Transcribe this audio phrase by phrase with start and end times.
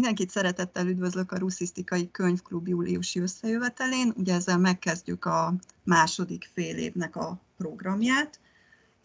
[0.00, 4.12] Mindenkit szeretettel üdvözlök a Ruszisztikai Könyvklub júliusi összejövetelén.
[4.16, 5.54] Ugye ezzel megkezdjük a
[5.84, 8.40] második fél évnek a programját,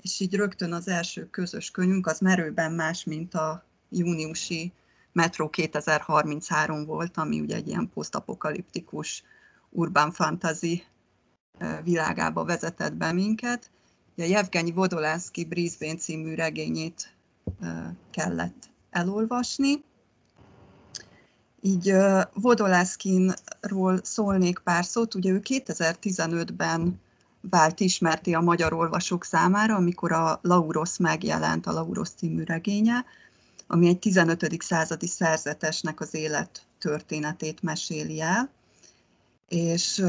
[0.01, 4.71] és így rögtön az első közös könyvünk az merőben más, mint a júniusi
[5.11, 9.23] Metro 2033 volt, ami ugye egy ilyen posztapokaliptikus
[9.69, 10.83] urban fantasy
[11.83, 13.71] világába vezetett be minket.
[14.17, 17.15] A Jevgenyi Vodolánszki Brisbane című regényét
[18.11, 19.83] kellett elolvasni.
[21.65, 21.93] Így
[22.33, 25.15] Vodolászkinról szólnék pár szót.
[25.15, 27.01] Ugye ő 2015-ben
[27.41, 33.05] vált ismerté a magyar olvasók számára, amikor a Lauros megjelent, a Lauros című regénye,
[33.67, 34.61] ami egy 15.
[34.61, 38.49] századi szerzetesnek az élet történetét meséli el.
[39.47, 40.03] És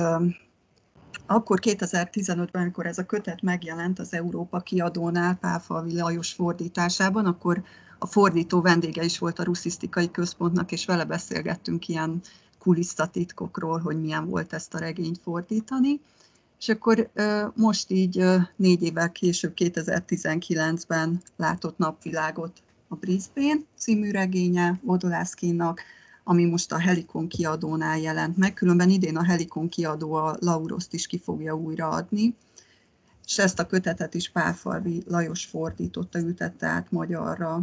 [1.26, 7.62] akkor 2015-ben, amikor ez a kötet megjelent az Európa kiadónál Pálfalvi Lajos fordításában, akkor
[7.98, 12.20] a fordító vendége is volt a ruszisztikai központnak, és vele beszélgettünk ilyen
[12.58, 16.00] kulisszatitkokról, hogy milyen volt ezt a regényt fordítani.
[16.58, 17.10] És akkor
[17.54, 18.24] most így
[18.56, 25.80] négy évvel később, 2019-ben látott napvilágot a Brisbane című regénye Vodolászkinnak,
[26.24, 28.54] ami most a Helikon kiadónál jelent meg.
[28.54, 32.34] Különben idén a Helikon kiadó a Lauroszt is ki fogja újraadni,
[33.26, 37.62] és ezt a kötetet is Pálfalvi Lajos fordította, ültette át magyarra.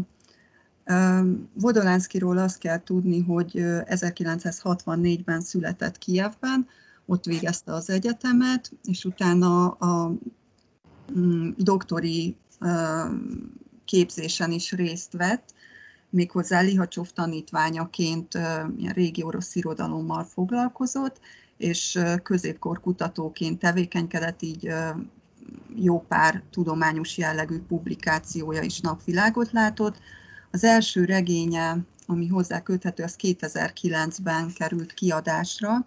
[1.53, 6.67] Vodolánszkiról azt kell tudni, hogy 1964-ben született Kijevben,
[7.05, 10.15] ott végezte az egyetemet, és utána a
[11.17, 12.35] mm, doktori
[13.85, 15.53] képzésen is részt vett,
[16.09, 18.37] méghozzá Lihacsov tanítványaként
[18.93, 21.19] régi orosz irodalommal foglalkozott,
[21.57, 24.73] és középkor kutatóként tevékenykedett, így
[25.75, 29.99] jó pár tudományos jellegű publikációja is napvilágot látott.
[30.55, 35.85] Az első regénye, ami hozzá köthető, az 2009-ben került kiadásra.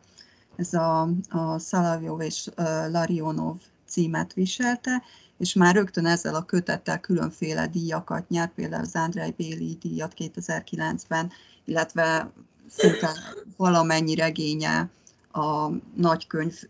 [0.56, 2.50] Ez a, a Szalavjov és
[2.90, 3.56] Larionov
[3.88, 5.02] címet viselte,
[5.38, 11.30] és már rögtön ezzel a kötettel különféle díjakat nyert, például az Andrei Béli díjat 2009-ben,
[11.64, 12.30] illetve
[12.68, 13.10] szinte
[13.56, 14.88] valamennyi regénye
[15.32, 16.62] a nagykönyv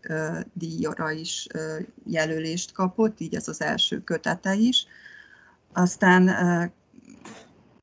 [0.53, 1.47] díjra is
[2.05, 4.85] jelölést kapott, így ez az első kötete is.
[5.73, 6.29] Aztán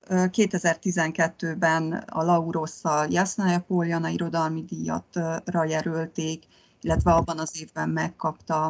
[0.09, 6.45] 2012-ben a Laurosszal Jasnaja Poljana irodalmi díjatra jelölték,
[6.81, 8.65] illetve abban az évben megkapta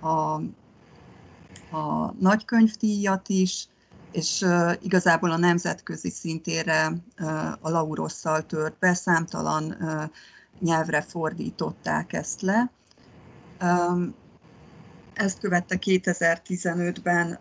[0.00, 0.40] a
[1.72, 3.68] a nagykönyvdíjat is,
[4.12, 4.44] és
[4.80, 6.92] igazából a nemzetközi szintére
[7.60, 9.76] a Laurosszal tört be, számtalan
[10.60, 12.70] nyelvre fordították ezt le.
[15.14, 17.38] Ezt követte 2015-ben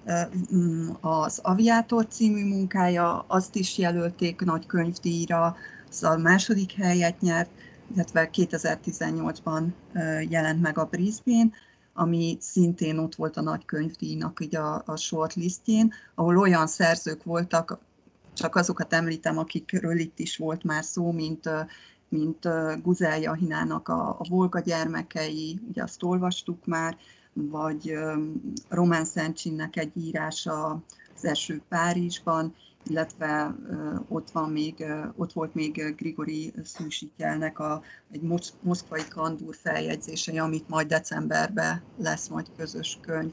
[1.01, 5.55] az Aviátor című munkája, azt is jelölték nagy könyvdíjra,
[5.89, 7.49] az a második helyet nyert,
[7.93, 9.63] illetve 2018-ban
[10.29, 11.49] jelent meg a Brisbane,
[11.93, 17.79] ami szintén ott volt a nagy könyvdíjnak így a, a shortlistjén, ahol olyan szerzők voltak,
[18.33, 21.49] csak azokat említem, akikről itt is volt már szó, mint,
[22.09, 22.47] mint
[22.83, 26.97] Guzel Jahinának a, a Volga gyermekei, ugye azt olvastuk már,
[27.33, 27.93] vagy
[28.69, 30.83] Román Szentcsinnek egy írása
[31.15, 33.55] az első Párizsban, illetve
[34.07, 37.81] ott, van még, ott volt még Grigori Szűsityelnek a,
[38.11, 38.21] egy
[38.61, 43.31] moszkvai kandúr feljegyzése, amit majd decemberben lesz majd közös könyv.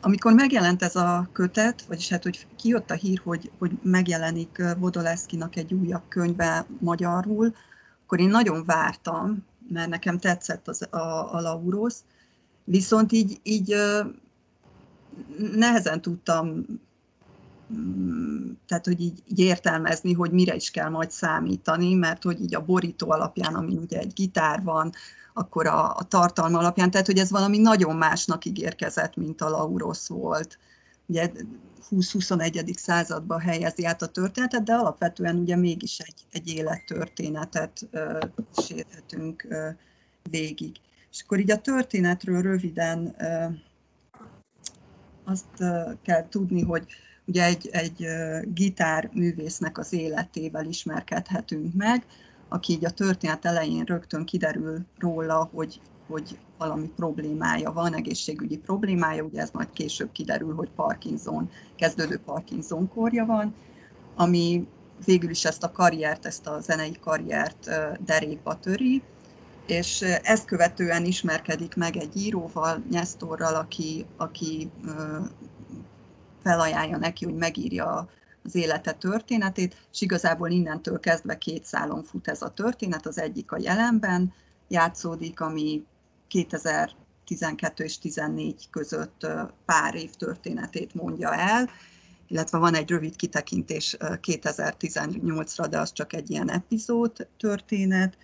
[0.00, 5.56] Amikor megjelent ez a kötet, vagyis hát, hogy kijött a hír, hogy, hogy megjelenik Vodoleszkinak
[5.56, 7.54] egy újabb könyve magyarul,
[8.04, 12.04] akkor én nagyon vártam, mert nekem tetszett az, a, a Laurosz,
[12.64, 13.74] viszont így, így
[15.54, 16.66] nehezen tudtam
[17.74, 22.54] mm, tehát, hogy így, így értelmezni, hogy mire is kell majd számítani, mert hogy így
[22.54, 24.92] a borító alapján, ami ugye egy gitár van,
[25.34, 30.08] akkor a, a tartalma alapján, tehát hogy ez valami nagyon másnak ígérkezett, mint a Laurosz
[30.08, 30.58] volt.
[31.06, 31.30] Ugye
[31.90, 32.76] 20-21.
[32.76, 38.18] században helyezi át a történetet, de alapvetően ugye mégis egy, egy élettörténetet uh,
[38.66, 39.68] sérhetünk uh,
[40.30, 40.76] végig.
[41.10, 43.54] És akkor így a történetről röviden uh,
[45.24, 45.64] azt
[46.02, 46.86] kell tudni, hogy
[47.24, 48.06] ugye egy, egy
[48.54, 52.06] gitárművésznek az életével ismerkedhetünk meg,
[52.48, 59.22] aki így a történet elején rögtön kiderül róla, hogy, hogy valami problémája van, egészségügyi problémája,
[59.22, 63.54] ugye ez majd később kiderül, hogy Parkinson, kezdődő Parkinson korja van,
[64.14, 64.66] ami
[65.04, 67.70] végül is ezt a karriert, ezt a zenei karriert
[68.04, 69.02] derékba töri,
[69.66, 74.70] és ezt követően ismerkedik meg egy íróval, Nyesztorral, aki, aki
[76.42, 78.08] felajánlja neki, hogy megírja
[78.44, 83.06] az élete történetét, és igazából innentől kezdve két szálon fut ez a történet.
[83.06, 84.32] Az egyik a jelenben
[84.68, 85.84] játszódik, ami
[86.28, 89.26] 2012 és 14 között
[89.64, 91.70] pár év történetét mondja el,
[92.28, 98.16] illetve van egy rövid kitekintés 2018-ra, de az csak egy ilyen epizód történet,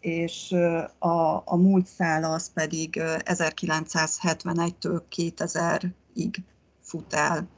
[0.00, 0.52] és
[0.98, 6.36] a, a múlt szál az pedig 1971-től 2000-ig
[6.82, 7.48] fut el.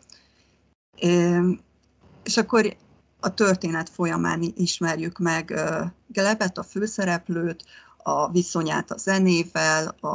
[2.23, 2.77] És akkor
[3.21, 5.61] a történet folyamán ismerjük meg
[6.07, 7.65] Gelebet, a főszereplőt,
[8.03, 10.09] a viszonyát a zenével, a,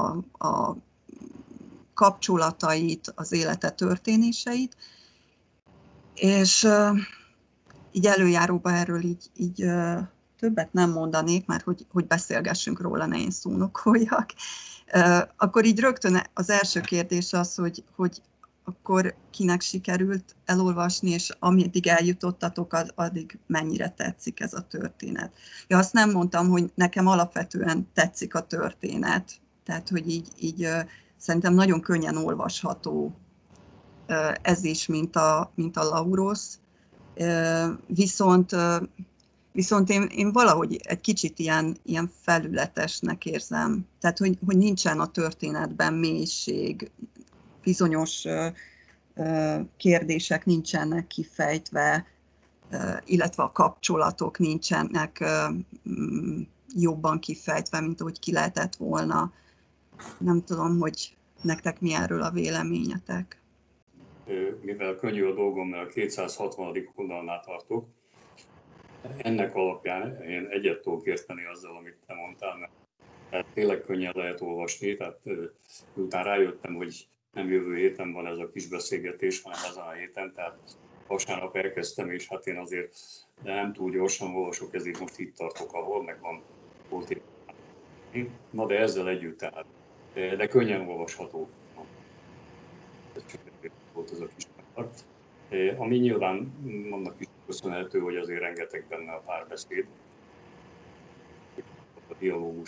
[0.47, 0.75] a
[1.93, 4.75] kapcsolatait, az élete történéseit,
[6.13, 6.67] és
[7.91, 9.65] így előjáróba erről így, így
[10.39, 14.29] többet nem mondanék, mert hogy, hogy beszélgessünk róla, ne én szónokoljak.
[15.37, 18.21] Akkor így rögtön az első kérdés az, hogy, hogy
[18.65, 25.33] akkor kinek sikerült elolvasni, és ameddig eljutottatok, az, addig mennyire tetszik ez a történet.
[25.67, 29.31] Ja, azt nem mondtam, hogy nekem alapvetően tetszik a történet,
[29.63, 30.67] tehát hogy így, így
[31.17, 33.15] szerintem nagyon könnyen olvasható
[34.41, 36.41] ez is, mint a, mint a Lauros,
[37.87, 38.55] viszont
[39.55, 43.85] Viszont én, én valahogy egy kicsit ilyen, ilyen felületesnek érzem.
[43.99, 46.91] Tehát, hogy, hogy nincsen a történetben mélység,
[47.65, 48.25] bizonyos
[49.77, 52.05] kérdések nincsenek kifejtve,
[53.05, 55.23] illetve a kapcsolatok nincsenek
[55.89, 56.41] mm,
[56.75, 59.31] jobban kifejtve, mint ahogy ki lehetett volna.
[60.17, 63.39] Nem tudom, hogy nektek mi erről a véleményetek.
[64.61, 66.77] Mivel könnyű a dolgom, mert a 260.
[66.95, 67.87] oldalnál tartok,
[69.17, 72.73] ennek alapján én egyet tudok érteni azzal, amit te mondtál, mert
[73.53, 75.19] tényleg könnyen lehet olvasni, tehát
[75.93, 80.33] utána rájöttem, hogy nem jövő héten van ez a kis beszélgetés, hanem ezen a héten,
[80.35, 80.57] tehát
[81.07, 82.97] vasárnap elkezdtem, és hát én azért
[83.43, 86.41] de nem túl gyorsan olvasok, ezért most itt tartok, ahol meg van
[86.89, 87.21] volt
[88.49, 89.65] Na de ezzel együtt tehát,
[90.13, 91.49] de, könnyen olvasható.
[93.93, 95.05] Volt ez a kis part.
[95.77, 96.53] Ami nyilván
[96.91, 99.85] annak is köszönhető, hogy azért rengeteg benne a párbeszéd,
[102.09, 102.67] a dialógus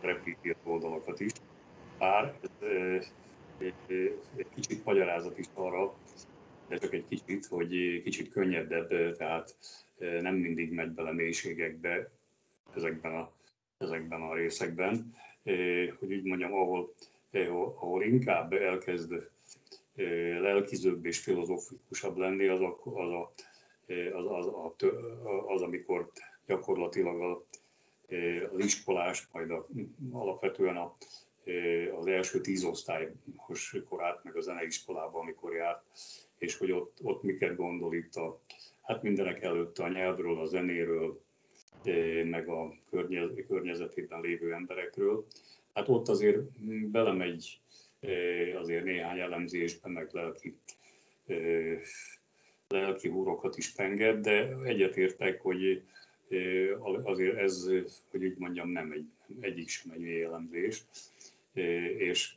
[0.00, 1.32] repíti oldalakat is.
[1.98, 2.34] Bár
[2.98, 3.12] ez
[4.36, 5.94] egy kicsit magyarázat is arra,
[6.68, 9.56] de csak egy kicsit, hogy kicsit könnyedebb, tehát
[9.98, 12.10] nem mindig megy bele mélységekbe
[12.74, 13.32] ezekben a,
[13.78, 15.14] ezekben a részekben,
[15.98, 16.94] hogy úgy mondjam, ahol,
[17.74, 19.30] ahol inkább elkezd
[20.40, 23.32] lelkizőbb és filozofikusabb lenni, az, a, az, a,
[24.12, 24.74] az, az, a,
[25.46, 26.10] az, amikor
[26.46, 27.44] gyakorlatilag a,
[28.52, 29.66] az iskolás, majd a,
[30.12, 30.96] alapvetően a,
[31.98, 35.82] az első tíz osztályos korát, meg a zeneiskolába, amikor járt,
[36.38, 38.40] és hogy ott, ott miket gondol itt a,
[38.82, 41.20] hát mindenek előtt a nyelvről, a zenéről,
[42.24, 42.74] meg a
[43.46, 45.26] környezetében lévő emberekről.
[45.74, 46.60] Hát ott azért
[46.90, 47.60] belemegy
[48.54, 50.56] azért néhány elemzésben, meg lelki,
[52.68, 55.82] lelki húrokat is penged, de egyetértek, hogy
[57.02, 57.70] azért ez,
[58.10, 59.06] hogy úgy mondjam, nem egy,
[59.40, 60.84] egyik sem egy mély elemzés.
[61.98, 62.34] És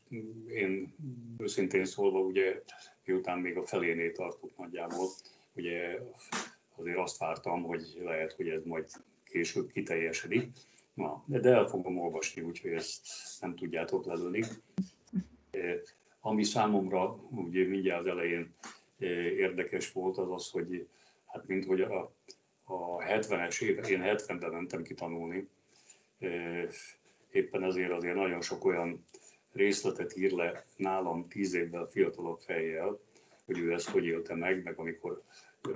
[0.47, 0.95] én
[1.37, 2.61] őszintén szólva, ugye
[3.05, 5.07] miután még a felénél tartok nagyjából,
[5.53, 5.99] ugye
[6.75, 8.89] azért azt vártam, hogy lehet, hogy ez majd
[9.23, 10.47] később kiteljesedik.
[10.93, 13.07] Na, de el fogom olvasni, úgyhogy ezt
[13.39, 14.43] nem tudjátok lelőni.
[16.19, 18.53] Ami számomra ugye mindjárt az elején
[19.37, 20.87] érdekes volt, az az, hogy
[21.25, 22.15] hát mint hogy a,
[22.63, 25.47] a 70-es évek, én 70-ben mentem ki tanulni,
[27.35, 29.05] éppen ezért azért nagyon sok olyan
[29.53, 32.99] részletet ír le nálam tíz évvel fiatalabb fejjel,
[33.45, 35.21] hogy ő ezt hogy élte meg, meg amikor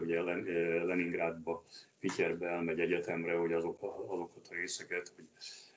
[0.02, 0.22] ugye
[0.84, 1.64] Leningrádba,
[2.00, 5.26] Pityerbe elmegy egyetemre, hogy azok, azokat a részeket, hogy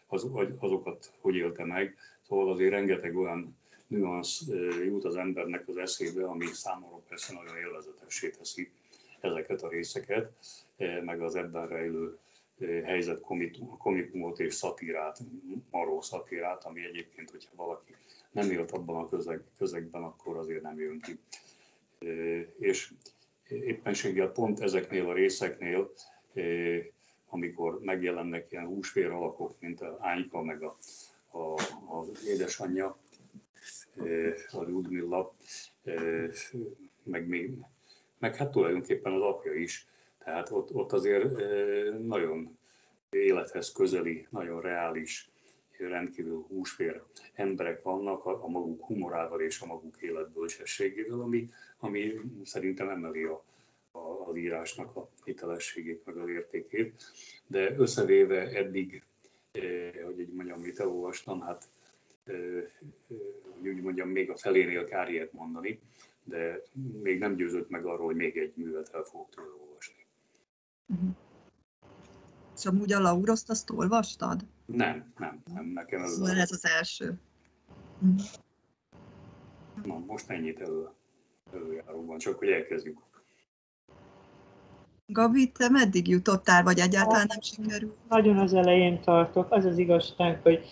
[0.06, 1.96] az, azokat hogy élte meg.
[2.28, 4.42] Szóval azért rengeteg olyan nüansz
[4.84, 8.70] jut az embernek az eszébe, ami számomra persze nagyon élvezetessé teszi
[9.20, 10.32] ezeket a részeket,
[11.04, 12.18] meg az ebben rejlő
[12.84, 13.20] helyzet
[13.78, 15.18] komikumot és szatírát,
[15.70, 17.94] maró szatírát, ami egyébként, hogyha valaki
[18.30, 21.18] nem élt abban a közeg, közegben, akkor azért nem jön ki.
[22.58, 22.92] És
[23.48, 25.92] éppenséggel pont ezeknél a részeknél,
[27.28, 30.76] amikor megjelennek ilyen húsvér alakok, mint a Ányka, meg a,
[31.30, 31.54] a,
[31.98, 32.98] az édesanyja,
[34.50, 35.34] a Ludmilla,
[37.02, 37.50] meg, még,
[38.18, 39.86] meg hát tulajdonképpen az apja is.
[40.24, 41.38] Tehát ott, ott azért
[41.98, 42.58] nagyon
[43.10, 45.30] élethez közeli, nagyon reális,
[45.88, 47.02] rendkívül húsvér
[47.34, 51.48] emberek vannak a, a maguk humorával és a maguk életbölcsességével, ami,
[51.78, 53.44] ami szerintem emeli a,
[54.26, 57.02] az írásnak a hitelességét, meg az értékét.
[57.46, 59.04] De összevéve eddig,
[60.04, 61.68] hogy így mondjam, mit elolvastam, hát
[63.58, 65.80] hogy úgy mondjam, még a felénél kár ilyet mondani,
[66.24, 66.62] de
[67.02, 69.71] még nem győzött meg arról, hogy még egy művet el fogok tőle.
[70.86, 71.10] Uh-huh.
[72.56, 74.46] És amúgy a Lauroszt azt olvastad?
[74.66, 75.64] Nem, nem, nem.
[75.64, 77.18] Nekem ez, szóval ez az első.
[78.00, 78.20] Uh-huh.
[79.84, 80.88] Na, most ennyit elő,
[81.52, 82.98] előjáróban, csak hogy elkezdjük.
[85.06, 87.96] Gabi, te meddig jutottál, vagy egyáltalán nem sikerült?
[88.08, 89.52] Nagyon az elején tartok.
[89.52, 90.64] Az az igazság, hogy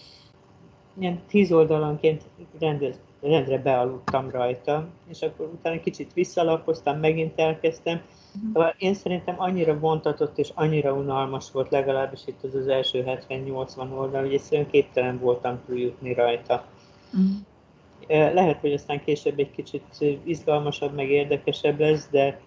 [0.99, 2.25] ilyen tíz oldalanként
[2.59, 8.03] rendez, rendre bealudtam rajta, és akkor utána kicsit visszalapoztam, megint elkezdtem.
[8.35, 8.75] Uh-huh.
[8.79, 14.21] Én szerintem annyira vontatott és annyira unalmas volt, legalábbis itt az az első 70-80 oldal,
[14.21, 16.67] hogy egyszerűen képtelen voltam túljutni rajta.
[17.13, 18.35] Uh-huh.
[18.35, 19.85] Lehet, hogy aztán később egy kicsit
[20.25, 22.41] izgalmasabb, meg érdekesebb lesz, de,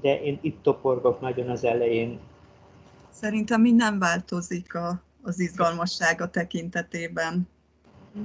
[0.00, 2.18] de én itt toporgok nagyon az elején.
[3.10, 7.48] Szerintem minden változik a, az izgalmassága tekintetében.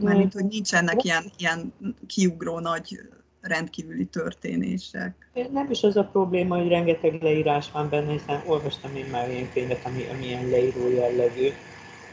[0.02, 1.74] Mármint, hogy nincsenek ilyen, ilyen
[2.08, 3.00] kiugró nagy
[3.48, 5.30] rendkívüli történések.
[5.51, 9.51] Nem is az a probléma, hogy rengeteg leírás van benne, hiszen olvastam én már ilyen
[9.54, 11.50] könyvet, ami, ami ilyen leíró jellegű,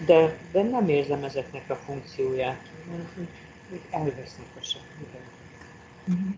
[0.07, 3.29] de, de nem érzem ezeknek a funkcióját, hogy,
[3.71, 5.23] hogy elvesznek a semmiben.
[6.09, 6.35] Uh-huh.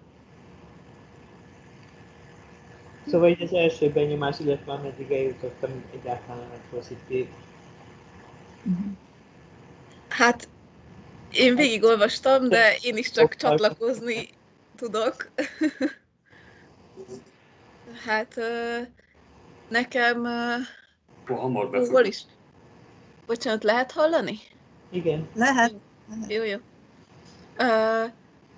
[3.06, 7.26] Szóval így az első benyomás, illetve ameddig eljutottam, egyáltalán nem pozitív.
[8.64, 8.86] Uh-huh.
[10.08, 10.48] Hát
[11.32, 14.28] én végigolvastam, de én is csak csatlakozni
[14.76, 15.30] tudok.
[18.06, 18.40] hát
[19.68, 20.26] nekem...
[21.26, 22.22] Hamar Hol is?
[23.26, 24.38] Bocsánat, lehet hallani?
[24.90, 25.28] Igen.
[25.34, 25.74] Lehet.
[26.28, 26.56] Jó, jó.
[27.58, 28.10] Uh,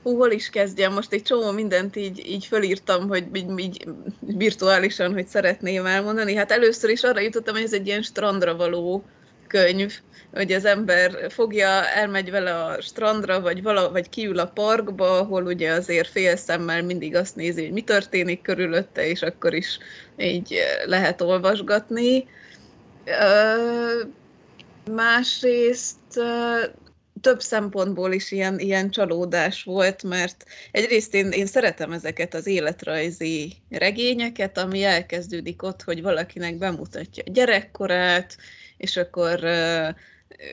[0.03, 0.93] hú, hol is kezdjem?
[0.93, 3.89] Most egy csomó mindent így, így fölírtam, hogy így, így
[4.21, 6.35] virtuálisan, hogy szeretném elmondani.
[6.35, 9.05] Hát először is arra jutottam, hogy ez egy ilyen strandra való
[9.49, 10.00] könyv,
[10.33, 15.45] hogy az ember fogja, elmegy vele a strandra, vagy, vala, vagy kiül a parkba, ahol
[15.45, 19.78] ugye azért fél szemmel mindig azt nézi, hogy mi történik körülötte, és akkor is
[20.17, 22.26] így lehet olvasgatni.
[24.90, 26.21] Másrészt
[27.21, 33.52] több szempontból is ilyen, ilyen csalódás volt, mert egyrészt én, én szeretem ezeket az életrajzi
[33.71, 38.37] regényeket, ami elkezdődik ott, hogy valakinek bemutatja a gyerekkorát,
[38.78, 39.44] és akkor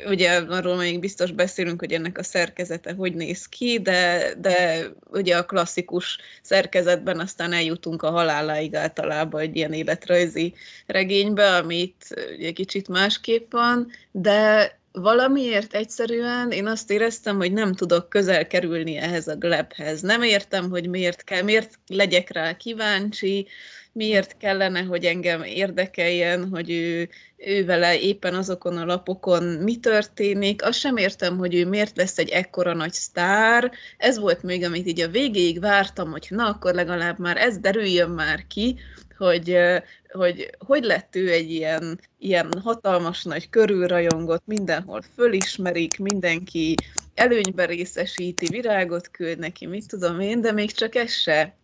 [0.05, 5.37] ugye arról még biztos beszélünk, hogy ennek a szerkezete hogy néz ki, de, de ugye
[5.37, 10.53] a klasszikus szerkezetben aztán eljutunk a haláláig általában egy ilyen életrajzi
[10.85, 18.09] regénybe, amit ugye kicsit másképp van, de valamiért egyszerűen én azt éreztem, hogy nem tudok
[18.09, 20.01] közel kerülni ehhez a glebhez.
[20.01, 23.47] Nem értem, hogy miért kell, miért legyek rá kíváncsi,
[23.95, 30.63] miért kellene, hogy engem érdekeljen, hogy ő, ő vele éppen azokon a lapokon mi történik.
[30.63, 33.71] Azt sem értem, hogy ő miért lesz egy ekkora nagy sztár.
[33.97, 38.09] Ez volt még, amit így a végéig vártam, hogy na, akkor legalább már ez derüljön
[38.09, 38.79] már ki,
[39.17, 39.57] hogy,
[40.11, 46.75] hogy hogy lett ő egy ilyen, ilyen hatalmas nagy körülrajongott, mindenhol fölismerik, mindenki
[47.13, 51.55] előnybe részesíti, virágot küld neki, mit tudom én, de még csak ez se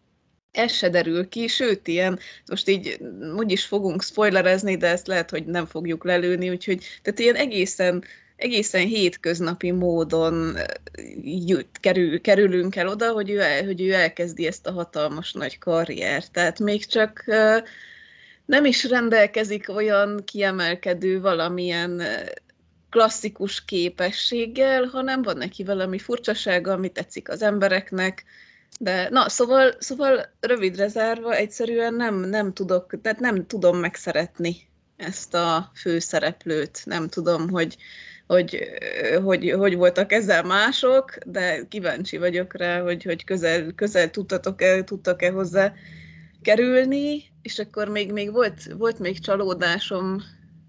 [0.51, 3.00] ez se derül ki, sőt, ilyen, most így
[3.36, 8.03] úgyis fogunk spoilerezni, de ezt lehet, hogy nem fogjuk lelőni, úgyhogy tehát ilyen egészen,
[8.36, 10.58] egészen hétköznapi módon
[11.24, 15.58] jut, kerül, kerülünk el oda, hogy ő, el, hogy ő elkezdi ezt a hatalmas nagy
[15.58, 16.31] karriert.
[16.31, 17.24] Tehát még csak
[18.46, 22.01] nem is rendelkezik olyan kiemelkedő valamilyen
[22.89, 28.24] klasszikus képességgel, hanem van neki valami furcsasága, ami tetszik az embereknek,
[28.79, 35.33] de na, szóval, szóval rövidre zárva egyszerűen nem, nem tudok, tehát nem tudom megszeretni ezt
[35.33, 36.81] a főszereplőt.
[36.85, 37.77] Nem tudom, hogy,
[38.27, 38.67] hogy,
[39.23, 45.31] hogy, hogy voltak ezzel mások, de kíváncsi vagyok rá, hogy, hogy közel, közel tudtatok-e, tudtak-e
[45.31, 45.73] hozzá
[46.41, 50.21] kerülni, és akkor még, még volt, volt még csalódásom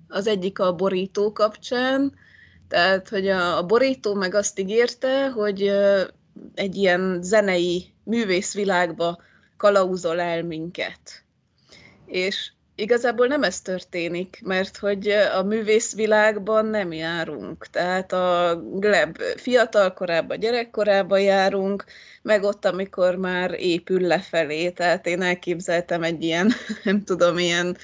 [0.09, 2.14] az egyik a borító kapcsán,
[2.68, 5.73] tehát, hogy a, a borító meg azt ígérte, hogy
[6.55, 9.23] egy ilyen zenei művészvilágba
[9.57, 11.25] kalauzol el minket.
[12.07, 17.67] És igazából nem ez történik, mert hogy a művészvilágban nem járunk.
[17.67, 21.85] Tehát a Gleb fiatal korában, gyerekkorában járunk,
[22.23, 24.71] meg ott, amikor már épül lefelé.
[24.71, 26.53] Tehát én elképzeltem egy ilyen,
[26.85, 27.77] nem tudom, ilyen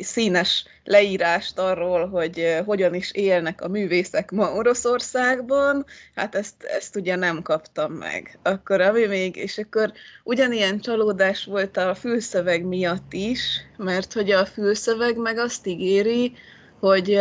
[0.00, 7.16] színes leírást arról, hogy hogyan is élnek a művészek ma Oroszországban, hát ezt, ezt ugye
[7.16, 8.38] nem kaptam meg.
[8.42, 9.92] Akkor ami még, és akkor
[10.24, 13.40] ugyanilyen csalódás volt a fülszöveg miatt is,
[13.76, 16.32] mert hogy a fülszöveg meg azt ígéri,
[16.80, 17.20] hogy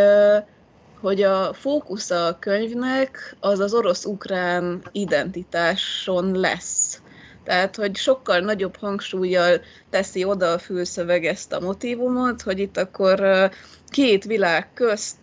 [1.01, 7.01] hogy a fókusz a könyvnek az az orosz-ukrán identitáson lesz.
[7.48, 13.50] Tehát, hogy sokkal nagyobb hangsúlyjal teszi oda a fülszöveg ezt a motivumot, hogy itt akkor
[13.89, 15.18] két világ közt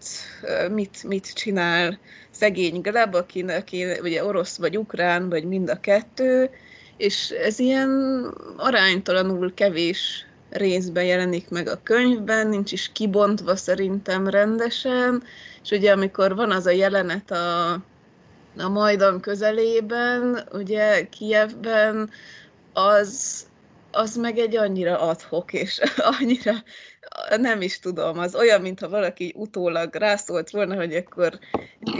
[0.71, 1.99] mit, mit csinál
[2.31, 6.50] szegény Gleb, aki, aki ugye orosz vagy ukrán, vagy mind a kettő,
[6.97, 7.90] és ez ilyen
[8.57, 15.23] aránytalanul kevés részben jelenik meg a könyvben, nincs is kibontva szerintem rendesen,
[15.62, 17.78] és ugye amikor van az a jelenet a,
[18.56, 22.11] a Majdan közelében, ugye Kievben,
[22.73, 23.46] az,
[23.90, 25.80] az meg egy annyira adhok, és
[26.20, 26.54] annyira
[27.37, 31.38] nem is tudom, az olyan, mintha valaki utólag rászólt volna, hogy akkor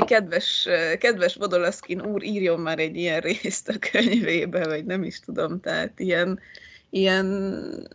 [0.07, 0.69] kedves,
[0.99, 6.01] kedves Vodolaszkin úr írjon már egy ilyen részt a könyvébe, vagy nem is tudom, tehát
[6.01, 6.41] ilyen,
[6.91, 7.89] ilyen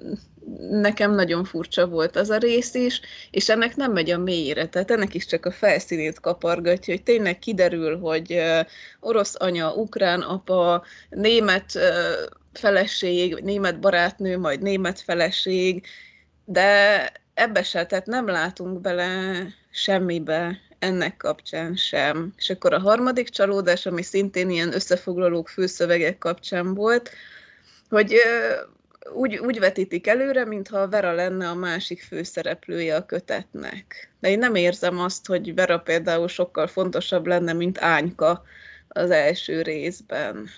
[0.69, 4.91] nekem nagyon furcsa volt az a rész is, és ennek nem megy a mélyére, tehát
[4.91, 8.41] ennek is csak a felszínét kapargatja, hogy tényleg kiderül, hogy
[8.99, 11.79] orosz anya, ukrán apa, német
[12.53, 15.85] feleség, német barátnő, majd német feleség,
[16.45, 17.03] de
[17.33, 19.31] ebbe se, tehát nem látunk bele
[19.71, 22.33] semmibe ennek kapcsán sem.
[22.37, 27.09] És akkor a harmadik csalódás, ami szintén ilyen összefoglalók főszövegek kapcsán volt,
[27.89, 28.15] hogy
[29.13, 34.11] úgy, úgy vetítik előre, mintha Vera lenne a másik főszereplője a kötetnek.
[34.19, 38.43] De én nem érzem azt, hogy Vera például sokkal fontosabb lenne, mint Ányka
[38.87, 40.49] az első részben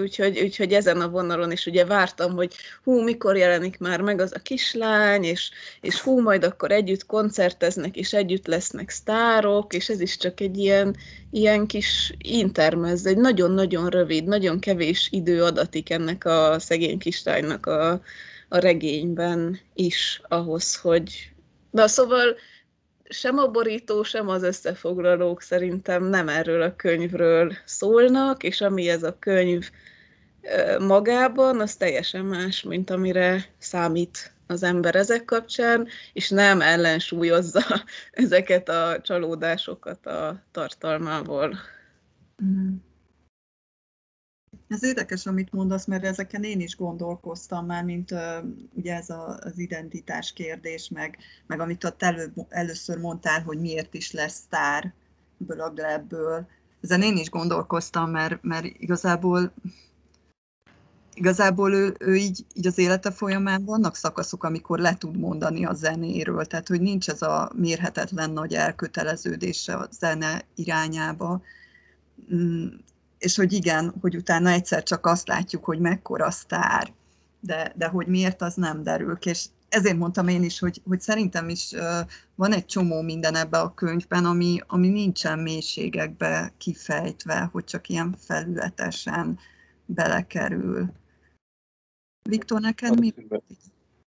[0.00, 4.32] úgyhogy, úgyhogy ezen a vonalon is ugye vártam, hogy hú, mikor jelenik már meg az
[4.34, 5.50] a kislány, és,
[5.80, 10.58] és hú, majd akkor együtt koncerteznek, és együtt lesznek sztárok, és ez is csak egy
[10.58, 10.96] ilyen,
[11.30, 17.90] ilyen kis intermezz, egy nagyon-nagyon rövid, nagyon kevés idő adatik ennek a szegény kislánynak a,
[18.48, 21.32] a regényben is ahhoz, hogy...
[21.70, 22.36] Na szóval
[23.10, 29.02] sem a borító, sem az összefoglalók szerintem nem erről a könyvről szólnak, és ami ez
[29.02, 29.70] a könyv
[30.78, 37.64] magában, az teljesen más, mint amire számít az ember ezek kapcsán, és nem ellensúlyozza
[38.12, 41.58] ezeket a csalódásokat a tartalmával.
[42.44, 42.74] Mm.
[44.68, 48.20] Ez érdekes, amit mondasz, mert ezeken én is gondolkoztam már, mint uh,
[48.74, 53.94] ugye ez a, az identitás kérdés, meg, meg amit ott elő, először mondtál, hogy miért
[53.94, 54.94] is lesz sztár
[55.40, 56.46] ebből a glebből.
[56.80, 59.52] Ezen én is gondolkoztam, mert, mert igazából
[61.14, 65.74] igazából ő, ő így, így az élete folyamán vannak szakaszok, amikor le tud mondani a
[65.74, 71.42] zenéről, tehát hogy nincs ez a mérhetetlen nagy elköteleződése a zene irányába.
[73.20, 76.92] És hogy igen, hogy utána egyszer csak azt látjuk, hogy mekkora sztár,
[77.40, 81.48] de, de hogy miért, az nem derül És ezért mondtam én is, hogy, hogy szerintem
[81.48, 82.00] is uh,
[82.34, 88.14] van egy csomó minden ebbe a könyvben, ami, ami nincsen mélységekbe kifejtve, hogy csak ilyen
[88.18, 89.38] felületesen
[89.86, 90.92] belekerül.
[92.28, 93.14] Viktor, neked mi?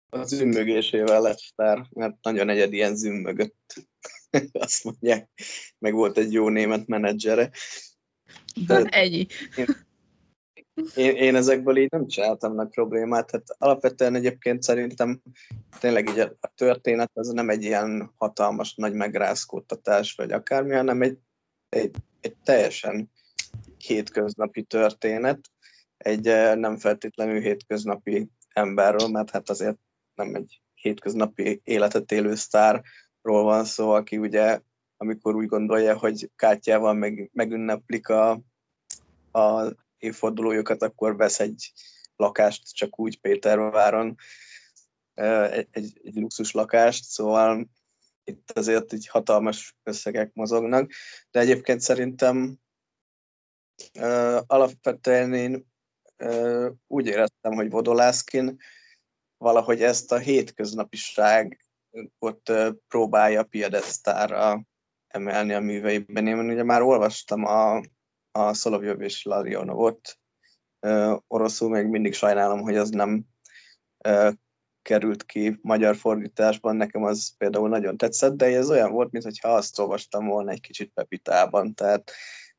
[0.09, 3.73] A zümmögésével lett sztár, mert nagyon egyed ilyen zümmögött.
[4.51, 5.29] Azt mondják,
[5.79, 7.51] meg volt egy jó német menedzsere.
[8.67, 9.27] Van egy.
[9.55, 9.65] Én,
[10.95, 13.31] én, én ezekből így nem csináltam nagy problémát.
[13.31, 15.21] Hát alapvetően egyébként szerintem
[15.79, 21.01] tényleg így a, a történet az nem egy ilyen hatalmas nagy megrázkódtatás, vagy akármi, hanem
[21.01, 21.17] egy,
[21.69, 23.11] egy, egy teljesen
[23.77, 25.39] hétköznapi történet,
[25.97, 29.77] egy eh, nem feltétlenül hétköznapi emberről, mert hát azért
[30.15, 34.59] nem egy hétköznapi életet élő sztárról van szó, aki ugye
[35.01, 38.31] amikor úgy gondolja, hogy kártyával meg, megünneplik a,
[39.31, 41.71] a évfordulójukat, akkor vesz egy
[42.15, 44.15] lakást csak úgy Péterváron,
[45.51, 47.69] egy, egy, egy luxus lakást, szóval
[48.23, 50.91] itt azért így hatalmas összegek mozognak,
[51.31, 52.59] de egyébként szerintem
[54.47, 55.67] alapvetően én
[56.87, 58.57] úgy éreztem, hogy Vodolászkin
[59.37, 61.63] valahogy ezt a hétköznapiság
[62.19, 64.63] ott uh, próbálja piedesztára
[65.09, 66.27] emelni a műveiben.
[66.27, 67.81] Én ugye már olvastam a,
[68.31, 70.19] a Szolovjov és Larionovot,
[71.27, 73.25] oroszul még mindig sajnálom, hogy az nem
[74.81, 79.79] került ki magyar fordításban, nekem az például nagyon tetszett, de ez olyan volt, mintha azt
[79.79, 82.11] olvastam volna egy kicsit Pepitában, tehát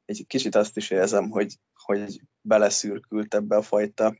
[0.04, 4.16] egy kicsit azt is érzem, hogy, hogy beleszürkült ebbe a fajta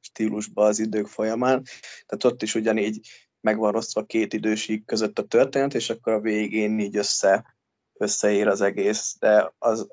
[0.00, 1.62] stílusba az idők folyamán.
[2.06, 3.08] Tehát ott is ugyanígy
[3.42, 7.56] meg van rosszva két idősík között a történet, és akkor a végén így össze,
[7.92, 9.16] összeér az egész.
[9.18, 9.88] De az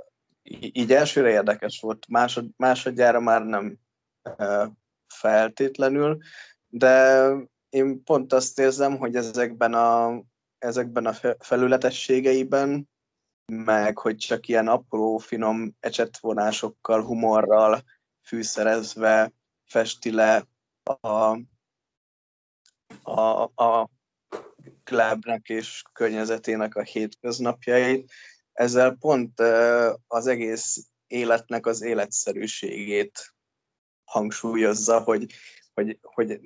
[0.51, 3.77] így elsőre érdekes volt, másod, másodjára már nem
[5.07, 6.17] feltétlenül,
[6.67, 7.25] de
[7.69, 10.21] én pont azt érzem, hogy ezekben a,
[10.57, 12.89] ezekben a felületességeiben,
[13.51, 17.83] meg hogy csak ilyen apró, finom ecsetvonásokkal, humorral
[18.21, 19.33] fűszerezve
[19.65, 20.47] festi le
[20.83, 21.39] a,
[23.03, 23.89] a, a
[24.83, 28.11] Glebnek és környezetének a hétköznapjait.
[28.53, 29.39] Ezzel pont
[30.07, 33.33] az egész életnek az életszerűségét
[34.03, 35.33] hangsúlyozza, hogy,
[35.73, 36.39] hogy, hogy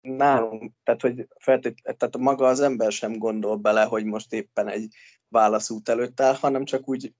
[0.00, 4.94] nálunk, tehát, hogy feltét, tehát maga az ember sem gondol bele, hogy most éppen egy
[5.28, 7.14] válaszút előtt áll, hanem csak úgy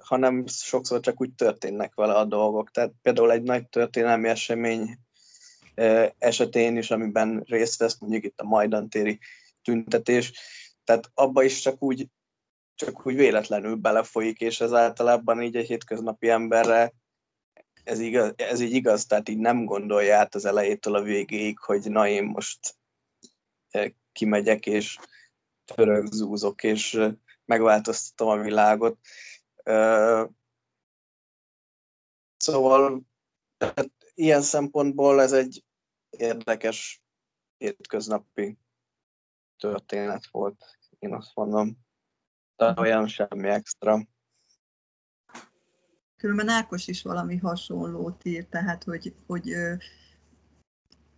[0.00, 2.70] hanem sokszor csak úgy történnek vele a dolgok.
[2.70, 4.98] Tehát például egy nagy történelmi esemény
[6.18, 9.18] esetén is, amiben részt vesz mondjuk itt a Majdantéri
[9.62, 10.32] tüntetés,
[10.84, 12.08] tehát abba is csak úgy,
[12.74, 16.92] csak úgy véletlenül belefolyik, és ez általában így egy hétköznapi emberre
[17.84, 21.90] ez, igaz, ez így igaz, tehát így nem gondolja át az elejétől a végéig, hogy
[21.90, 22.76] na én most
[24.12, 24.98] kimegyek, és
[26.10, 27.00] zúzok, és
[27.44, 28.98] megváltoztatom a világot.
[32.36, 33.02] Szóval
[34.14, 35.64] ilyen szempontból ez egy
[36.10, 37.02] érdekes
[37.56, 38.58] hétköznapi
[39.58, 40.64] történet volt,
[40.98, 41.78] én azt mondom.
[42.56, 44.06] De olyan semmi extra.
[46.16, 49.78] Különben Ákos is valami hasonlót ír, tehát hogy, hogy ő,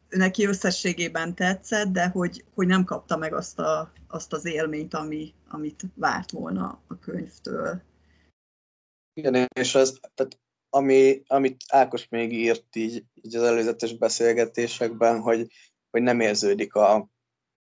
[0.09, 5.35] neki összességében tetszett, de hogy, hogy nem kapta meg azt, a, azt az élményt, ami,
[5.49, 7.83] amit várt volna a könyvtől.
[9.13, 10.39] Igen, és az, tehát
[10.71, 15.53] ami, amit Ákos még írt így, így az előzetes beszélgetésekben, hogy,
[15.91, 16.95] hogy nem érződik a,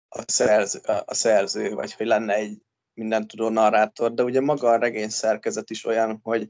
[0.09, 2.61] a, szerző, a szerző, vagy hogy lenne egy
[2.93, 6.49] mindentudó narrátor, de ugye maga a regény szerkezet is olyan, hogy,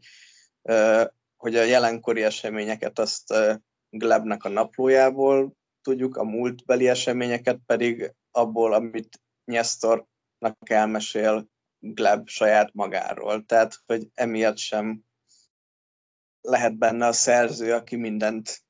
[1.37, 3.33] hogy a jelenkori eseményeket azt
[3.89, 13.45] Glebnek a naplójából tudjuk, a múltbeli eseményeket pedig abból, amit Nyesztornak elmesél Gleb saját magáról.
[13.45, 15.03] Tehát, hogy emiatt sem
[16.41, 18.61] lehet benne a szerző, aki mindent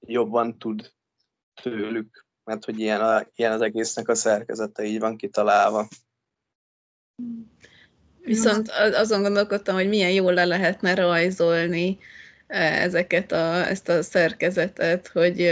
[0.00, 0.92] jobban tud
[1.62, 5.88] tőlük, mert hogy ilyen, a, ilyen az egésznek a szerkezete így van kitalálva.
[8.20, 11.98] Viszont azon gondolkodtam, hogy milyen jól le lehetne rajzolni
[12.46, 15.50] ezeket a, ezt a szerkezetet, hogy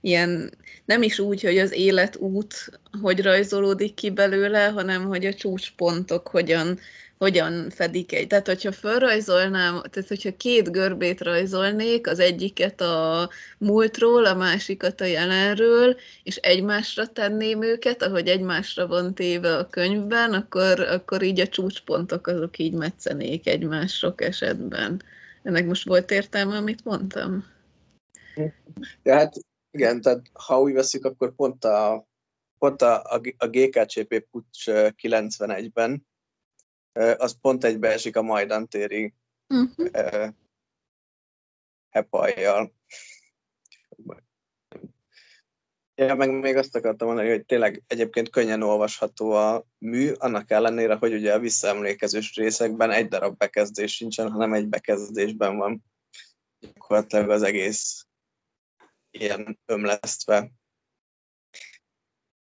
[0.00, 0.50] ilyen
[0.84, 6.78] nem is úgy, hogy az életút hogy rajzolódik ki belőle, hanem hogy a csúcspontok hogyan
[7.18, 8.26] hogyan fedik egy.
[8.26, 15.04] Tehát, hogyha felrajzolnám, tehát, hogyha két görbét rajzolnék, az egyiket a múltról, a másikat a
[15.04, 21.46] jelenről, és egymásra tenném őket, ahogy egymásra van téve a könyvben, akkor, akkor így a
[21.46, 25.02] csúcspontok azok így metszenék egymás sok esetben.
[25.42, 27.44] Ennek most volt értelme, amit mondtam?
[29.04, 29.34] Hát
[29.70, 32.06] igen, tehát ha úgy veszik, akkor pont a,
[32.58, 33.02] pont a,
[33.36, 34.64] a GKCP pucs
[35.02, 36.06] 91-ben
[36.96, 39.14] az pont egybeesik a Majdan téri
[39.48, 40.28] uh-huh.
[41.88, 42.74] hepajjal.
[45.94, 50.94] Ja, meg még azt akartam mondani, hogy tényleg egyébként könnyen olvasható a mű, annak ellenére,
[50.94, 55.84] hogy ugye a visszaemlékezős részekben egy darab bekezdés sincsen, hanem egy bekezdésben van
[56.58, 58.06] gyakorlatilag az egész
[59.10, 60.50] ilyen ömlesztve.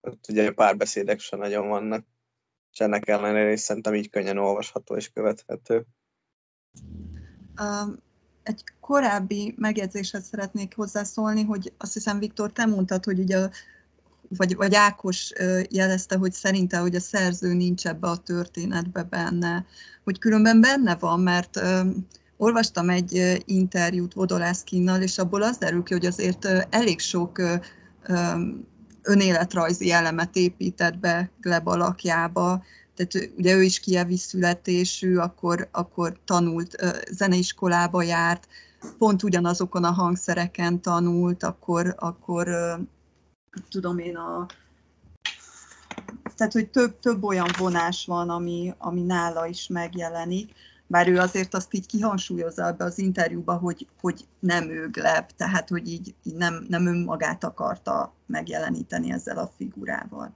[0.00, 2.06] Ott ugye párbeszédek sem nagyon vannak
[2.76, 5.86] és ennek ellenére is szerintem így könnyen olvasható és követhető.
[8.42, 13.48] Egy korábbi megjegyzéshez szeretnék hozzászólni, hogy azt hiszem, Viktor, te mondtad, hogy ugye
[14.28, 15.32] vagy, vagy Ákos
[15.70, 19.66] jelezte, hogy szerinte, hogy a szerző nincs ebbe a történetbe benne,
[20.04, 25.92] hogy különben benne van, mert um, olvastam egy interjút Vodolászkinnal, és abból az derül ki,
[25.92, 27.42] hogy azért elég sok
[29.06, 32.64] önéletrajzi elemet épített be Gleb alakjába,
[32.94, 36.76] tehát ugye ő is kievi születésű, akkor, akkor tanult,
[37.10, 38.48] zeneiskolába járt,
[38.98, 42.48] pont ugyanazokon a hangszereken tanult, akkor, akkor
[43.68, 44.46] tudom én a
[46.36, 50.52] tehát, hogy több, több olyan vonás van, ami, ami nála is megjelenik
[50.86, 55.68] bár ő azért azt így kihangsúlyozza ebbe az interjúba, hogy, hogy nem ő Gleb, tehát
[55.68, 60.34] hogy így, így nem, nem önmagát akarta megjeleníteni ezzel a figurával.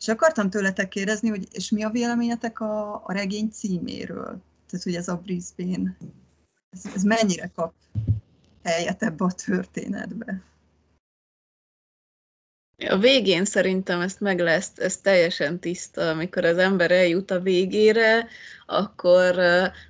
[0.00, 4.42] És akartam tőletek kérdezni, hogy és mi a véleményetek a, a regény címéről?
[4.66, 5.96] Tehát, hogy ez a Brisbane,
[6.70, 7.72] ez, ez mennyire kap
[8.62, 10.42] helyet ebbe a történetbe.
[12.88, 18.26] A végén szerintem ezt meg lesz, ez teljesen tiszta, amikor az ember eljut a végére,
[18.66, 19.40] akkor,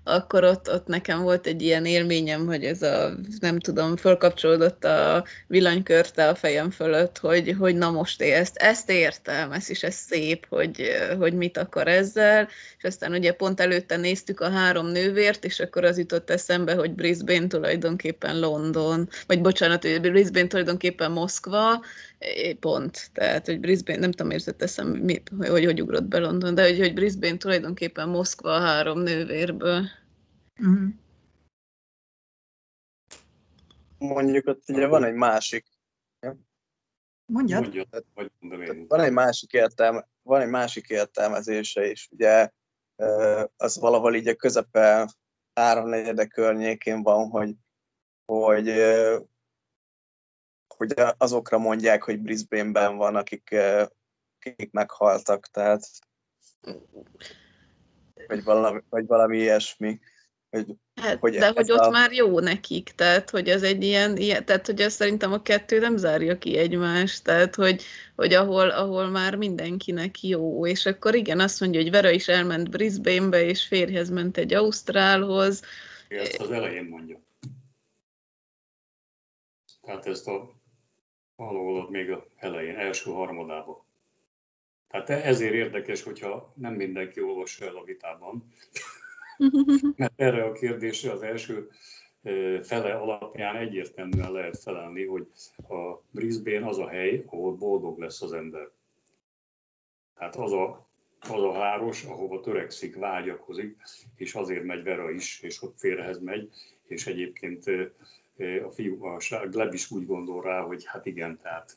[0.04, 5.24] akkor ott, ott nekem volt egy ilyen élményem, hogy ez a, nem tudom, fölkapcsolódott a
[5.46, 9.94] villanykörte a fejem fölött, hogy, hogy na most én ezt, ezt értem, ez is ez
[9.94, 10.82] szép, hogy,
[11.18, 15.84] hogy mit akar ezzel, és aztán ugye pont előtte néztük a három nővért, és akkor
[15.84, 21.84] az jutott eszembe, hogy Brisbane tulajdonképpen London, vagy bocsánat, hogy Brisbane tulajdonképpen Moszkva,
[22.60, 26.62] pont, tehát, hogy Brisbane, nem tudom, miért eszem, mi, hogy, hogy ugrott be London, de
[26.62, 29.88] hogy, hogy Brisbane tulajdonképpen Moszkva három nővérből.
[30.59, 30.88] Uh-huh.
[33.98, 35.66] Mondjuk ott ugye van egy másik.
[37.27, 37.62] Mondjad.
[37.62, 38.88] Mondjad.
[38.88, 42.09] Van egy másik értelme, van egy másik értelmezése is.
[42.11, 42.50] Ugye
[43.57, 45.14] az valahol így a közepe
[45.55, 47.55] háromnegyede környékén van, hogy,
[48.24, 48.68] hogy
[50.77, 53.57] hogy azokra mondják, hogy Brisbane-ben van, akik,
[54.38, 55.88] akik meghaltak, tehát
[58.26, 60.00] vagy valami, vagy valami ilyesmi.
[60.50, 61.90] Hogy, hát, hogy de hogy ott a...
[61.90, 65.78] már jó nekik, tehát hogy ez egy ilyen, ilyen tehát hogy ez szerintem a kettő
[65.78, 67.82] nem zárja ki egymást, tehát hogy,
[68.16, 72.70] hogy ahol, ahol már mindenkinek jó, és akkor igen, azt mondja, hogy Vera is elment
[72.70, 75.62] Brisbane-be, és férjhez ment egy Ausztrálhoz.
[76.08, 77.20] Ezt az elején mondja.
[79.80, 80.54] Tehát ezt a
[81.37, 83.84] valahol még a elején, első harmadában.
[85.02, 88.44] Tehát ezért érdekes, hogyha nem mindenki olvassa el a vitában,
[89.96, 91.70] mert erre a kérdésre az első
[92.62, 95.26] fele alapján egyértelműen lehet felelni, hogy
[95.68, 98.70] a Brisbane az a hely, ahol boldog lesz az ember.
[100.14, 100.88] Tehát az a,
[101.20, 103.76] az a város, ahova törekszik, vágyakozik,
[104.16, 106.50] és azért megy Vera is, és ott félrehez megy,
[106.87, 107.64] és egyébként
[108.64, 111.76] a fiú, a Gleb is úgy gondol rá, hogy hát igen, tehát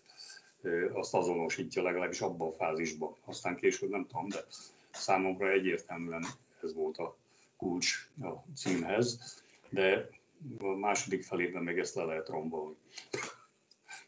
[0.94, 3.16] azt azonosítja legalábbis abban a fázisban.
[3.26, 4.38] Aztán később nem tudom, de
[4.92, 6.26] számomra egyértelműen
[6.64, 7.18] ez volt a
[7.58, 9.20] kulcs a címhez,
[9.70, 10.10] de
[10.60, 12.76] a második felében még ezt le lehet rombolni.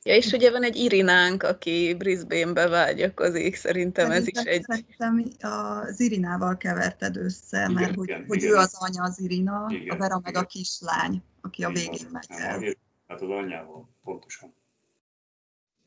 [0.03, 4.63] Ja, és ugye van egy Irinánk, aki Brisbane-be vágyakozik, szerintem ez is egy...
[4.97, 8.51] Szerintem az Irinával keverted össze, igen, mert hogy, igen, hogy igen.
[8.51, 10.43] ő az anya az Irina, igen, a Vera meg igen.
[10.43, 12.75] a kislány, aki a végén megy el.
[13.07, 14.53] Hát az anyjával, pontosan.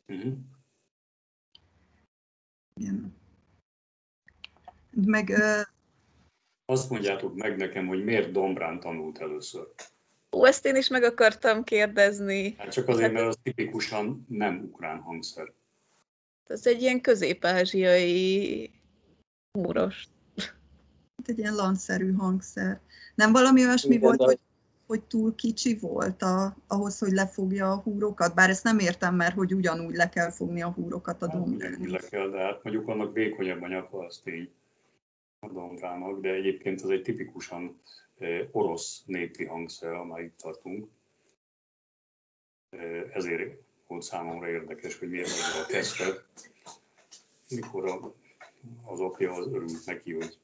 [0.06, 0.32] Uh-huh.
[2.74, 3.16] Igen.
[4.90, 5.28] Meg...
[5.28, 5.60] Uh...
[6.64, 9.68] Azt mondjátok meg nekem, hogy miért Dombrán tanult először.
[10.36, 12.54] Ó, ezt én is meg akartam kérdezni.
[12.58, 15.52] Hát csak azért, hát, mert az tipikusan nem ukrán hangszer.
[16.46, 18.70] Ez egy ilyen közép-ázsiai
[19.58, 20.08] múros.
[21.16, 22.80] Hát egy ilyen landszerű hangszer.
[23.14, 24.24] Nem valami olyasmi Igen, volt, de...
[24.24, 24.40] hogy,
[24.86, 28.34] hogy túl kicsi volt a, ahhoz, hogy lefogja a húrokat?
[28.34, 31.78] Bár ezt nem értem, mert hogy ugyanúgy le kell fogni a húrokat a hát, dombrán.
[31.80, 34.50] Le kell, de hát mondjuk annak vékonyabb a nyaka, az tény
[35.40, 37.80] a dombrának, de egyébként az egy tipikusan
[38.50, 40.88] orosz népi hangszer, amely itt tartunk.
[43.12, 45.28] Ezért volt számomra érdekes, hogy miért
[45.62, 46.04] a kezdte,
[47.48, 48.14] mikor a,
[48.84, 50.38] az apja az örült neki, hogy,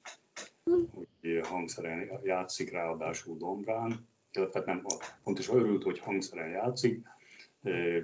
[0.64, 4.86] hogy hangszeren játszik, ráadásul dombrán, illetve nem,
[5.22, 7.06] pontosan örült, hogy hangszeren játszik,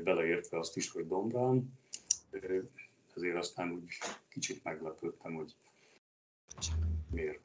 [0.05, 1.73] beleértve azt is, hogy dombrán,
[3.17, 5.55] ezért aztán úgy kicsit meglepődtem, hogy
[7.11, 7.41] miért.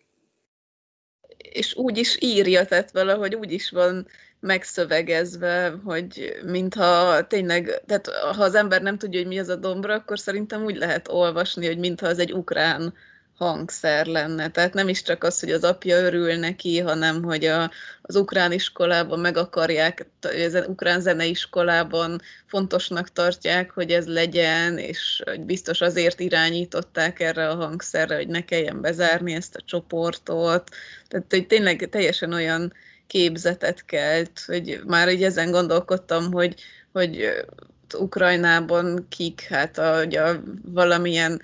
[1.37, 4.07] És úgy is írja, tehát valahogy úgy is van
[4.39, 9.93] megszövegezve, hogy mintha tényleg, tehát ha az ember nem tudja, hogy mi az a dombra,
[9.93, 12.93] akkor szerintem úgy lehet olvasni, hogy mintha az egy ukrán
[13.39, 14.49] hangszer lenne.
[14.49, 17.71] Tehát nem is csak az, hogy az apja örül neki, hanem hogy a,
[18.01, 25.41] az ukrán iskolában meg akarják, az ukrán zeneiskolában fontosnak tartják, hogy ez legyen, és hogy
[25.41, 30.69] biztos azért irányították erre a hangszerre, hogy ne kelljen bezárni ezt a csoportot.
[31.07, 32.73] Tehát hogy tényleg teljesen olyan
[33.07, 36.55] képzetet kelt, hogy már így ezen gondolkodtam, hogy,
[36.91, 37.29] hogy
[37.97, 41.41] Ukrajnában kik, hát a, a valamilyen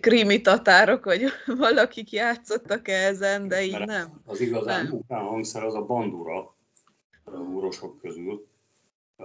[0.00, 1.24] krimi tatárok, vagy
[1.58, 4.20] valakik játszottak -e ezen, de így nem.
[4.24, 4.92] Az igazán nem.
[4.92, 6.56] ukrán hangszer az a bandura
[7.24, 8.46] a úrosok közül.
[9.16, 9.24] A,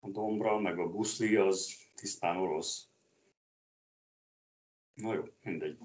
[0.00, 2.88] a dombra, meg a buszli az tisztán orosz.
[4.94, 5.78] Na jó, mindegy.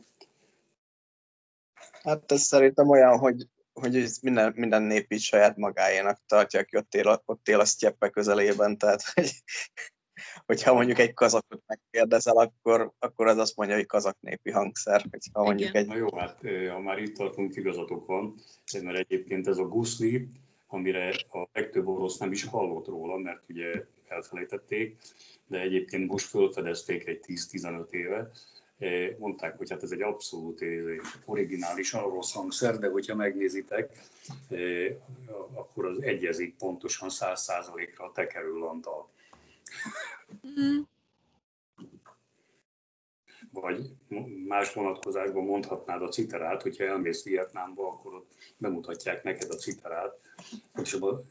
[2.03, 6.93] Hát ez szerintem olyan, hogy, hogy minden, minden nép így saját magáénak tartja, aki ott
[6.93, 9.31] él, ott él a sztyeppe közelében, tehát hogy
[10.45, 15.05] hogyha mondjuk egy kazakot megkérdezel, akkor, akkor az azt mondja, hogy kazak népi hangszer.
[15.12, 15.88] Hogyha mondjuk egy...
[15.88, 18.36] Na jó, hát ha már itt tartunk, igazatok van,
[18.81, 20.27] mert egyébként ez a guszli,
[20.67, 24.97] amire a legtöbb orosz nem is hallott róla, mert ugye elfelejtették,
[25.47, 28.31] de egyébként most fölfedezték egy 10-15 éve,
[29.17, 30.65] mondták, hogy hát ez egy abszolút
[31.25, 33.97] originális orosz hangszer, de hogyha megnézitek,
[35.53, 39.10] akkor az egyezik pontosan 100%-ra a tekerőlanddal.
[40.59, 40.81] Mm
[43.61, 43.95] vagy
[44.47, 50.19] más vonatkozásban mondhatnád a citerát, hogyha elmész Vietnámba, akkor ott bemutatják neked a citerát,
[50.81, 51.21] és a,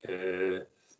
[0.00, 0.12] e,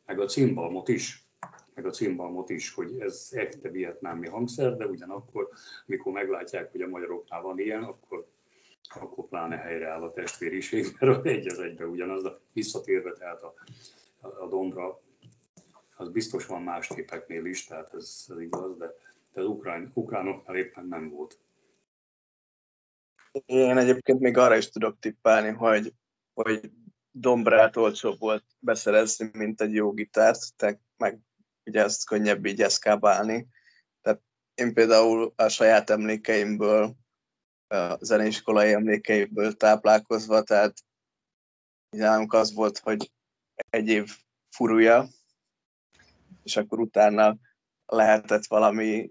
[0.06, 1.28] meg a cimbalmot is,
[1.74, 5.48] meg a cimbalmot is, hogy ez echte vietnámi hangszer, de ugyanakkor,
[5.86, 8.26] mikor meglátják, hogy a magyaroknál van ilyen, akkor,
[9.00, 13.54] akkor pláne helyreáll a testvériség, mert egy az egybe ugyanaz, a visszatérve tehát a,
[14.20, 15.00] a dombra,
[16.00, 18.94] az biztos van más képeknél is, tehát ez, ez igaz, de
[19.32, 21.38] de az ukrán, ukránoknál éppen nem volt.
[23.46, 25.94] Én egyébként még arra is tudok tippálni, hogy,
[26.32, 26.70] hogy
[27.10, 31.18] dombrát olcsóbb volt beszerezni, mint egy jó gitárt, tehát meg
[31.64, 33.46] ugye ezt könnyebb így eszkábálni.
[34.00, 34.22] Tehát
[34.54, 36.96] én például a saját emlékeimből,
[37.66, 40.84] a zeneiskolai emlékeimből táplálkozva, tehát
[41.96, 43.10] nálunk az volt, hogy
[43.70, 44.16] egy év
[44.56, 45.08] furúja,
[46.42, 47.36] és akkor utána
[47.86, 49.10] lehetett valami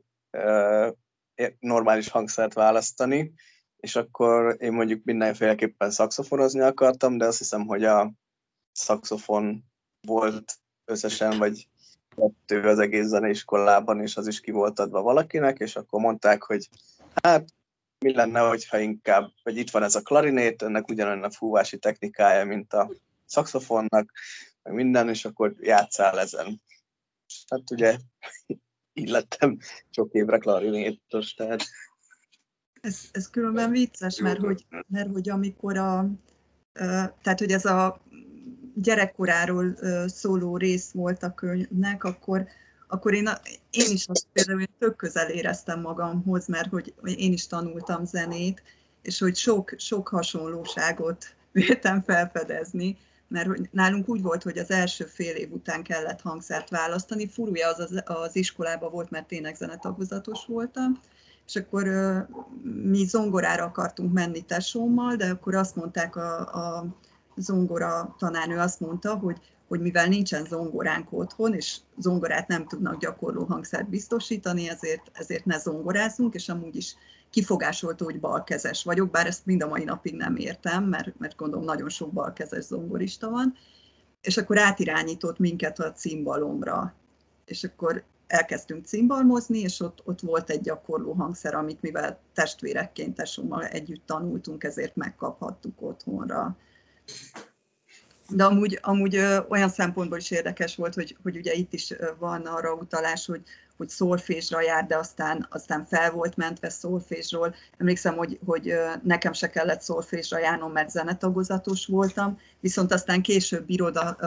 [1.59, 3.33] normális hangszert választani,
[3.77, 8.11] és akkor én mondjuk mindenféleképpen szakszofonozni akartam, de azt hiszem, hogy a
[8.71, 9.63] szakszofon
[10.01, 10.53] volt
[10.85, 11.67] összesen, vagy
[12.15, 16.69] kettő az egész zeneiskolában, és az is ki volt adva valakinek, és akkor mondták, hogy
[17.23, 17.49] hát
[17.99, 22.45] mi lenne, hogyha inkább, hogy itt van ez a klarinét, ennek ugyanolyan a fúvási technikája,
[22.45, 22.91] mint a
[23.25, 24.11] szakszofonnak,
[24.63, 26.61] meg minden, és akkor játszál ezen.
[27.49, 27.97] Hát ugye
[28.93, 29.57] így lettem
[29.89, 31.63] sok évre klarinétos, tehát...
[32.81, 36.09] Ez, ez különben vicces, mert hogy, mert hogy amikor a,
[37.21, 38.01] tehát hogy ez a
[38.75, 39.75] gyerekkoráról
[40.07, 42.47] szóló rész volt a könyvnek, akkor,
[42.87, 43.29] akkor én,
[43.69, 48.63] én is azt például én tök közel éreztem magamhoz, mert hogy én is tanultam zenét,
[49.01, 52.97] és hogy sok, sok hasonlóságot véltem felfedezni,
[53.29, 57.27] mert nálunk úgy volt, hogy az első fél év után kellett hangszert választani.
[57.27, 60.99] Furúja az, az az iskolában volt, mert tényleg zenetagozatos voltam,
[61.45, 61.87] és akkor
[62.83, 66.85] mi zongorára akartunk menni tesómmal, de akkor azt mondták a, a
[67.35, 69.37] zongora tanárnő azt mondta, hogy,
[69.67, 75.57] hogy mivel nincsen zongoránk otthon, és zongorát nem tudnak gyakorló hangszert biztosítani, ezért, ezért ne
[75.57, 76.95] zongorázzunk, és amúgy is
[77.29, 81.65] kifogásolta, hogy balkezes vagyok, bár ezt mind a mai napig nem értem, mert, mert gondolom
[81.65, 83.53] nagyon sok balkezes zongorista van,
[84.21, 86.93] és akkor átirányított minket a cimbalomra,
[87.45, 93.65] és akkor elkezdtünk cimbalmozni, és ott, ott volt egy gyakorló hangszer, amit mivel testvérekként tesómmal
[93.65, 96.57] együtt tanultunk, ezért megkaphattuk otthonra.
[98.29, 102.45] De amúgy, amúgy ö, olyan szempontból is érdekes volt, hogy, hogy ugye itt is van
[102.45, 103.41] arra utalás, hogy,
[103.79, 107.55] hogy szolfésra jár, de aztán, aztán fel volt mentve szolfésról.
[107.77, 114.17] Emlékszem, hogy, hogy nekem se kellett szolfésra járnom, mert zenetagozatos voltam, viszont aztán később iroda,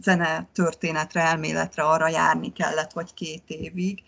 [0.00, 4.02] zene történetre, elméletre arra járni kellett, vagy két évig.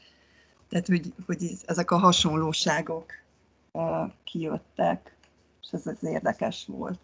[0.68, 3.12] Tehát, hogy, hogy ezek a hasonlóságok
[4.24, 5.16] kijöttek,
[5.62, 7.00] és ez az érdekes volt.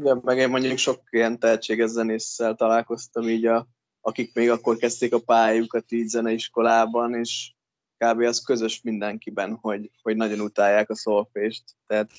[0.00, 3.66] Igen, meg én mondjuk sok ilyen tehetséges zenésszel találkoztam így a
[4.04, 7.52] akik még akkor kezdték a pályukat így zeneiskolában, és
[7.96, 8.20] kb.
[8.20, 11.64] az közös mindenkiben, hogy, hogy nagyon utálják a szolfést.
[11.86, 12.10] Tehát,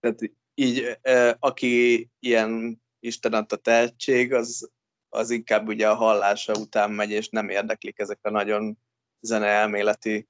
[0.00, 0.18] tehát
[0.54, 0.98] így,
[1.38, 4.70] aki ilyen Isten adta tehetség, az,
[5.08, 8.78] az inkább ugye a hallása után megy, és nem érdeklik ezek a nagyon
[9.20, 10.28] zeneelméleti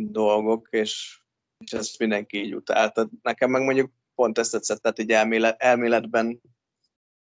[0.00, 1.20] dolgok, és,
[1.64, 3.08] és ezt mindenki így utálta.
[3.22, 6.40] Nekem meg mondjuk pont ezt tetszett, tehát egy elmélet, elméletben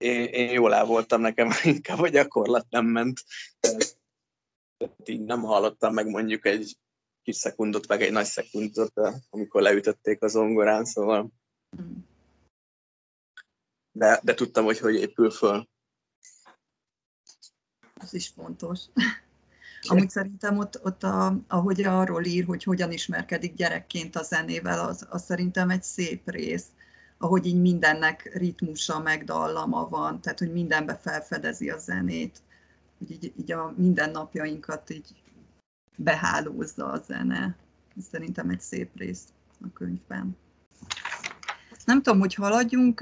[0.03, 3.25] én, én jól el voltam, nekem inkább a gyakorlat nem ment.
[4.77, 6.77] Tehát így nem hallottam meg mondjuk egy
[7.23, 11.33] kis szekundot, meg egy nagy szekundot, amikor leütötték az zongorán, szóval
[13.93, 15.69] de, de tudtam, hogy hogy épül föl.
[17.95, 18.81] Ez is fontos.
[19.89, 25.07] Amúgy szerintem ott, ott a, ahogy arról ír, hogy hogyan ismerkedik gyerekként a zenével, az,
[25.11, 26.67] az szerintem egy szép rész
[27.23, 32.43] ahogy így mindennek ritmusa, meg dallama van, tehát hogy mindenbe felfedezi a zenét,
[32.99, 35.23] hogy így, így a mindennapjainkat így
[35.97, 37.57] behálózza a zene.
[37.97, 39.25] Ez szerintem egy szép rész
[39.61, 40.37] a könyvben.
[41.85, 43.01] Nem tudom, hogy haladjunk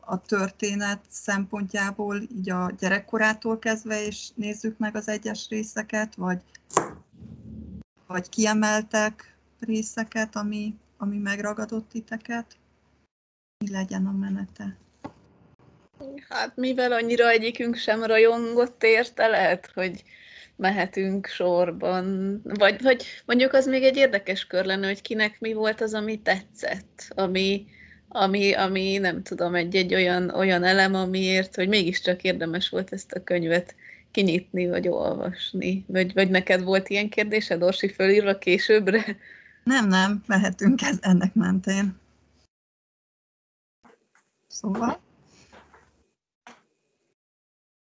[0.00, 6.42] a történet szempontjából, így a gyerekkorától kezdve, és nézzük meg az egyes részeket, vagy,
[8.06, 12.56] vagy kiemeltek részeket, ami, ami megragadott titeket?
[13.58, 14.76] Mi legyen a menete.
[16.28, 20.04] Hát mivel annyira egyikünk sem rajongott érte, lehet, hogy
[20.56, 22.40] mehetünk sorban.
[22.44, 26.22] Vagy, vagy mondjuk az még egy érdekes kör lenne, hogy kinek mi volt az, ami
[26.22, 27.66] tetszett, ami,
[28.08, 33.22] ami, ami nem tudom, egy-egy olyan, olyan elem, amiért, hogy mégiscsak érdemes volt ezt a
[33.22, 33.74] könyvet
[34.10, 35.84] kinyitni, vagy olvasni.
[35.86, 39.04] Vagy, vagy neked volt ilyen kérdésed, Orsi, fölírva későbbre?
[39.64, 42.06] Nem, nem, mehetünk ez ennek mentén.
[44.48, 45.00] Szóval?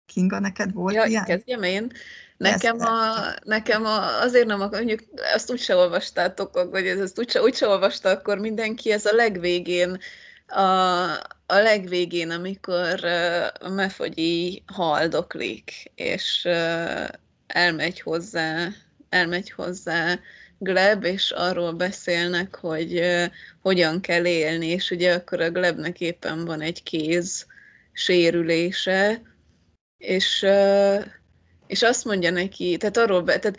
[0.06, 1.24] Kinga, neked volt ja, ilyen?
[1.24, 1.92] kezdjem én.
[2.36, 3.04] Nekem, a,
[3.44, 5.00] nekem a, azért nem, mondjuk
[5.34, 9.98] azt úgyse olvastátok, vagy ezt úgyse, úgyse olvasta akkor mindenki, ez a legvégén,
[10.46, 10.62] a,
[11.46, 13.04] a legvégén, amikor
[13.60, 16.48] a Mefogyi haldoklik, és
[17.46, 18.68] elmegy hozzá,
[19.08, 20.18] elmegy hozzá
[20.62, 23.02] Gleb, és arról beszélnek, hogy
[23.60, 27.46] hogyan kell élni, és ugye akkor a Glebnek éppen van egy kéz
[27.92, 29.22] sérülése,
[29.98, 30.46] és
[31.72, 33.58] és azt mondja neki, tehát arról, be, tehát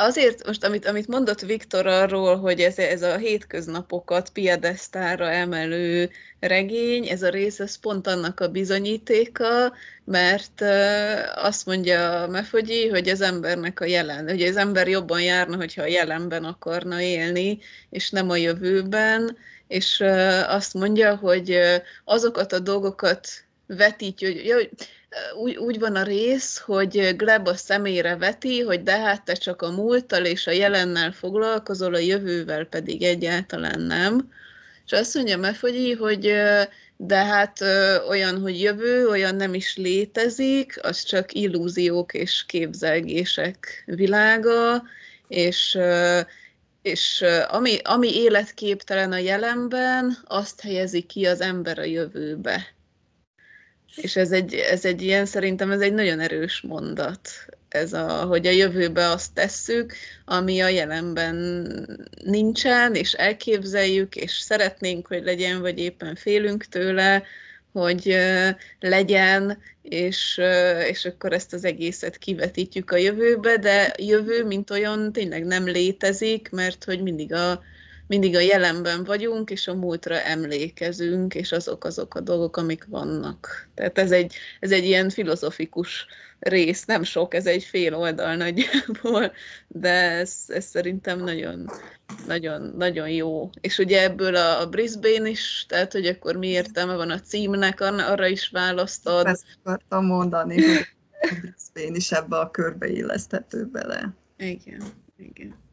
[0.00, 6.10] azért most, amit, amit mondott Viktor arról, hogy ez, ez a hétköznapokat piedesztára emelő
[6.40, 9.72] regény, ez a rész, ez pont annak a bizonyítéka,
[10.04, 10.62] mert
[11.34, 15.86] azt mondja Mefogyi, hogy az embernek a jelen, hogy az ember jobban járna, hogyha a
[15.86, 17.58] jelenben akarna élni,
[17.90, 19.36] és nem a jövőben,
[19.68, 20.04] és
[20.46, 21.58] azt mondja, hogy
[22.04, 23.28] azokat a dolgokat
[23.66, 24.70] vetítjük, hogy, hogy
[25.36, 29.62] úgy, úgy van a rész, hogy Gleb a személyre veti, hogy de hát te csak
[29.62, 34.32] a múlttal és a jelennel foglalkozol, a jövővel pedig egyáltalán nem.
[34.86, 36.34] És azt mondja Mefogyi, hogy
[36.96, 37.60] de hát
[38.08, 44.82] olyan, hogy jövő, olyan nem is létezik, az csak illúziók és képzelgések világa,
[45.28, 45.78] és
[46.82, 52.73] és ami, ami életképtelen a jelenben, azt helyezi ki az ember a jövőbe.
[53.96, 57.28] És ez egy, ez egy ilyen, szerintem ez egy nagyon erős mondat,
[57.68, 61.36] ez a, hogy a jövőbe azt tesszük, ami a jelenben
[62.24, 67.22] nincsen, és elképzeljük, és szeretnénk, hogy legyen, vagy éppen félünk tőle,
[67.72, 68.16] hogy
[68.80, 70.40] legyen, és,
[70.88, 76.50] és akkor ezt az egészet kivetítjük a jövőbe, de jövő, mint olyan, tényleg nem létezik,
[76.50, 77.62] mert hogy mindig a,
[78.06, 83.68] mindig a jelenben vagyunk, és a múltra emlékezünk, és azok azok a dolgok, amik vannak.
[83.74, 86.06] Tehát ez egy, ez egy ilyen filozofikus
[86.38, 89.32] rész, nem sok, ez egy fél oldal nagyjából,
[89.68, 91.70] de ez, ez szerintem nagyon,
[92.26, 93.50] nagyon, nagyon jó.
[93.60, 97.80] És ugye ebből a, a Brisbane is, tehát hogy akkor mi értelme van a címnek,
[97.80, 99.26] arra is választod.
[99.26, 100.86] Ezt akartam mondani, hogy
[101.20, 104.14] a Brisbane is ebbe a körbe illeszthető bele.
[104.36, 104.82] Igen,
[105.16, 105.63] igen.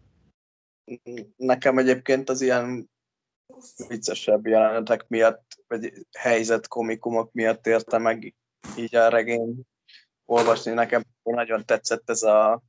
[1.36, 2.90] Nekem egyébként az ilyen
[3.88, 8.36] viccesebb jelenetek miatt, vagy helyzet komikumok miatt érte meg
[8.76, 9.62] így a regény
[10.26, 10.72] olvasni.
[10.72, 12.64] Nekem nagyon tetszett ez a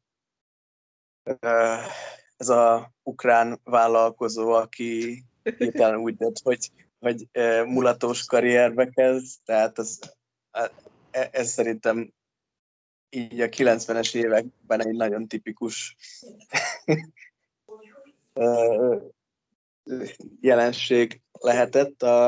[2.36, 7.28] ez a ukrán vállalkozó, aki hirtelen úgy tett, hogy, hogy
[7.66, 9.98] mulatós karrierbe kezd, tehát ez,
[10.50, 12.12] e, ez szerintem
[13.10, 15.96] így a 90-es években egy nagyon tipikus
[20.40, 22.26] jelenség lehetett a,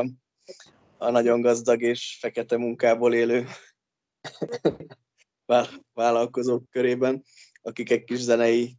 [0.98, 3.46] a nagyon gazdag és fekete munkából élő
[5.92, 7.22] vállalkozók körében,
[7.62, 8.76] akik egy kis zenei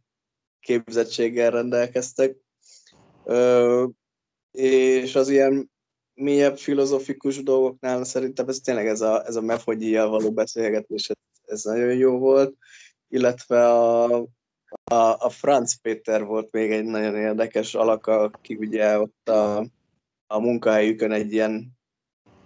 [0.60, 2.36] képzettséggel rendelkeztek.
[4.52, 5.70] És az ilyen
[6.14, 11.62] mélyebb filozofikus dolgoknál szerintem ez tényleg ez a, ez a mefogyi való beszélgetés, ez, ez
[11.62, 12.56] nagyon jó volt,
[13.08, 14.26] illetve a,
[14.90, 19.58] a, a Franz Péter volt még egy nagyon érdekes alaka, aki ugye ott a,
[20.26, 21.78] a munkahelyükön egy ilyen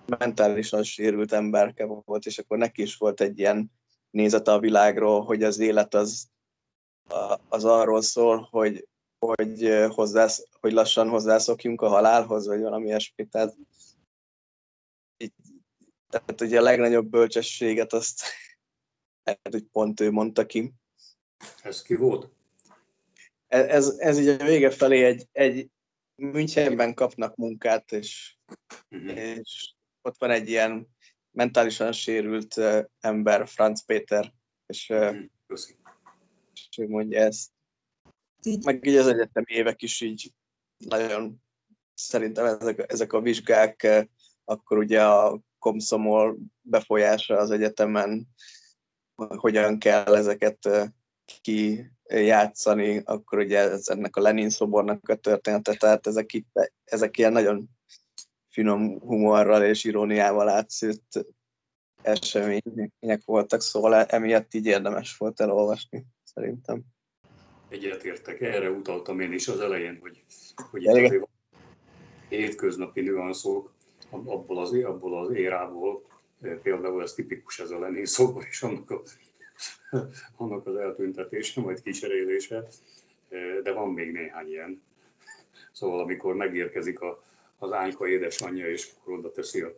[0.07, 3.72] mentálisan sérült emberke volt, és akkor neki is volt egy ilyen
[4.11, 6.28] nézete a világról, hogy az élet az,
[7.49, 8.88] az arról szól, hogy,
[9.18, 13.26] hogy, hozzász, hogy lassan hozzászokjunk a halálhoz, vagy valami ilyesmi.
[13.26, 13.57] Tehát,
[15.16, 15.32] így,
[16.09, 18.22] tehát ugye a legnagyobb bölcsességet azt
[19.24, 20.74] lehet, hogy pont ő mondta ki.
[21.62, 22.30] Ez ki volt?
[23.47, 25.70] Ez, ez, így a vége felé egy, egy
[26.14, 28.36] Münchenben kapnak munkát, és,
[28.91, 29.16] uh-huh.
[29.18, 30.88] és ott van egy ilyen
[31.30, 34.32] mentálisan sérült uh, ember, Franz Péter,
[34.66, 35.16] és, uh,
[36.53, 37.51] és ő mondja ezt.
[38.64, 40.32] Meg így az egyetemi évek is így
[40.78, 41.43] nagyon
[41.95, 44.07] szerintem ezek, ezek a vizsgák,
[44.45, 48.28] akkor ugye a komszomol befolyása az egyetemen,
[49.14, 50.68] hogyan kell ezeket
[51.41, 57.33] kijátszani, akkor ugye ez ennek a Lenin szobornak a története, tehát ezek, itt, ezek ilyen
[57.33, 57.68] nagyon
[58.49, 61.26] finom humorral és iróniával átszűrt
[62.03, 66.83] események voltak, szóval emiatt így érdemes volt elolvasni, szerintem.
[67.68, 70.24] Egyetértek, erre utaltam én is az elején, hogy,
[70.70, 71.28] hogy itt azért
[72.28, 73.72] hétköznapi nüanszok
[74.11, 76.03] abból az, abból az érából,
[76.62, 79.03] például ez tipikus ez a Lenin szobor és annak, a,
[80.37, 82.67] annak az eltüntetése, majd kicserélése,
[83.63, 84.83] de van még néhány ilyen.
[85.73, 87.23] Szóval amikor megérkezik a,
[87.59, 89.73] az Ányka édesanyja, és akkor oda teszi a,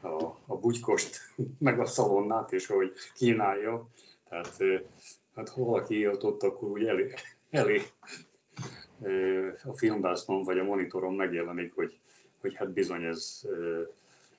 [0.00, 1.18] a, a bugykost,
[1.58, 3.88] meg a szalonnát, és hogy kínálja.
[4.28, 4.56] Tehát
[5.34, 7.12] hát ha valaki élt ott, akkor úgy elé,
[7.50, 7.82] elé
[9.64, 11.98] a filmbásznon vagy a monitoron megjelenik, hogy,
[12.40, 13.42] hogy hát bizony ez,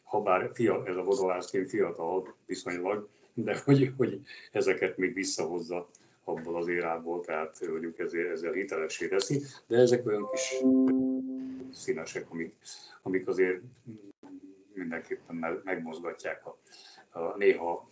[0.03, 3.07] ha bár fia, ez a vodolászként fiatal viszonylag,
[3.43, 4.21] de hogy, hogy
[4.51, 5.89] ezeket még visszahozza
[6.23, 10.53] abból az érából, tehát mondjuk ezért, ezzel hitelesé teszi, de ezek olyan kis
[11.73, 12.55] színesek, amik,
[13.01, 13.61] amik azért
[14.73, 16.57] mindenképpen megmozgatják a,
[17.19, 17.89] a néha,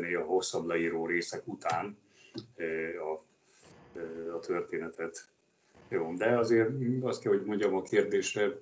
[0.00, 1.98] néha hosszabb leíró részek után
[2.98, 3.24] a,
[4.34, 5.28] a történetet.
[5.88, 6.70] Jó, de azért
[7.00, 8.60] azt kell, hogy mondjam a kérdésre,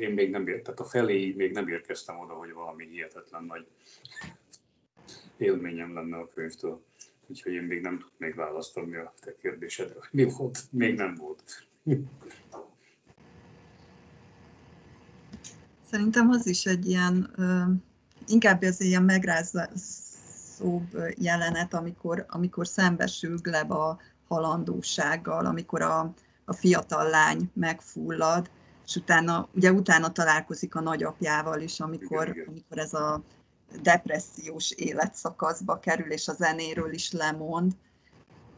[0.00, 3.66] én még nem ért, tehát a felé még nem érkeztem oda, hogy valami hihetetlen nagy
[5.36, 6.84] élményem lenne a könyvtől.
[7.26, 11.66] Úgyhogy én még nem tudnék választani a te kérdésedre, mi volt, még nem volt.
[15.90, 17.30] Szerintem az is egy ilyen,
[18.26, 19.76] inkább az ilyen megrázóbb
[21.14, 26.14] jelenet, amikor, amikor szembesül Gleb a halandósággal, amikor a,
[26.44, 28.50] a fiatal lány megfullad,
[28.86, 32.48] és utána, ugye utána találkozik a nagyapjával is, amikor, igen, igen.
[32.48, 33.22] amikor ez a
[33.82, 37.72] depressziós életszakaszba kerül, és a zenéről is lemond,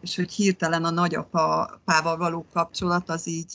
[0.01, 3.55] és hogy hirtelen a nagyapával való kapcsolat az így,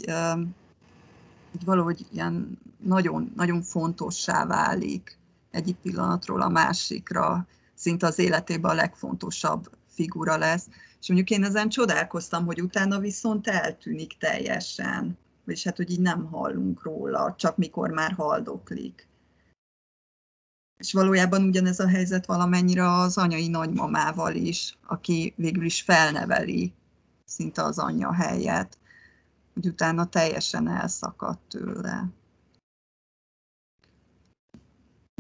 [1.56, 5.18] így valahogy ilyen nagyon, nagyon fontossá válik
[5.52, 10.68] egyik pillanatról a másikra, szinte az életében a legfontosabb figura lesz.
[11.02, 16.26] És mondjuk én ezen csodálkoztam, hogy utána viszont eltűnik teljesen, és hát, hogy így nem
[16.26, 19.08] hallunk róla, csak mikor már haldoklik.
[20.84, 26.74] És valójában ugyanez a helyzet valamennyire az anyai nagymamával is, aki végül is felneveli
[27.26, 28.78] szinte az anyja helyet,
[29.54, 32.10] hogy utána teljesen elszakadt tőle.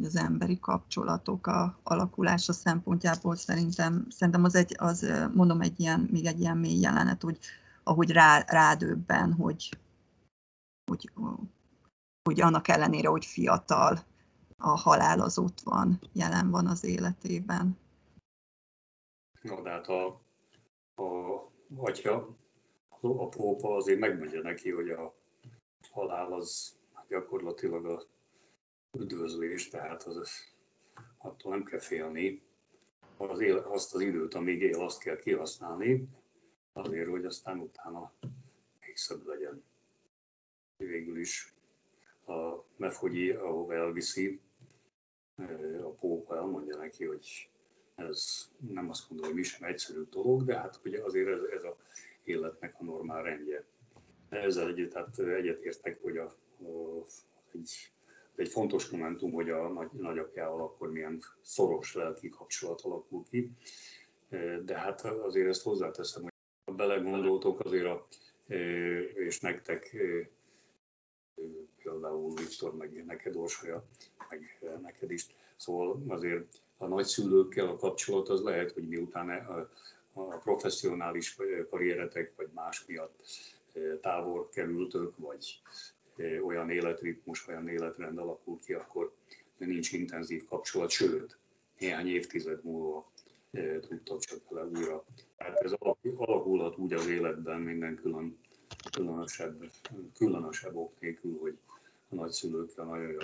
[0.04, 6.26] Az emberi kapcsolatok a alakulása szempontjából szerintem, szerintem az, egy, az mondom, egy ilyen, még
[6.26, 7.40] egy ilyen mély jelenet, hogy
[7.84, 9.78] ahogy rá, rádöbben, hogy,
[10.92, 11.12] hogy,
[12.24, 14.12] hogy annak ellenére, hogy fiatal,
[14.58, 17.78] a halál az ott van, jelen van az életében.
[19.42, 20.06] Na, de hát a,
[20.96, 22.38] a atya,
[23.02, 25.16] a pópa azért megmondja neki, hogy a
[25.92, 26.78] halál az
[27.08, 28.04] gyakorlatilag a
[28.98, 30.32] üdvözlés, tehát az,
[31.18, 32.42] attól nem kell félni.
[33.18, 36.08] Az él, azt az időt, amíg él, azt kell kihasználni,
[36.74, 38.14] azért, hogy aztán utána
[38.80, 39.64] még szebb legyen.
[40.78, 41.53] Végül is
[42.26, 44.40] a Mefogyi, ahova elviszi,
[45.84, 47.50] a pópa elmondja neki, hogy
[47.96, 51.64] ez nem azt mondom, hogy mi sem egyszerű dolog, de hát ugye azért ez, ez
[51.64, 51.78] a
[52.24, 53.64] életnek a normál rendje.
[54.30, 56.26] De ezzel együtt tehát egyetértek, hogy a,
[56.60, 57.04] a,
[57.54, 57.92] egy,
[58.36, 63.52] egy fontos momentum, hogy a nagy, nagyapjával akkor milyen szoros lelki kapcsolat alakul ki.
[64.66, 66.32] De hát azért ezt hozzáteszem, hogy
[66.66, 68.08] ha belegondoltok azért a,
[69.14, 69.96] és nektek
[71.94, 73.86] például Viktor, meg neked Orsolya,
[74.30, 75.28] meg neked is.
[75.56, 79.70] Szóval azért a nagyszülőkkel a kapcsolat az lehet, hogy miután a,
[80.14, 81.38] a professzionális
[81.70, 83.26] karrieretek vagy más miatt
[84.02, 85.62] távol kerültök, vagy
[86.46, 89.14] olyan életritmus, olyan életrend alakul ki, akkor
[89.58, 91.38] nincs intenzív kapcsolat, sőt,
[91.80, 93.12] néhány évtized múlva
[93.88, 95.06] tudtak csak vele újra.
[95.38, 95.72] Tehát ez
[96.16, 98.38] alakulhat úgy az életben minden külön,
[98.92, 99.72] különösebb,
[100.18, 101.58] különösebb ok nélkül, hogy
[102.18, 103.18] a nagyszülőkkel nagyon jó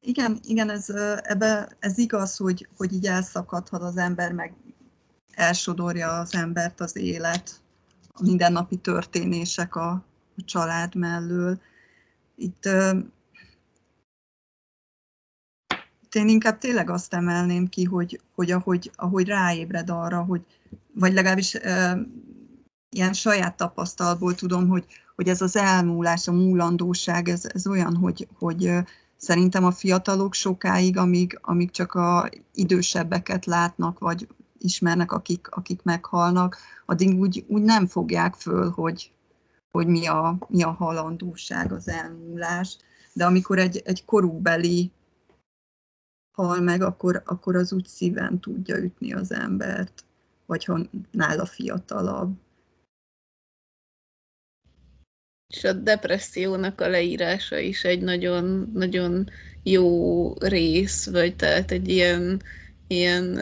[0.00, 0.88] Igen, igen, ez,
[1.22, 4.54] ebbe, ez igaz, hogy, hogy így elszakadhat az ember, meg
[5.30, 7.60] elsodorja az embert az élet,
[8.08, 9.90] a mindennapi történések a,
[10.36, 11.60] a család mellől.
[12.36, 12.68] Itt,
[16.00, 20.44] itt én inkább tényleg azt emelném ki, hogy, hogy ahogy, ahogy ráébred arra, hogy,
[20.94, 21.58] vagy legalábbis
[22.90, 24.86] ilyen saját tapasztalból tudom, hogy,
[25.16, 28.84] hogy ez az elmúlás, a múlandóság, ez, ez olyan, hogy, hogy
[29.22, 34.28] Szerintem a fiatalok sokáig, amíg, amíg csak a idősebbeket látnak, vagy
[34.58, 39.12] ismernek, akik, akik meghalnak, addig úgy, úgy nem fogják föl, hogy,
[39.70, 42.76] hogy mi a, mi a halandóság, az elmúlás,
[43.12, 44.92] de amikor egy, egy korúbeli
[46.36, 50.04] hal meg, akkor, akkor az úgy szíven tudja ütni az embert,
[50.52, 50.80] vagy ha
[51.10, 52.34] nála fiatalabb.
[55.46, 59.30] És a depressziónak a leírása is egy nagyon, nagyon
[59.62, 62.42] jó rész, vagy tehát egy ilyen
[62.86, 63.40] ilyen,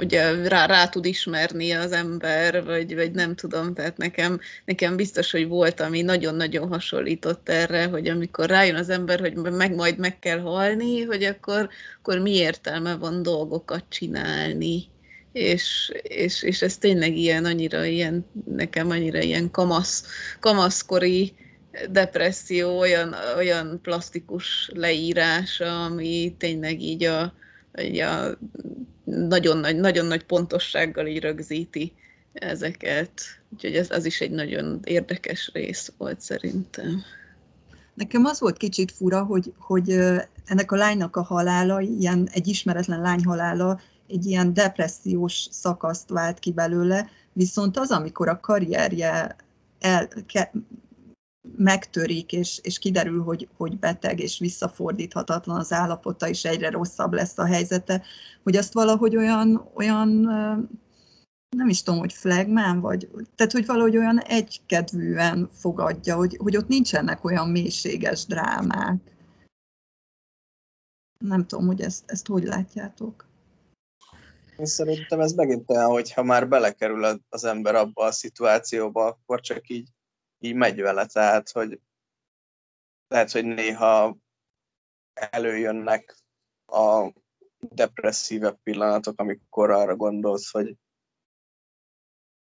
[0.00, 5.30] ugye rá, rá tud ismerni az ember, vagy, vagy nem tudom, tehát nekem, nekem biztos,
[5.30, 10.18] hogy volt, ami nagyon-nagyon hasonlított erre, hogy amikor rájön az ember, hogy meg majd meg
[10.18, 14.94] kell halni, hogy akkor, akkor mi értelme van dolgokat csinálni.
[15.36, 20.04] És, és, és ez tényleg ilyen, annyira ilyen, nekem annyira ilyen kamasz,
[20.40, 21.34] kamaszkori
[21.90, 28.38] depresszió, olyan, olyan plastikus leírása, ami tényleg így a, a
[29.04, 31.92] nagyon nagy, nagyon nagy pontossággal így rögzíti
[32.32, 33.20] ezeket.
[33.54, 37.02] Úgyhogy ez az is egy nagyon érdekes rész volt szerintem.
[37.94, 39.90] Nekem az volt kicsit fura, hogy, hogy
[40.44, 46.38] ennek a lánynak a halála, ilyen egy ismeretlen lány halála, egy ilyen depressziós szakaszt vált
[46.38, 49.36] ki belőle, viszont az, amikor a karrierje
[49.78, 50.52] el, ke,
[51.56, 57.38] megtörik, és, és kiderül, hogy, hogy beteg, és visszafordíthatatlan az állapota, és egyre rosszabb lesz
[57.38, 58.02] a helyzete,
[58.42, 60.08] hogy azt valahogy olyan, olyan
[61.56, 66.68] nem is tudom, hogy flagmán, vagy, tehát hogy valahogy olyan egykedvűen fogadja, hogy, hogy ott
[66.68, 69.14] nincsenek olyan mélységes drámák.
[71.18, 73.26] Nem tudom, hogy ezt, ezt hogy látjátok.
[74.58, 79.40] Én szerintem ez megint olyan, hogy ha már belekerül az ember abba a szituációba, akkor
[79.40, 79.88] csak így
[80.38, 81.80] így megy vele, tehát, hogy
[83.08, 84.16] lehet, hogy néha
[85.12, 86.16] előjönnek
[86.66, 87.12] a
[87.58, 90.76] depresszívebb pillanatok, amikor arra gondolsz, hogy,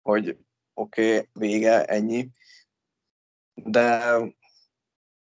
[0.03, 0.39] hogy
[0.75, 2.31] oké, okay, vége, ennyi,
[3.55, 4.17] de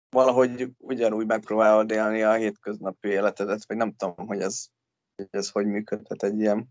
[0.08, 4.66] valahogy ugyanúgy megpróbálod élni a hétköznapi életedet, vagy nem tudom, hogy ez,
[5.16, 6.68] hogy ez hogy működhet egy ilyen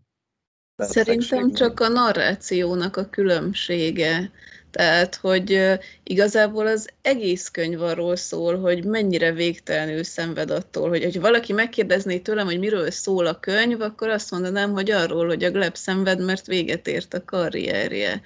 [0.76, 4.30] Szerintem csak a narrációnak a különbsége.
[4.70, 11.20] Tehát, hogy igazából az egész könyv arról szól, hogy mennyire végtelenül szenved attól, hogy ha
[11.20, 15.50] valaki megkérdezné tőlem, hogy miről szól a könyv, akkor azt mondanám, hogy arról, hogy a
[15.50, 18.22] Gleb szenved, mert véget ért a karrierje.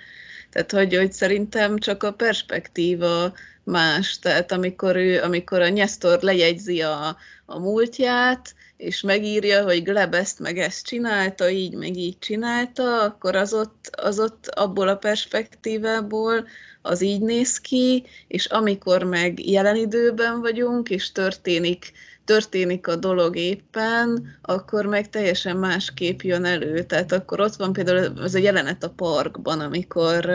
[0.51, 3.33] Tehát, hogy, hogy szerintem csak a perspektíva
[3.69, 4.19] más.
[4.19, 7.17] Tehát amikor, ő, amikor a Nyesztor lejegyzi a,
[7.47, 13.37] a múltját, és megírja, hogy Gleb ezt meg ezt csinálta, így meg így csinálta, akkor
[13.37, 16.47] az ott, az ott abból a perspektívából
[16.83, 21.93] az így néz ki, és amikor meg jelen időben vagyunk, és történik,
[22.25, 26.83] történik a dolog éppen, akkor meg teljesen más kép jön elő.
[26.83, 30.31] Tehát akkor ott van például az a jelenet a parkban, amikor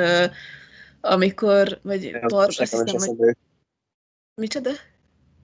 [1.04, 3.38] amikor, vagy park, azt hiszem, hogy...
[4.41, 4.72] Micsoda?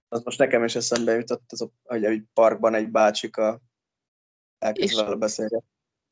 [0.10, 3.62] az most nekem is eszembe jutott, az, hogy egy parkban egy bácsika
[4.58, 5.68] elkezd vele beszélgetni.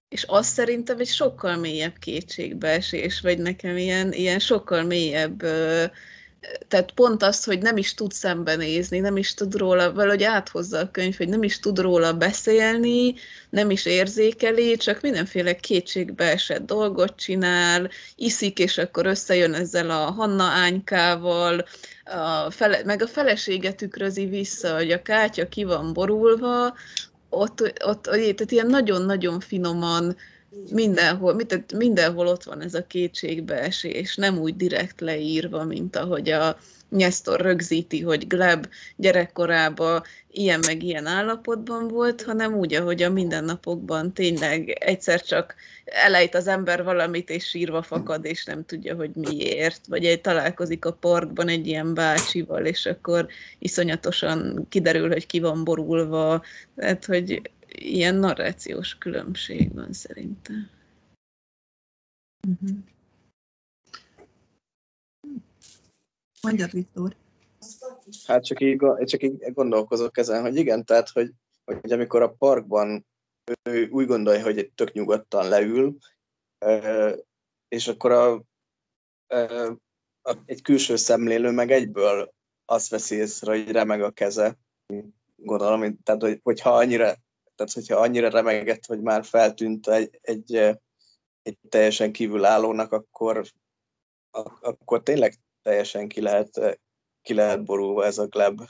[0.07, 5.41] És az szerintem egy sokkal mélyebb kétségbeesés, vagy nekem ilyen, ilyen sokkal mélyebb
[6.67, 10.91] tehát pont az, hogy nem is tud szembenézni, nem is tud róla, valahogy áthozza a
[10.91, 13.15] könyv, hogy nem is tud róla beszélni,
[13.49, 20.11] nem is érzékeli, csak mindenféle kétségbe esett dolgot csinál, iszik, és akkor összejön ezzel a
[20.11, 21.65] Hanna ánykával,
[22.03, 26.73] a fele, meg a felesége tükrözi vissza, hogy a kátya ki van borulva,
[27.29, 30.15] ott, ott, ott tehát ilyen nagyon-nagyon finoman
[30.71, 36.57] mindenhol, mit, mindenhol ott van ez a kétségbeesés, nem úgy direkt leírva, mint ahogy a
[36.89, 44.13] Nyesztor rögzíti, hogy Gleb gyerekkorában ilyen meg ilyen állapotban volt, hanem úgy, ahogy a mindennapokban
[44.13, 49.81] tényleg egyszer csak elejt az ember valamit, és sírva fakad, és nem tudja, hogy miért.
[49.87, 53.27] Vagy egy találkozik a parkban egy ilyen bácsival, és akkor
[53.59, 56.43] iszonyatosan kiderül, hogy ki van borulva.
[56.75, 60.69] Tehát, hogy ilyen narrációs különbség van szerintem.
[62.47, 62.77] Uh-huh.
[66.41, 67.15] Mondjad, Viktor.
[68.25, 71.31] Hát csak így, csak így gondolkozok ezen, hogy igen, tehát, hogy,
[71.65, 73.05] hogy amikor a parkban
[73.63, 75.97] ő úgy gondolja, hogy tök nyugodtan leül,
[77.67, 78.33] és akkor a,
[80.21, 82.33] a, egy külső szemlélő meg egyből
[82.65, 84.57] azt veszi észre, hogy remeg a keze.
[85.35, 87.15] Gondolom, tehát, hogy, hogyha annyira
[87.57, 90.55] tehát hogyha annyira remegett, hogy már feltűnt egy, egy,
[91.41, 93.45] egy teljesen kívülállónak, akkor,
[94.61, 96.79] akkor tényleg teljesen ki lehet,
[97.21, 98.61] ki lehet borulva ez a gleb.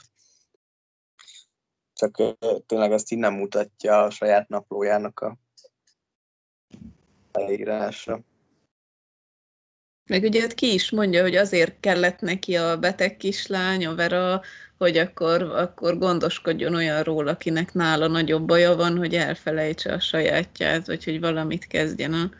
[1.92, 2.36] Csak
[2.66, 5.38] tényleg azt így nem mutatja a saját naplójának a
[7.32, 8.20] leírása.
[10.08, 14.42] Meg ugye hát ki is mondja, hogy azért kellett neki a beteg kislány, a Vera,
[14.78, 21.04] hogy akkor, akkor gondoskodjon olyanról, akinek nála nagyobb baja van, hogy elfelejtse a sajátját, vagy
[21.04, 22.30] hogy valamit kezdjen a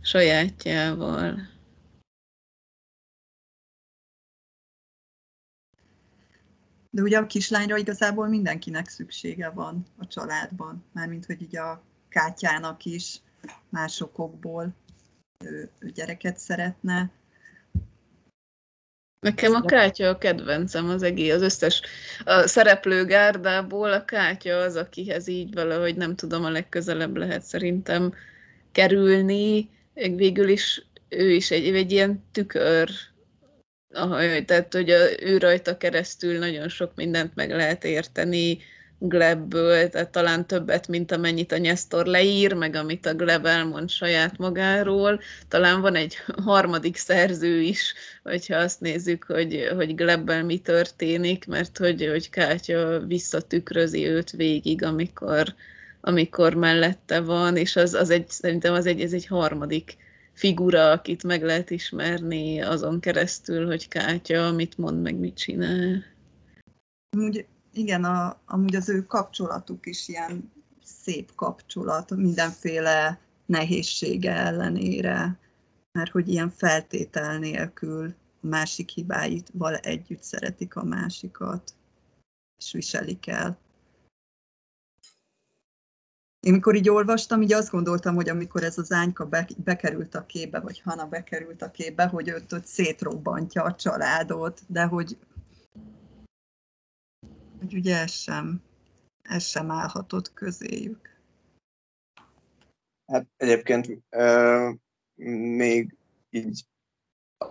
[0.00, 1.48] sajátjával.
[6.90, 12.84] De ugye a kislányra igazából mindenkinek szüksége van a családban, mármint hogy így a Kátyának
[12.84, 13.20] is
[13.68, 14.74] másokokból
[15.44, 17.10] ő, gyereket szeretne.
[19.20, 21.82] Nekem a kátya a kedvencem az egész, az összes
[22.24, 28.14] a szereplőgárdából a kátya az, akihez így valahogy nem tudom, a legközelebb lehet szerintem
[28.72, 29.70] kerülni.
[29.94, 32.90] Végül is ő is egy, egy ilyen tükör,
[34.44, 38.58] tehát hogy a, ő rajta keresztül nagyon sok mindent meg lehet érteni,
[38.98, 44.38] Glebből, tehát talán többet, mint amennyit a Nyesztor leír, meg amit a Gleb elmond saját
[44.38, 45.20] magáról.
[45.48, 51.78] Talán van egy harmadik szerző is, hogyha azt nézzük, hogy, hogy Glebbel mi történik, mert
[51.78, 55.54] hogy, hogy Kátya visszatükrözi őt végig, amikor,
[56.00, 59.96] amikor mellette van, és az, az egy, szerintem az egy, ez egy harmadik
[60.32, 66.04] figura, akit meg lehet ismerni azon keresztül, hogy Kátya mit mond, meg mit csinál.
[67.16, 70.52] Úgy igen, a, amúgy az ő kapcsolatuk is ilyen
[70.84, 75.38] szép kapcsolat, mindenféle nehézsége ellenére,
[75.92, 81.74] mert hogy ilyen feltétel nélkül a másik hibáival együtt szeretik a másikat,
[82.58, 83.58] és viselik el.
[86.40, 90.26] Én mikor így olvastam, így azt gondoltam, hogy amikor ez az ányka be, bekerült a
[90.26, 95.16] képbe, vagy Hana bekerült a képbe, hogy őt ott szétrobbantja a családot, de hogy
[97.66, 98.62] hogy ugye ez sem,
[99.22, 101.20] ez sem állhatott közéjük.
[103.06, 104.74] Hát egyébként euh,
[105.56, 105.96] még
[106.30, 106.66] így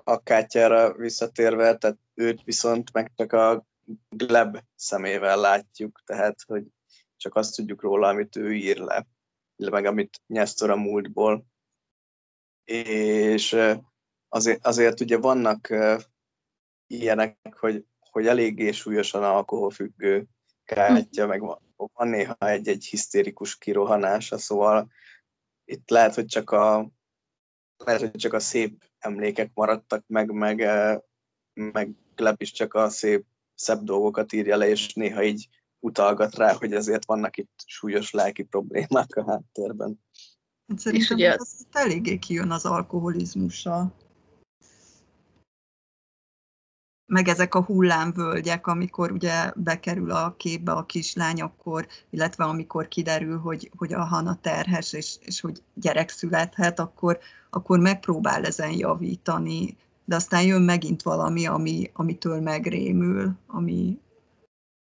[0.04, 3.66] a kátyára visszatérve, tehát őt viszont meg csak a
[4.10, 6.66] Gleb szemével látjuk, tehát hogy
[7.18, 9.08] csak azt tudjuk róla, amit ő ír le,
[9.56, 11.46] meg amit nyesztor a múltból.
[12.64, 13.58] És
[14.28, 15.74] azért, azért ugye vannak
[16.88, 17.86] ilyenek, hogy
[18.16, 20.26] hogy eléggé súlyosan alkoholfüggő
[20.64, 24.92] kártya, meg van, van néha egy-egy hisztérikus kirohanása, szóval
[25.66, 26.90] itt lehet, hogy csak a,
[27.78, 30.98] lehet, hogy csak a szép emlékek maradtak meg, meg, eh,
[31.54, 35.48] meg Gleb is csak a szép, szebb dolgokat írja le, és néha így
[35.80, 40.00] utalgat rá, hogy ezért vannak itt súlyos lelki problémák a háttérben.
[40.68, 41.36] Hát szerintem és ugye...
[41.38, 43.96] az eléggé kijön az alkoholizmusa
[47.08, 53.40] meg ezek a hullámvölgyek, amikor ugye bekerül a képbe a kislány, akkor, illetve amikor kiderül,
[53.40, 59.78] hogy, hogy a Hana terhes, és, és hogy gyerek születhet, akkor, akkor megpróbál ezen javítani,
[60.06, 64.00] de aztán jön megint valami, ami, amitől megrémül, ami,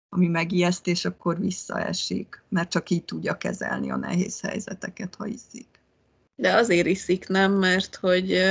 [0.10, 5.79] ami megijeszt, és akkor visszaesik, mert csak így tudja kezelni a nehéz helyzeteket, ha iszik.
[6.40, 8.42] De azért iszik, nem, mert hogy,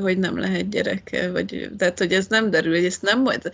[0.00, 3.50] hogy nem lehet gyereke, vagy, tehát hogy ez nem derül, hogy ezt nem majd,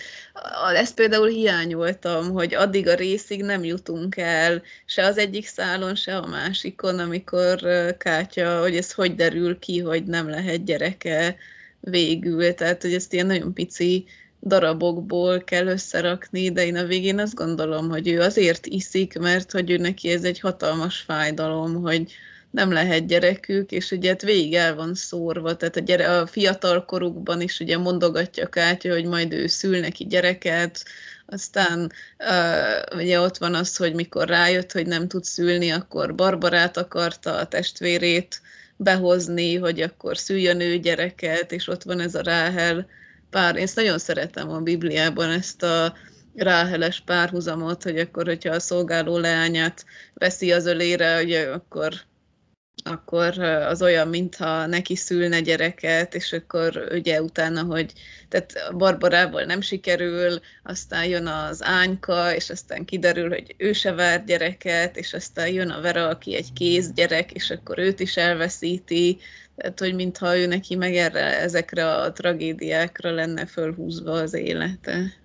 [0.74, 6.16] ezt például hiányoltam, hogy addig a részig nem jutunk el, se az egyik szálon, se
[6.16, 7.60] a másikon, amikor
[7.98, 11.36] Kátya, hogy ez hogy derül ki, hogy nem lehet gyereke
[11.80, 14.04] végül, tehát hogy ezt ilyen nagyon pici
[14.40, 19.70] darabokból kell összerakni, de én a végén azt gondolom, hogy ő azért iszik, mert hogy
[19.70, 22.12] ő neki ez egy hatalmas fájdalom, hogy,
[22.52, 26.84] nem lehet gyerekük, és ugye hát végig el van szórva, tehát a, gyere, a fiatal
[26.84, 30.84] korukban is ugye mondogatja Kátya, hogy majd ő szül neki gyereket,
[31.26, 36.76] aztán uh, ugye ott van az, hogy mikor rájött, hogy nem tud szülni, akkor Barbarát
[36.76, 38.40] akarta a testvérét
[38.76, 42.86] behozni, hogy akkor szüljön ő gyereket, és ott van ez a Ráhel
[43.30, 43.56] pár.
[43.56, 45.94] Én ezt nagyon szeretem a Bibliában, ezt a
[46.34, 49.84] ráheles párhuzamot, hogy akkor, hogyha a szolgáló leányát
[50.14, 51.92] veszi az ölére, ugye akkor
[52.84, 57.92] akkor az olyan, mintha neki szülne gyereket, és akkor ugye utána, hogy
[58.28, 64.24] tehát Barbarából nem sikerül, aztán jön az Ányka, és aztán kiderül, hogy ő se vár
[64.24, 69.18] gyereket, és aztán jön a Vera, aki egy kézgyerek, és akkor őt is elveszíti,
[69.56, 75.20] tehát hogy mintha ő neki meg erre, ezekre a tragédiákra lenne fölhúzva az élete.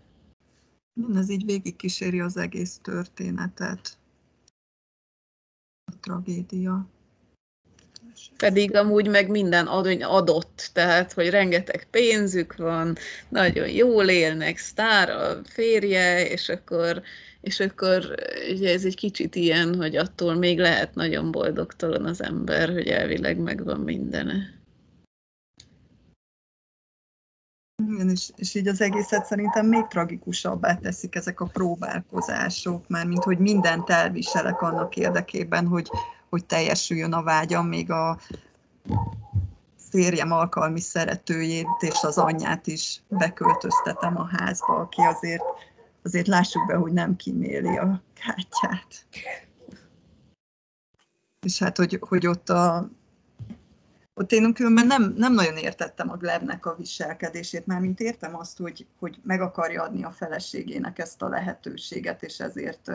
[1.15, 3.97] Ez így végigkíséri az egész történetet.
[5.91, 6.89] A tragédia.
[8.37, 9.67] Pedig amúgy meg minden
[10.01, 12.97] adott, tehát, hogy rengeteg pénzük van,
[13.29, 17.01] nagyon jól élnek, sztár a férje, és akkor,
[17.41, 18.15] és akkor
[18.51, 23.37] ugye ez egy kicsit ilyen, hogy attól még lehet nagyon boldogtalan az ember, hogy elvileg
[23.37, 24.55] megvan mindene.
[27.83, 33.23] Igen, és, és így az egészet szerintem még tragikusabbá teszik ezek a próbálkozások, már mint
[33.23, 35.89] hogy mindent elviselek annak érdekében, hogy,
[36.29, 38.19] hogy teljesüljön a vágyam, még a
[39.89, 45.43] férjem alkalmi szeretőjét és az anyját is beköltöztetem a házba, aki azért,
[46.03, 49.05] azért lássuk be, hogy nem kíméli a kártyát.
[51.45, 52.89] És hát, hogy, hogy ott a,
[54.13, 58.57] ott én különben nem, nem nagyon értettem a Glebnek a viselkedését, már mint értem azt,
[58.57, 62.91] hogy, hogy meg akarja adni a feleségének ezt a lehetőséget, és ezért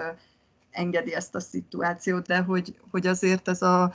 [0.73, 3.93] engedi ezt a szituációt, de hogy, hogy azért ez a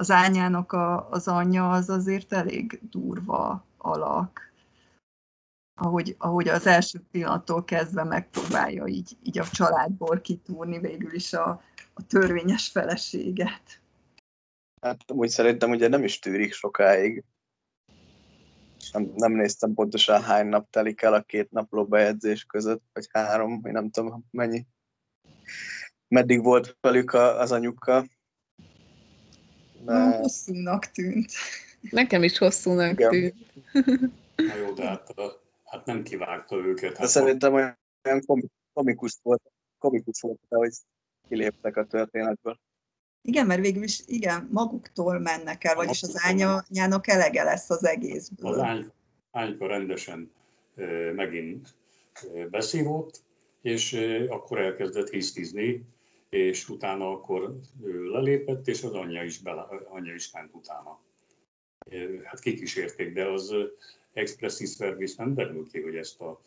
[0.00, 4.52] az ányának a, az anyja az azért elég durva alak.
[5.80, 11.62] Ahogy, ahogy az első pillanattól kezdve megpróbálja így, így a családból kitúrni végül is a,
[11.94, 13.80] a törvényes feleséget.
[14.82, 17.24] Hát úgy szerintem ugye nem is tűrik sokáig.
[18.92, 23.60] Nem, nem néztem pontosan hány nap telik el a két napló bejegyzés között, vagy három,
[23.60, 24.66] vagy nem tudom mennyi.
[26.08, 28.06] Meddig volt velük az anyuka.
[29.84, 30.16] De...
[30.16, 31.32] Hosszúnak tűnt.
[31.90, 33.10] Nekem is hosszúnak Igen.
[33.10, 33.34] tűnt.
[34.36, 35.14] Na jó, de hát,
[35.64, 36.90] hát nem kivágta őket.
[36.90, 37.78] Hát de szerintem olyan
[38.72, 39.42] komikus volt,
[39.78, 40.72] komikus volt, hogy
[41.28, 42.58] kiléptek a történetből.
[43.22, 48.52] Igen, mert végül is igen, maguktól mennek el, vagyis az ányának elege lesz az egészből.
[48.52, 48.90] Az ány,
[49.30, 50.32] ányka rendesen
[51.14, 51.74] megint
[52.50, 53.22] beszívott,
[53.62, 53.92] és
[54.28, 55.84] akkor elkezdett hisztizni,
[56.28, 61.00] és utána akkor ő lelépett, és az anyja is, bele, anyja is ment utána.
[62.24, 63.54] Hát kikísérték, de az
[64.12, 66.40] expressis verbis nem derül ki, hogy ezt a,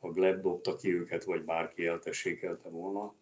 [0.00, 3.14] a Gleb dobta ki őket, vagy bárki eltessékelte volna.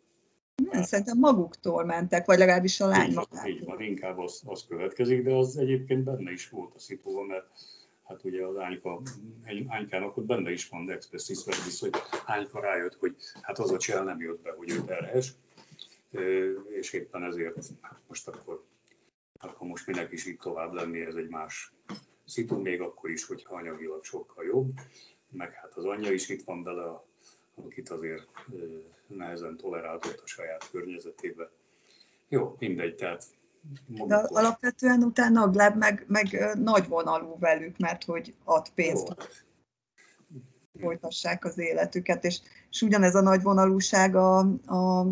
[0.70, 3.50] Nem, szerintem maguktól mentek, vagy legalábbis a lány magától.
[3.50, 7.46] Így van, inkább az, az következik, de az egyébként benne is volt a szitúva, mert
[8.04, 9.02] hát ugye az ányka,
[9.66, 11.94] ánykának ott benne is van expressis verbis, hogy
[12.26, 15.32] ányka rájött, hogy hát az a csel nem jött be, hogy ő terhes,
[16.68, 18.64] és éppen ezért hát most akkor,
[19.40, 21.72] akkor most minek is így tovább lenni, ez egy más
[22.24, 24.72] szitu, még akkor is, hogyha anyagilag sokkal jobb,
[25.30, 27.02] meg hát az anyja is itt van bele,
[27.54, 28.28] akit azért
[29.06, 31.50] nehezen toleráltott a saját környezetébe.
[32.28, 33.24] Jó, mindegy, tehát
[33.86, 39.14] de alapvetően utána a Gleb meg, meg nagy vonalú velük, mert hogy ad pénzt,
[40.72, 40.86] Jó.
[40.86, 42.40] folytassák az életüket, és,
[42.70, 45.06] és ugyanez a nagy vonalúság a, a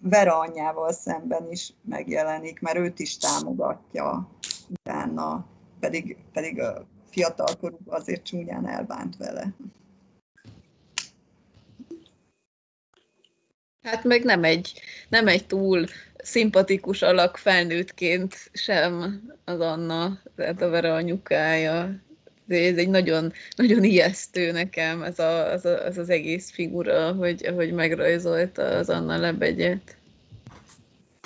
[0.00, 4.30] Vera anyjával szemben is megjelenik, mert őt is támogatja
[4.68, 5.46] utána,
[5.80, 9.54] pedig, pedig a fiatalkorú azért csúnyán elbánt vele.
[13.82, 15.86] Hát meg nem egy, nem egy túl
[16.22, 22.00] szimpatikus alak felnőttként sem az Anna, tehát a Vera anyukája.
[22.48, 27.46] Ez egy nagyon, nagyon ijesztő nekem ez, a, az, a, az, az egész figura, hogy,
[27.54, 29.96] hogy megrajzolta az Anna lebegyet.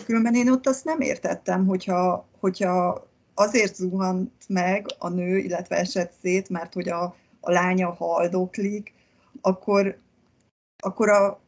[0.05, 6.13] Különben én ott azt nem értettem, hogyha, hogyha azért zuhant meg a nő, illetve esett
[6.23, 8.93] szét, mert hogy a, a lánya haldoklik,
[9.41, 9.99] akkor,
[10.83, 11.41] akkor a,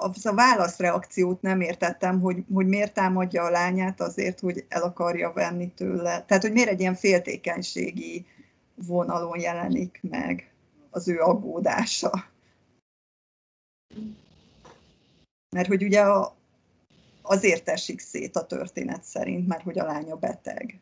[0.00, 5.32] az a válaszreakciót nem értettem, hogy, hogy miért támadja a lányát azért, hogy el akarja
[5.32, 6.24] venni tőle.
[6.24, 8.26] Tehát, hogy miért egy ilyen féltékenységi
[8.74, 10.52] vonalon jelenik meg
[10.90, 12.30] az ő aggódása.
[15.56, 16.36] Mert hogy ugye a,
[17.22, 20.80] azért esik szét a történet szerint, mert hogy a lánya beteg.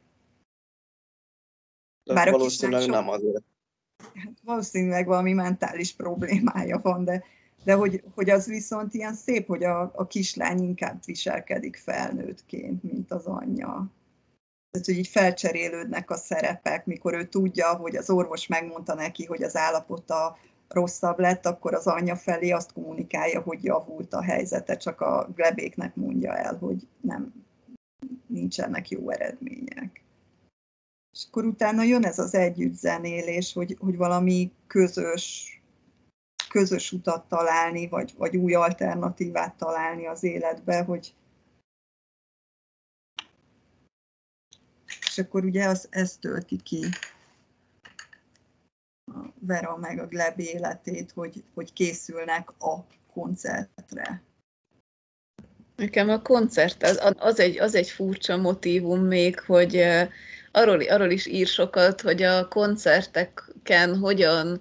[2.04, 3.44] Bár valószínűleg nem azért.
[4.14, 7.24] Hát valószínűleg valami mentális problémája van, de
[7.68, 13.10] de hogy, hogy az viszont ilyen szép, hogy a, a kislány inkább viselkedik felnőttként, mint
[13.10, 13.92] az anyja.
[14.70, 19.42] Tehát, hogy így felcserélődnek a szerepek, mikor ő tudja, hogy az orvos megmondta neki, hogy
[19.42, 20.38] az állapota
[20.68, 25.94] rosszabb lett, akkor az anyja felé azt kommunikálja, hogy javult a helyzete, csak a glebéknek
[25.94, 27.32] mondja el, hogy nem
[28.26, 30.02] nincsenek jó eredmények.
[31.12, 35.57] És akkor utána jön ez az együttzenélés, hogy, hogy valami közös
[36.58, 41.14] közös utat találni, vagy, vagy új alternatívát találni az életbe, hogy
[44.86, 46.84] és akkor ugye az, ez tölti ki
[49.04, 54.22] a Vera meg a Gleb életét, hogy, hogy készülnek a koncertre.
[55.76, 59.76] Nekem a koncert az, az, egy, az egy furcsa motívum még, hogy
[60.52, 64.60] arról, arról is ír sokat, hogy a koncerteken hogyan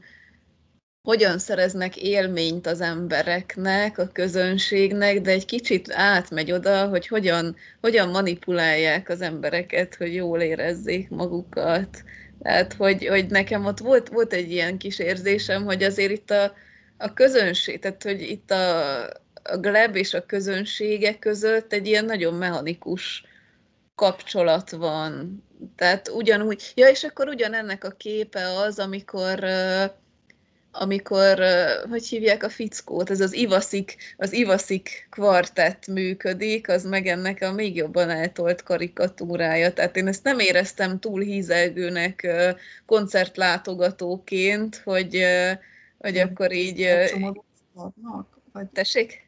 [1.08, 8.10] hogyan szereznek élményt az embereknek, a közönségnek, de egy kicsit átmegy oda, hogy hogyan, hogyan
[8.10, 12.04] manipulálják az embereket, hogy jól érezzék magukat.
[12.42, 16.54] Tehát, hogy, hogy nekem ott volt, volt egy ilyen kis érzésem, hogy azért itt a,
[16.98, 19.04] a közönség, tehát, hogy itt a,
[19.44, 23.24] a Gleb és a közönsége között egy ilyen nagyon mechanikus
[23.96, 25.44] kapcsolat van.
[25.76, 29.46] Tehát ugyanúgy, ja, és akkor ugyanennek a képe az, amikor
[30.80, 31.40] amikor,
[31.90, 37.52] hogy hívják a fickót, ez az Ivaszik, az Ivaszik kvartett működik, az meg ennek a
[37.52, 39.74] még jobban eltolt karikatúrája.
[39.74, 42.28] Tehát én ezt nem éreztem túl hízelgőnek
[42.86, 45.24] koncertlátogatóként, hogy,
[45.98, 46.88] hogy akkor így...
[48.74, 49.27] Tessék?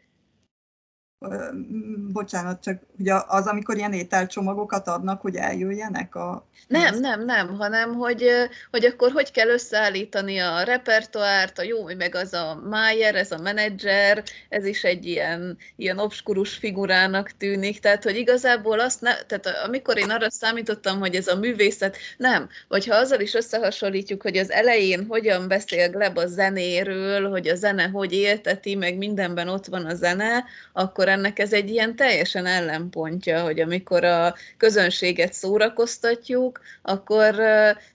[2.11, 6.47] Bocsánat, csak ugye az, amikor ilyen ételcsomagokat adnak, hogy eljöjjenek a...
[6.67, 8.25] Nem, nem, nem, hanem hogy,
[8.71, 13.37] hogy akkor hogy kell összeállítani a repertoárt, a jó, meg az a Mayer, ez a
[13.37, 19.47] menedzser, ez is egy ilyen, ilyen obskurus figurának tűnik, tehát hogy igazából azt, ne, tehát
[19.65, 24.37] amikor én arra számítottam, hogy ez a művészet, nem, vagy ha azzal is összehasonlítjuk, hogy
[24.37, 29.65] az elején hogyan beszél Gleb a zenéről, hogy a zene hogy élteti, meg mindenben ott
[29.65, 36.61] van a zene, akkor ennek ez egy ilyen teljesen ellenpontja, hogy amikor a közönséget szórakoztatjuk,
[36.81, 37.35] akkor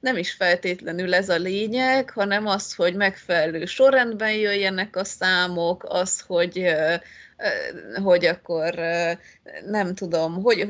[0.01, 6.21] nem is feltétlenül ez a lényeg, hanem az, hogy megfelelő sorrendben jöjjenek a számok, az,
[6.21, 6.75] hogy
[8.03, 8.75] hogy akkor
[9.67, 10.69] nem tudom, hogy,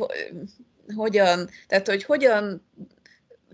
[0.96, 2.62] hogyan, tehát hogy hogyan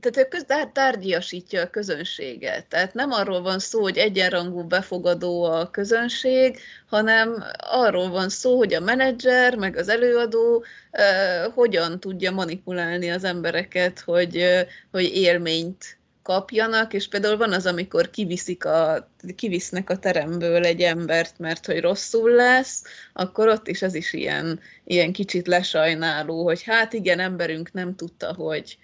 [0.01, 2.67] tehát ő tárgyasítja a közönséget.
[2.67, 8.75] Tehát nem arról van szó, hogy egyenrangú befogadó a közönség, hanem arról van szó, hogy
[8.75, 15.99] a menedzser, meg az előadó uh, hogyan tudja manipulálni az embereket, hogy, uh, hogy élményt
[16.23, 21.81] kapjanak, és például van az, amikor kiviszik a, kivisznek a teremből egy embert, mert hogy
[21.81, 22.83] rosszul lesz,
[23.13, 28.35] akkor ott is ez is ilyen, ilyen kicsit lesajnáló, hogy hát igen, emberünk nem tudta,
[28.35, 28.79] hogy,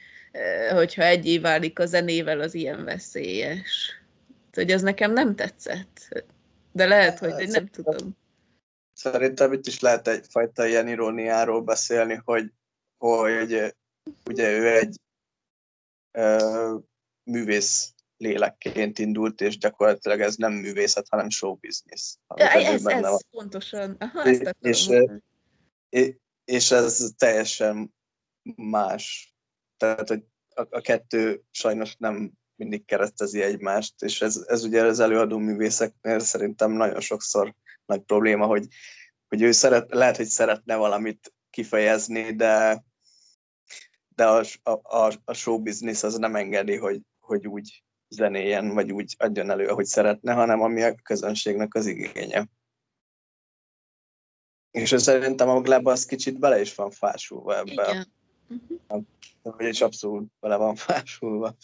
[0.72, 4.03] hogyha egyé válik a zenével, az ilyen veszélyes.
[4.53, 6.24] Hogy az nekem nem tetszett.
[6.72, 8.16] De lehet, hogy nem szerintem, tudom.
[8.93, 12.53] Szerintem itt is lehet egyfajta ilyen iróniáról beszélni, hogy,
[12.99, 13.74] hogy
[14.24, 15.01] ugye ő egy
[16.12, 16.74] ö,
[17.22, 22.16] művész lélekként indult, és gyakorlatilag ez nem művészet, hanem show business.
[22.37, 23.18] Ja, ez, ez van.
[23.30, 23.97] pontosan.
[23.99, 24.89] Aha, ezt és,
[25.89, 26.12] és,
[26.45, 27.95] és ez teljesen
[28.57, 29.36] más
[29.76, 30.24] tehát hogy
[30.54, 36.18] a, a kettő sajnos nem mindig keresztezi egymást, és ez, ez ugye az előadó művészeknél
[36.18, 37.54] szerintem nagyon sokszor
[37.86, 38.66] nagy probléma, hogy,
[39.28, 42.84] hogy ő szeret, lehet, hogy szeretne valamit kifejezni, de,
[44.08, 44.44] de a,
[44.82, 49.66] a, a show business az nem engedi, hogy, hogy úgy zenéljen, vagy úgy adjon elő,
[49.66, 52.48] ahogy szeretne, hanem ami a közönségnek az igénye.
[54.70, 57.90] És szerintem a Gleb az kicsit bele is van fásulva ebbe.
[57.90, 58.14] Igen.
[58.49, 59.05] Uh-huh
[59.53, 61.57] hogy is abszolút vele van fásulva.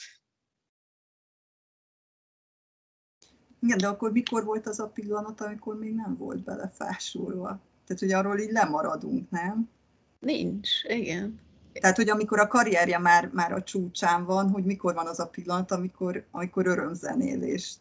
[3.59, 7.61] Igen, de akkor mikor volt az a pillanat, amikor még nem volt bele fásulva?
[7.85, 9.71] Tehát, hogy arról így lemaradunk, nem?
[10.19, 11.41] Nincs, igen.
[11.73, 15.29] Tehát, hogy amikor a karrierje már, már a csúcsán van, hogy mikor van az a
[15.29, 17.79] pillanat, amikor, amikor örömzenélést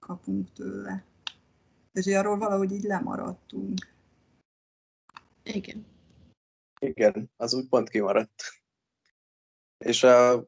[0.00, 1.04] kapunk tőle.
[1.92, 3.94] És arról valahogy így lemaradtunk.
[5.42, 5.89] Igen.
[6.80, 8.62] Igen, az úgy pont kimaradt.
[9.78, 10.44] És a,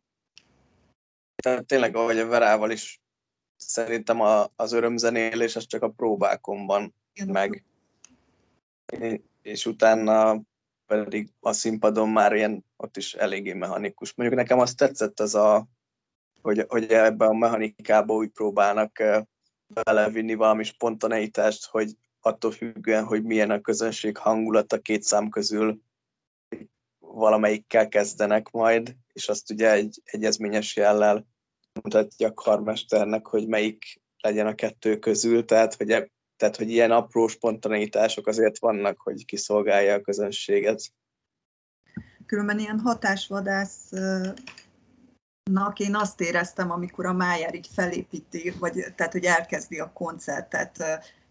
[1.43, 3.01] tehát tényleg, ahogy a Verával is
[3.57, 6.95] szerintem a, az örömzenélés az csak a próbákon van
[7.27, 7.65] meg.
[9.43, 10.43] És utána
[10.87, 14.15] pedig a színpadon már ilyen, ott is eléggé mechanikus.
[14.15, 15.67] Mondjuk nekem azt tetszett az a,
[16.43, 19.03] hogy, hogy ebbe a mechanikába úgy próbálnak
[19.67, 25.81] belevinni valami spontaneitást, hogy attól függően, hogy milyen a közönség hangulata két szám közül,
[27.15, 31.27] valamelyikkel kezdenek majd, és azt ugye egy egyezményes jellel
[31.83, 36.91] mutatja a karmesternek, hogy melyik legyen a kettő közül, tehát hogy, e, tehát, hogy ilyen
[36.91, 40.83] apró spontaneitások azért vannak, hogy kiszolgálja a közönséget.
[42.27, 43.91] Különben ilyen hatásvadász
[45.51, 50.85] Na, én azt éreztem, amikor a Májer így felépíti, vagy tehát, hogy elkezdi a koncertet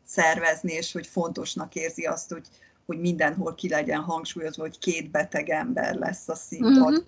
[0.05, 2.47] szervezni, és hogy fontosnak érzi azt, hogy
[2.91, 6.93] hogy mindenhol ki legyen hangsúlyozva, hogy két beteg ember lesz a színpad.
[6.93, 7.05] Uh-huh.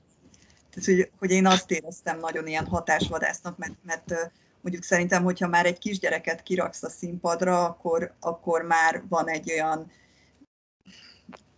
[0.70, 4.32] Tehát, hogy, hogy én azt éreztem nagyon ilyen hatásvadásznak, mert, mert
[4.62, 9.92] mondjuk szerintem, hogyha már egy kisgyereket kiraksz a színpadra, akkor, akkor már van egy olyan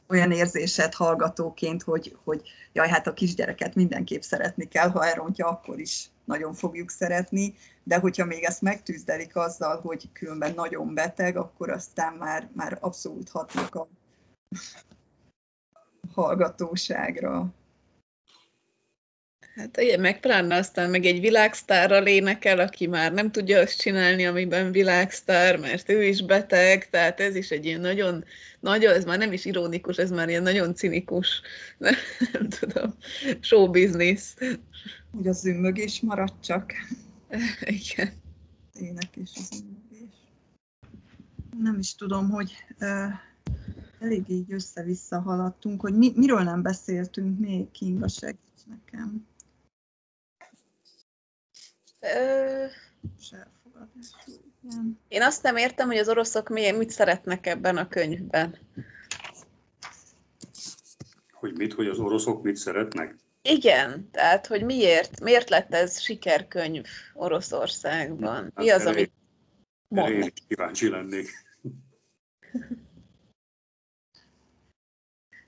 [0.08, 2.42] olyan érzésed hallgatóként, hogy, hogy
[2.74, 7.54] jaj, hát a kisgyereket mindenképp szeretni kell, ha elrontja, akkor is nagyon fogjuk szeretni,
[7.84, 13.30] de hogyha még ezt megtűzdelik azzal, hogy különben nagyon beteg, akkor aztán már, már abszolút
[13.30, 13.88] hatnak a
[16.14, 17.54] hallgatóságra.
[19.56, 24.26] Hát igen, meg pláne aztán meg egy világsztárral énekel, aki már nem tudja azt csinálni,
[24.26, 28.26] amiben világsztár, mert ő is beteg, tehát ez is egy ilyen nagyon,
[28.60, 31.42] nagyon, ez már nem is ironikus, ez már ilyen nagyon cinikus,
[31.78, 31.94] nem,
[32.32, 32.96] nem tudom,
[33.40, 34.34] show business.
[35.12, 36.74] Hogy a zümmög is maradt csak.
[37.82, 38.14] Igen.
[38.74, 40.14] Ének és az zümmögés.
[41.60, 43.12] Nem is tudom, hogy uh,
[44.00, 49.28] elég így össze-vissza haladtunk, hogy mi, miről nem beszéltünk még, Kinga, segíts nekem.
[52.00, 52.66] Ö.
[55.08, 58.58] Én azt nem értem, hogy az oroszok miért, mit szeretnek ebben a könyvben.
[61.32, 63.16] Hogy mit, hogy az oroszok mit szeretnek?
[63.42, 68.52] Igen, tehát hogy miért, miért lett ez sikerkönyv Oroszországban?
[68.56, 69.12] Mi az, Hát amit
[69.90, 70.34] Erre én mond?
[70.48, 71.30] kíváncsi lennék.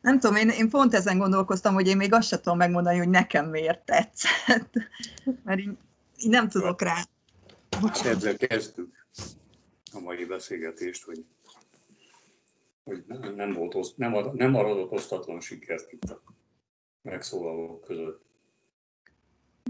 [0.08, 3.10] Nem tudom, én, én pont ezen gondolkoztam, hogy én még azt sem tudom megmondani, hogy
[3.10, 4.74] nekem miért tetszett.
[5.44, 5.78] Mert én,
[6.18, 6.96] én nem tudok rá.
[7.82, 9.08] Hát ezzel kezdtük
[9.94, 11.26] a mai beszélgetést, hogy,
[12.84, 16.22] hogy nem, nem, volt, oszt- nem, nem aradott osztatlan sikert itt a
[17.02, 18.26] megszólalók között.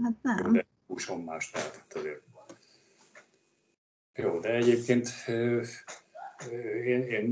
[0.02, 0.52] Hát nem.
[0.52, 2.22] De húson más, tehát azért.
[4.14, 5.08] Jó, de egyébként
[6.84, 7.26] én, én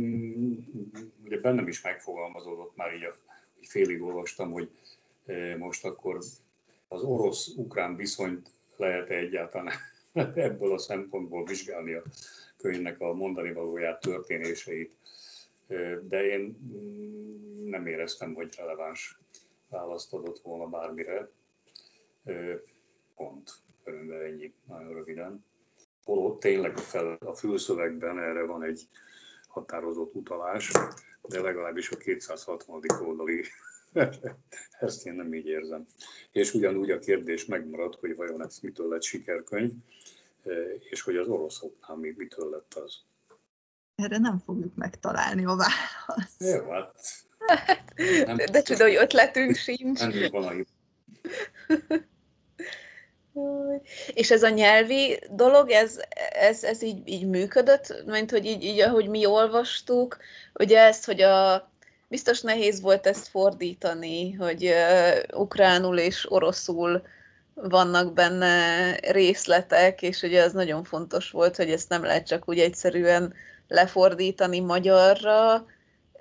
[1.24, 3.14] ugye bennem is megfogalmazódott már így, a,
[3.54, 4.70] hogy félig olvastam, hogy
[5.26, 6.18] ö, most akkor
[6.88, 9.74] az orosz-ukrán viszonyt lehet egyáltalán
[10.34, 12.02] ebből a szempontból vizsgálni a
[12.57, 14.94] könyvnek a mondani valóját, történéseit.
[15.66, 19.18] Ö, De én mm, nem éreztem, hogy releváns
[19.68, 21.28] választ adott volna bármire.
[22.24, 22.54] Ö,
[23.16, 23.50] Pont.
[23.84, 25.44] Körülbelül ennyi, nagyon röviden.
[26.07, 28.88] Holott tényleg a, fel, a fülszövegben erre van egy
[29.48, 30.70] határozott utalás,
[31.22, 32.80] de legalábbis a 260.
[33.02, 33.44] oldali
[34.80, 35.86] ezt én nem így érzem.
[36.32, 39.72] És ugyanúgy a kérdés megmarad, hogy vajon ez mitől lett sikerkönyv,
[40.44, 40.54] eh,
[40.90, 42.98] és hogy az oroszoknál mi- mitől lett az.
[43.94, 46.42] Erre nem fogjuk megtalálni a választ.
[46.42, 47.00] Jó, hát
[48.26, 50.00] nem, De csoda, hogy ötletünk sincs.
[50.00, 50.64] nem van a
[54.14, 56.01] És ez a nyelvi dolog, ez,
[56.32, 60.16] ez, ez így, így működött, mint hogy így, így, ahogy mi olvastuk,
[60.55, 61.70] ugye ez, hogy a,
[62.09, 67.03] biztos nehéz volt ezt fordítani, hogy uh, ukránul és oroszul
[67.55, 72.59] vannak benne részletek, és ugye az nagyon fontos volt, hogy ezt nem lehet csak úgy
[72.59, 73.34] egyszerűen
[73.68, 75.66] lefordítani magyarra,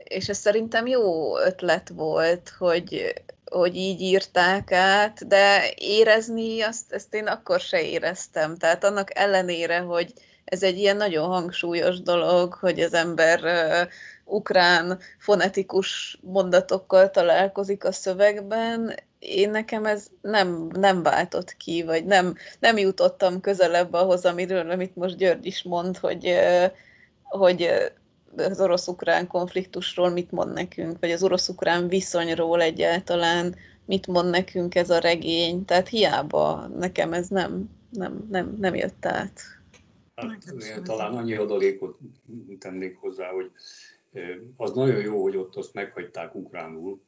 [0.03, 3.13] és ez szerintem jó ötlet volt, hogy,
[3.51, 8.57] hogy így írták át, de érezni azt, ezt én akkor se éreztem.
[8.57, 10.13] Tehát annak ellenére, hogy
[10.45, 13.91] ez egy ilyen nagyon hangsúlyos dolog, hogy az ember uh,
[14.25, 22.35] ukrán fonetikus mondatokkal találkozik a szövegben, én nekem ez nem, nem váltott ki, vagy nem,
[22.59, 26.35] nem jutottam közelebb ahhoz, amiről, amit most György is mond, hogy,
[27.23, 27.91] hogy
[28.37, 33.55] az orosz-ukrán konfliktusról mit mond nekünk, vagy az orosz-ukrán viszonyról egyáltalán
[33.85, 35.65] mit mond nekünk ez a regény.
[35.65, 39.41] Tehát hiába nekem ez nem, nem, nem, nem jött át.
[40.15, 40.43] Hát,
[40.77, 41.97] én talán annyi adalékot
[42.59, 43.51] tennék hozzá, hogy
[44.57, 47.01] az nagyon jó, hogy ott azt meghagyták ukránul,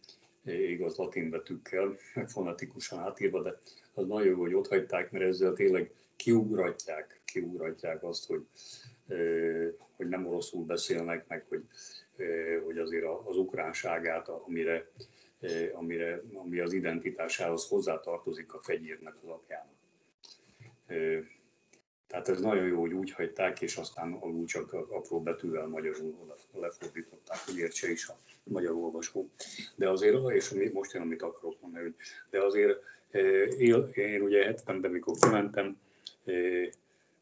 [0.45, 1.95] igaz latin betűkkel,
[2.27, 3.59] fonetikusan átírva, de
[3.93, 8.45] az nagyon jó, hogy ott hagyták, mert ezzel tényleg kiugratják, kiugratják azt, hogy,
[9.97, 11.63] hogy nem oroszul beszélnek, meg hogy,
[12.65, 14.89] hogy azért az ukránságát, amire,
[15.73, 19.75] amire, ami az identitásához hozzátartozik a fegyérnek az apjának.
[22.07, 27.37] Tehát ez nagyon jó, hogy úgy hagyták, és aztán alul csak apró betűvel magyarul lefordították,
[27.45, 29.29] hogy értse is a magyar olvasó.
[29.75, 31.95] De azért, és most én amit akarok mondani, hogy
[32.29, 32.79] de azért
[33.93, 35.77] én, ugye 70-ben, mikor kimentem,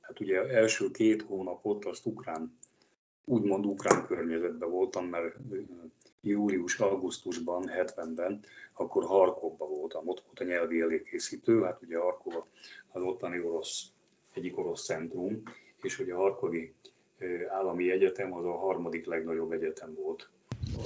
[0.02, 2.58] hát ugye első két hónapot azt ukrán,
[3.26, 5.36] úgymond ukrán környezetben voltam, mert
[6.22, 8.40] július-augusztusban, 70-ben,
[8.74, 12.34] akkor Harkovban voltam, ott volt a nyelvi előkészítő, hát ugye Harkov
[12.92, 13.84] az ottani orosz
[14.34, 15.44] egyik orosz centrum,
[15.82, 16.74] és hogy a Harkovi
[17.50, 20.30] állami egyetem az a harmadik legnagyobb egyetem volt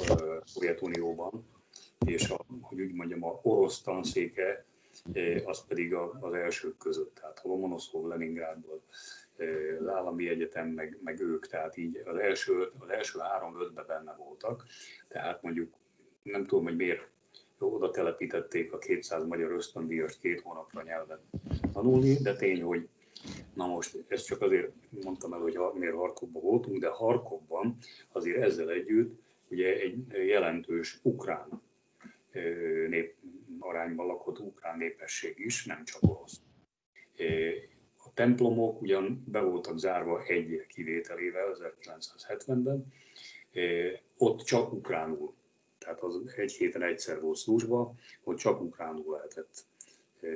[0.07, 1.45] a Szovjetunióban,
[2.05, 4.65] és a, hogy úgy mondjam, a orosz tanszéke
[5.45, 8.81] az pedig az elsők között, tehát a Lomonoszov, Leningrádból,
[9.79, 14.65] az állami egyetem, meg, meg ők, tehát így az első, az első három-ötben benne voltak,
[15.07, 15.73] tehát mondjuk
[16.21, 17.07] nem tudom, hogy miért
[17.59, 21.21] oda telepítették a 200 magyar ösztöndíjas két hónapra nyelvet
[21.73, 22.89] tanulni, de tény, hogy
[23.53, 24.71] Na most, ezt csak azért
[25.03, 27.77] mondtam el, hogy miért Harkovban voltunk, de Harkovban
[28.11, 31.61] azért ezzel együtt ugye egy jelentős ukrán
[32.87, 33.15] nép
[33.59, 36.41] arányban lakott ukrán népesség is, nem csak orosz.
[38.19, 42.93] Templomok ugyan be voltak zárva egy kivételével 1970-ben,
[44.17, 45.33] ott csak ukránul,
[45.77, 47.93] tehát az egy héten egyszer volt szúzsba,
[48.23, 49.65] ott csak ukránul lehetett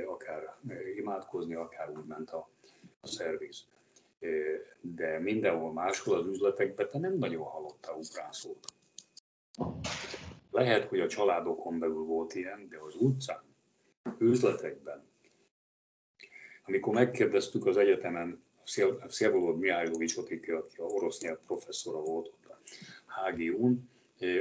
[0.07, 0.55] akár
[0.95, 2.49] imádkozni, akár úgy ment a,
[3.01, 3.65] a szerviz.
[4.81, 8.65] De mindenhol máshol az üzletekben te nem nagyon hallottál ukrán szót.
[10.51, 13.43] Lehet, hogy a családokon belül volt ilyen, de az utcán,
[14.17, 15.11] üzletekben.
[16.65, 18.43] Amikor megkérdeztük az egyetemen
[19.07, 22.59] Szélvolod Mihálylovicsot, aki a orosz nyelv professzora volt ott a
[23.29, 23.91] HGU-n,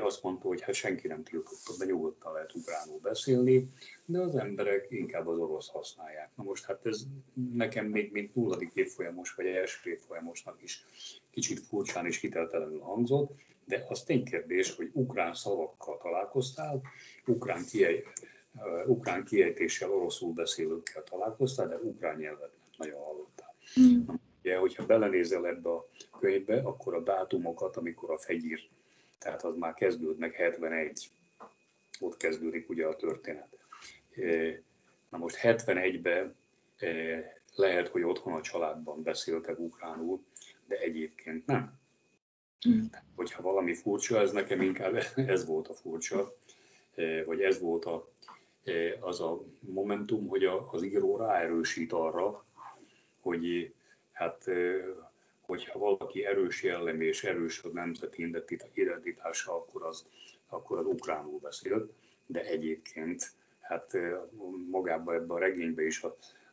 [0.01, 3.69] azt mondta, hogy hát senki nem tiltotta, de nyugodtan lehet ukránul beszélni,
[4.05, 6.31] de az emberek inkább az orosz használják.
[6.37, 7.03] Na most hát ez
[7.53, 10.85] nekem még mint nulladik évfolyamos vagy első évfolyamosnak is
[11.31, 13.31] kicsit furcsán és hiteltelenül hangzott,
[13.65, 16.83] de az ténykérdés, hogy ukrán szavakkal találkoztál,
[17.27, 18.05] ukrán, kiej,
[18.87, 23.55] ukrán kiejtéssel oroszul beszélőkkel találkoztál, de ukrán nyelvet nem nagyon hallottál.
[23.81, 24.15] Mm.
[24.43, 25.89] Ugye, hogyha belenézel ebbe a
[26.19, 28.69] könyvbe, akkor a dátumokat, amikor a fegyír,
[29.19, 31.11] tehát az már kezdődnek 71,
[32.01, 33.59] ott kezdődik ugye a történet.
[35.09, 36.37] Na most 71-ben
[37.55, 40.25] lehet, hogy otthon a családban beszéltek ukránul,
[40.67, 41.81] de egyébként nem.
[42.69, 42.81] Mm.
[43.15, 46.37] Hogyha valami furcsa, ez nekem inkább ez volt a furcsa,
[46.95, 48.12] e, vagy ez volt a,
[49.01, 52.45] az a momentum, hogy az író ráerősít arra,
[53.21, 53.75] hogy
[54.13, 54.85] hát e,
[55.41, 58.31] hogyha valaki erős jellem és erős a nemzeti
[58.75, 60.07] identitása, akkor az,
[60.49, 61.91] akkor az ukránul beszél,
[62.27, 63.93] de egyébként hát
[64.71, 66.03] magában ebben a regényben is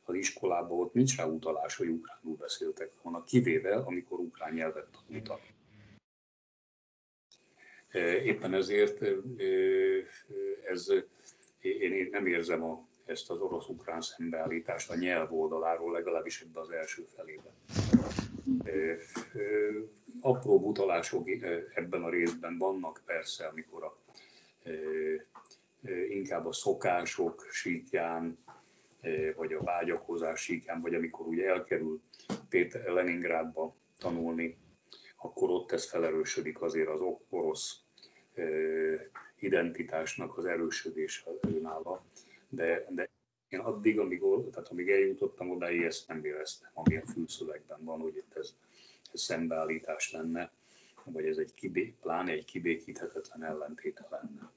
[0.03, 5.41] az iskolában ott nincs rá utalás, hogy ukránul beszéltek volna, kivéve, amikor ukrán nyelvet tanultak.
[8.23, 9.01] Éppen ezért
[10.65, 10.93] ez,
[11.61, 17.07] én nem érzem a, ezt az orosz-ukrán szembeállítást a nyelv oldaláról, legalábbis ebben az első
[17.15, 17.53] felében.
[20.21, 21.29] Apró utalások
[21.73, 23.97] ebben a részben vannak persze, amikor a,
[26.09, 28.37] inkább a szokások síkján,
[29.35, 32.01] vagy a vágyakozás síkján, vagy amikor ugye elkerül
[32.49, 34.57] Péter Leningrádba tanulni,
[35.17, 37.81] akkor ott ez felerősödik azért az orosz
[39.39, 42.05] identitásnak az erősödése önállva.
[42.49, 43.09] De, de
[43.49, 44.21] én addig, amíg,
[44.51, 48.55] tehát amíg eljutottam odáig, ezt nem éreztem, ami a fülszövegben van, hogy itt ez,
[49.13, 50.51] ez szembeállítás lenne,
[51.03, 54.51] vagy ez egy kibé, pláne egy kibékíthetetlen ellentéte lenne.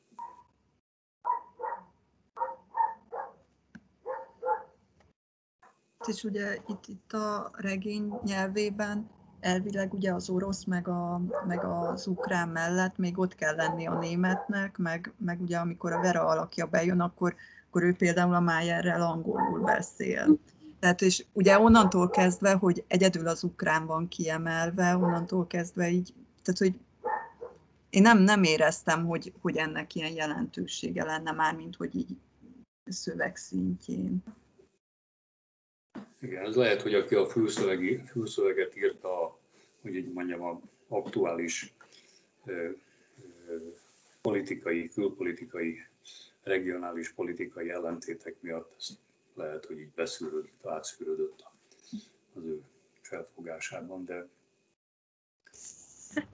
[6.06, 9.10] És ugye itt, itt a regény nyelvében
[9.42, 13.98] elvileg ugye az orosz meg, a, meg az ukrán mellett még ott kell lenni a
[13.98, 17.34] németnek, meg, meg ugye amikor a Vera alakja bejön, akkor,
[17.68, 20.38] akkor ő például a Mayerrel angolul beszél.
[20.78, 26.58] Tehát és ugye onnantól kezdve, hogy egyedül az ukrán van kiemelve, onnantól kezdve így, tehát
[26.58, 26.80] hogy
[27.90, 32.16] én nem, nem éreztem, hogy, hogy ennek ilyen jelentősége lenne már, mint hogy így
[32.84, 34.22] szöveg szintjén.
[36.20, 39.38] Igen, ez lehet, hogy aki a fülszövegi, fülszöveget írta,
[39.80, 41.74] hogy így mondjam, a aktuális
[42.44, 42.52] ö,
[43.48, 43.56] ö,
[44.20, 45.78] politikai, külpolitikai,
[46.42, 48.88] regionális politikai ellentétek miatt ez
[49.34, 51.44] lehet, hogy így beszűrődött, átszűrődött
[52.34, 52.62] az ő
[53.00, 54.28] felfogásában, de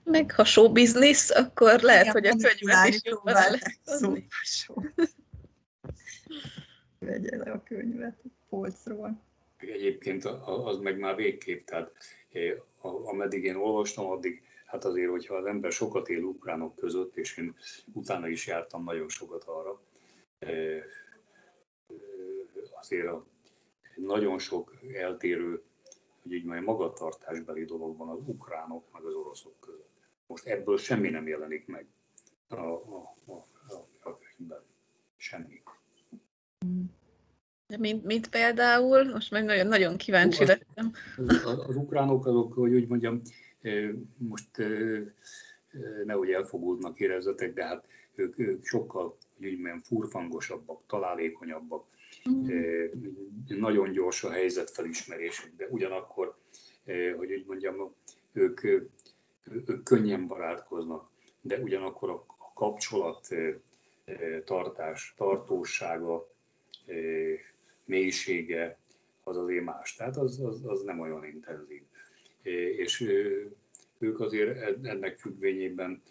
[0.03, 3.79] meg ha show business, akkor lehet, Igen, hogy a könyvet is jobban lehet
[6.99, 9.28] Vegye le a könyvet a polcról.
[9.59, 11.91] Egyébként az meg már végképp, tehát
[12.31, 17.37] eh, ameddig én olvastam, addig hát azért, hogyha az ember sokat él ukránok között, és
[17.37, 17.55] én
[17.93, 19.81] utána is jártam nagyon sokat arra,
[20.39, 20.83] eh, eh,
[22.79, 23.25] azért a
[23.95, 25.63] nagyon sok eltérő,
[26.21, 29.89] hogy így majd magatartásbeli dolog van az ukránok meg az oroszok között.
[30.27, 31.87] Most ebből semmi nem jelenik meg
[32.47, 33.47] a, a, a,
[34.03, 34.63] a, a.
[35.17, 35.61] Semmi.
[36.65, 36.83] Mm.
[37.77, 40.91] Mint, mint például, most meg nagyon, nagyon kíváncsi lettem.
[41.27, 43.21] Az, az ukránok azok, hogy úgy mondjam,
[44.17, 44.49] most
[46.05, 47.85] nehogy elfogultnak érezzetek, de hát
[48.15, 51.85] ők, ők sokkal hogy úgy mondjam, furfangosabbak, találékonyabbak,
[52.29, 52.47] mm.
[53.47, 56.37] nagyon gyors a helyzetfelismerésük, de ugyanakkor,
[57.17, 57.93] hogy úgy mondjam,
[58.33, 61.09] ők, ők könnyen barátkoznak,
[61.41, 63.27] de ugyanakkor a kapcsolat
[64.45, 66.27] tartás, tartósága,
[67.89, 68.77] mélysége
[69.23, 69.95] az azért más.
[69.95, 71.81] Tehát az, az, az nem olyan intenzív.
[72.77, 73.01] És
[73.99, 76.01] ők azért ennek függvényében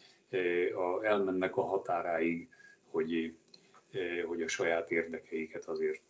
[1.02, 2.48] elmennek a határáig,
[2.90, 3.34] hogy
[4.26, 6.00] hogy a saját érdekeiket azért,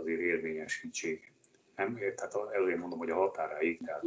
[0.00, 1.32] azért érvényesítsék.
[1.76, 1.94] Nem?
[1.94, 4.04] Tehát előre mondom, hogy a határáig, tehát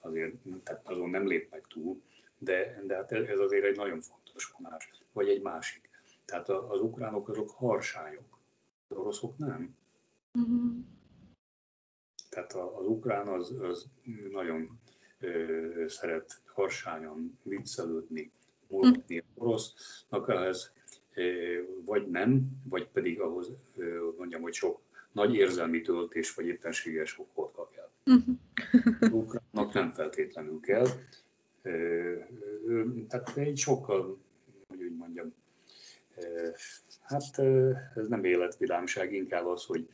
[0.00, 0.32] azért
[0.64, 2.02] tehát azon nem lépnek túl,
[2.38, 4.90] de, de hát ez azért egy nagyon fontos vonás.
[5.12, 5.88] Vagy egy másik.
[6.24, 8.35] Tehát az ukránok azok harsányok,
[8.88, 9.76] az oroszok nem.
[10.34, 10.72] Uh-huh.
[12.28, 13.86] Tehát az ukrán az, az
[14.30, 14.80] nagyon
[15.20, 18.30] ö, szeret harsányan viccelődni,
[18.68, 19.18] mulatni.
[19.18, 19.46] Uh-huh.
[19.48, 20.72] Orosznak ehhez
[21.14, 21.22] ö,
[21.84, 24.80] vagy nem, vagy pedig ahhoz ö, mondjam, hogy sok
[25.12, 27.90] nagy érzelmi töltés, vagy éppenséges sok kell.
[28.04, 29.14] Uh-huh.
[29.14, 30.86] ukránnak nem feltétlenül kell.
[33.08, 34.18] Tehát egy sokkal,
[34.68, 35.34] hogy úgy mondjam,
[37.06, 37.38] hát
[37.94, 39.88] ez nem életvilámság, inkább az, hogy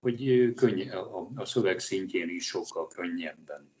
[0.00, 3.74] hogy könny, a, a szöveg szintjén is sokkal könnyebben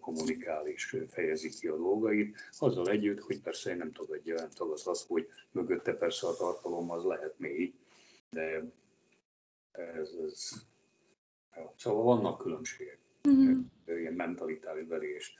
[0.00, 4.78] kommunikál és fejezi ki a dolgait, azzal együtt, hogy persze én nem tagadja, nem tagad
[4.84, 7.74] az, hogy mögötte persze a tartalom az lehet mély,
[8.30, 8.64] de
[9.72, 10.50] ez, ez
[11.56, 11.72] ja.
[11.76, 12.98] szóval vannak különbségek.
[13.28, 13.60] Mm-hmm.
[13.86, 15.38] Ilyen mentalitális belés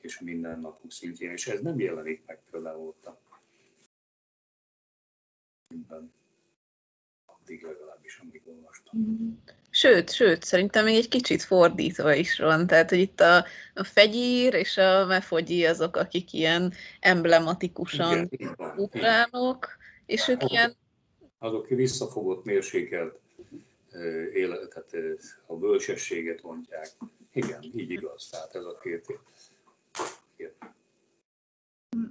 [0.00, 3.20] és a mindennapok szintjén, és ez nem jelenik meg például ott a
[7.44, 9.42] addig legalábbis, amíg olvastam.
[9.70, 12.66] Sőt, sőt, szerintem még egy kicsit fordítva is van.
[12.66, 19.68] Tehát, hogy itt a, a fegyír és a mefogyi azok, akik ilyen emblematikusan Igen, ukránok,
[20.06, 20.76] és ők ilyen...
[21.38, 23.18] Azok visszafogott, mérsékelt
[24.34, 24.96] életet,
[25.46, 26.88] a bölcsességet mondják.
[27.32, 28.28] Igen, így igaz.
[28.28, 29.18] Tehát ez a két.
[30.36, 30.52] Igen.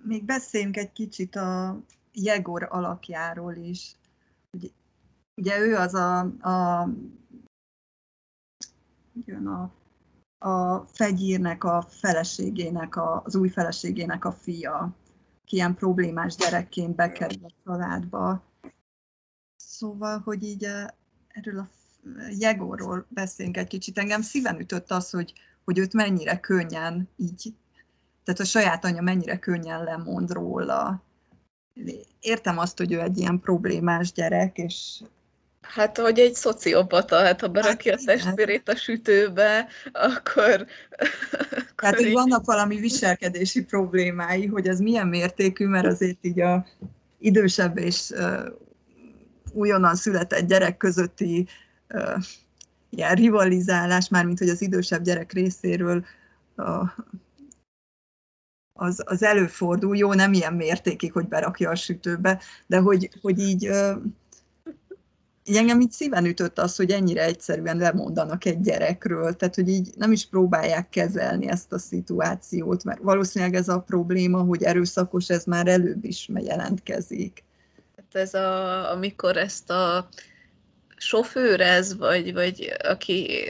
[0.03, 1.79] Még beszéljünk egy kicsit a
[2.13, 3.95] Jegor alakjáról is.
[4.51, 4.67] Ugye,
[5.35, 6.89] ugye ő az a, a,
[9.25, 9.71] jön a,
[10.37, 14.95] a fegyírnek a feleségének, a, az új feleségének a fia,
[15.45, 18.43] ki ilyen problémás gyerekként bekerül a családba.
[19.55, 20.67] Szóval, hogy így
[21.27, 21.69] erről a
[22.29, 23.97] Jegorról beszéljünk egy kicsit.
[23.97, 25.33] Engem szíven ütött az, hogy,
[25.63, 27.55] hogy őt mennyire könnyen így,
[28.23, 31.03] tehát a saját anyja mennyire könnyen lemond róla.
[32.19, 35.01] Értem azt, hogy ő egy ilyen problémás gyerek, és
[35.63, 40.65] Hát, hogy egy szociopata, hát ha berakja hát, a testvérét a sütőbe, akkor...
[41.75, 46.65] Tehát, hogy vannak valami viselkedési problémái, hogy ez milyen mértékű, mert azért így a
[47.19, 48.45] idősebb és uh,
[49.51, 51.47] újonnan született gyerek közötti
[51.93, 52.23] uh,
[52.89, 56.05] ilyen rivalizálás, mármint hogy az idősebb gyerek részéről
[56.57, 56.89] uh,
[58.73, 63.69] az, az előfordul, jó, nem ilyen mértékig, hogy berakja a sütőbe, de hogy, hogy így,
[65.43, 69.89] így engem így szíven ütött az, hogy ennyire egyszerűen lemondanak egy gyerekről, tehát hogy így
[69.97, 75.43] nem is próbálják kezelni ezt a szituációt, mert valószínűleg ez a probléma, hogy erőszakos, ez
[75.43, 77.43] már előbb is jelentkezik.
[77.95, 80.09] Hát ez a, amikor ezt a
[81.03, 83.45] sofőr ez, vagy, vagy aki,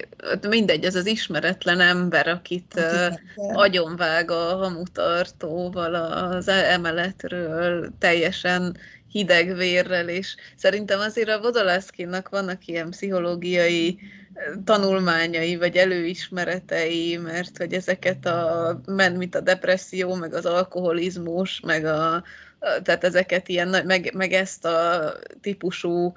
[0.47, 3.13] mindegy, ez az ismeretlen ember, akit uh,
[3.53, 8.77] agyonvág a hamutartóval az emeletről, teljesen
[9.07, 13.99] hideg vérrel, és szerintem azért a Vodolászkinnak vannak ilyen pszichológiai
[14.63, 21.85] tanulmányai, vagy előismeretei, mert hogy ezeket a, ment, mint a depresszió, meg az alkoholizmus, meg
[21.85, 22.23] a,
[22.83, 25.11] tehát ezeket ilyen, meg, meg ezt a
[25.41, 26.13] típusú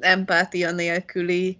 [0.00, 1.58] empátia nélküli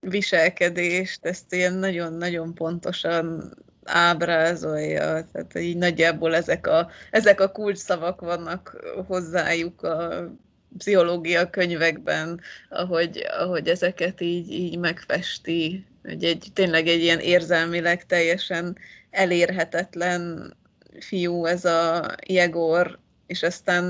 [0.00, 8.84] viselkedést, ezt ilyen nagyon-nagyon pontosan ábrázolja, tehát így nagyjából ezek a, ezek a kulcsszavak vannak
[9.06, 10.30] hozzájuk a
[10.78, 18.76] pszichológia könyvekben, ahogy, ahogy ezeket így, így megfesti, hogy egy, tényleg egy ilyen érzelmileg teljesen
[19.10, 20.54] elérhetetlen
[21.00, 23.84] fiú ez a Jegor, és aztán,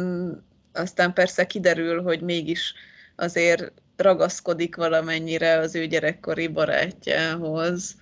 [0.73, 2.75] aztán persze kiderül, hogy mégis
[3.21, 7.95] azért ragaszkodik valamennyire az ő gyerekkori barátjához.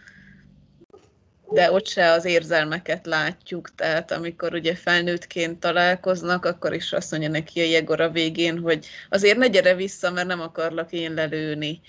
[1.50, 7.28] De ott se az érzelmeket látjuk, tehát amikor ugye felnőttként találkoznak, akkor is azt mondja
[7.28, 11.80] neki a Jegor a végén, hogy azért ne gyere vissza, mert nem akarlak én lelőni.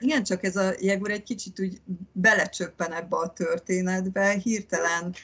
[0.00, 1.80] Igen, csak ez a Jegor egy kicsit úgy
[2.12, 5.14] belecsöppen ebbe a történetbe, hirtelen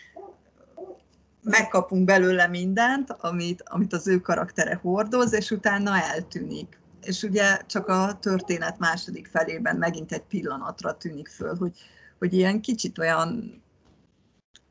[1.42, 6.78] megkapunk belőle mindent, amit, amit az ő karaktere hordoz, és utána eltűnik.
[7.02, 11.78] És ugye csak a történet második felében megint egy pillanatra tűnik föl, hogy,
[12.18, 13.62] hogy ilyen kicsit olyan,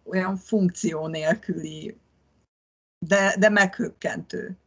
[0.04, 1.98] olyan funkció nélküli,
[3.06, 4.58] de, de meghökkentő.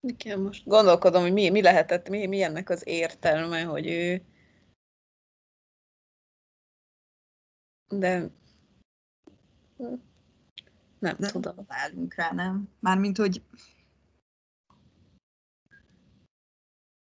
[0.00, 4.22] Igen, most gondolkodom, hogy mi, mi lehetett, mi, mi ennek az értelme, hogy ő
[7.88, 8.30] de
[10.98, 11.54] Nem De tudom.
[11.68, 12.68] Várjunk rá, nem?
[12.80, 13.42] Mármint, hogy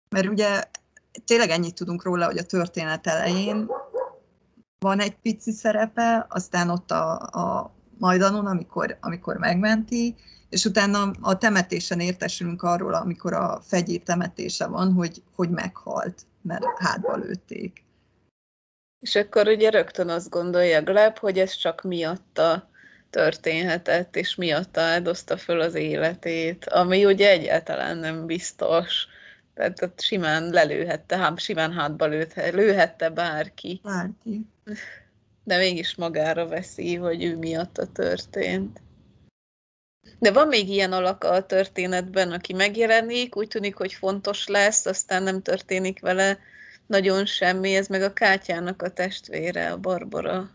[0.09, 0.63] mert ugye
[1.25, 3.69] tényleg ennyit tudunk róla, hogy a történet elején
[4.79, 10.15] van egy pici szerepe, aztán ott a, a Majdanon, amikor, amikor megmenti,
[10.49, 16.65] és utána a temetésen értesülünk arról, amikor a fegyér temetése van, hogy, hogy meghalt, mert
[16.77, 17.83] hátba lőtték.
[19.03, 22.69] És akkor ugye rögtön azt gondolja Gleb, hogy ez csak miatta
[23.09, 29.07] történhetett, és miatta áldozta föl az életét, ami ugye egyáltalán nem biztos.
[29.53, 33.79] Tehát ott simán lelőhette, hát simán hátba lőhette, lőhette bárki.
[33.83, 34.45] Bárki.
[35.43, 38.81] De mégis magára veszi, hogy ő miatta történt.
[40.19, 45.23] De van még ilyen alaka a történetben, aki megjelenik, úgy tűnik, hogy fontos lesz, aztán
[45.23, 46.39] nem történik vele
[46.93, 50.49] nagyon semmi, ez meg a Kátyának a testvére, a Barbara.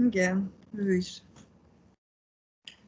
[0.00, 1.22] Igen, ő is.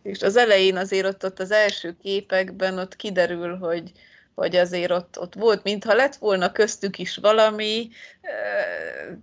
[0.03, 3.93] És az elején azért ott, ott az első képekben ott kiderül, hogy,
[4.35, 7.89] hogy azért ott, ott volt, mintha lett volna köztük is valami,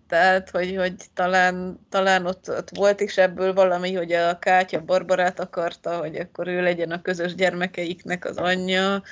[0.07, 5.39] tehát, hogy, hogy talán, talán ott, ott volt is ebből valami, hogy a Kátya Barbarát
[5.39, 9.03] akarta, hogy akkor ő legyen a közös gyermekeiknek az anyja,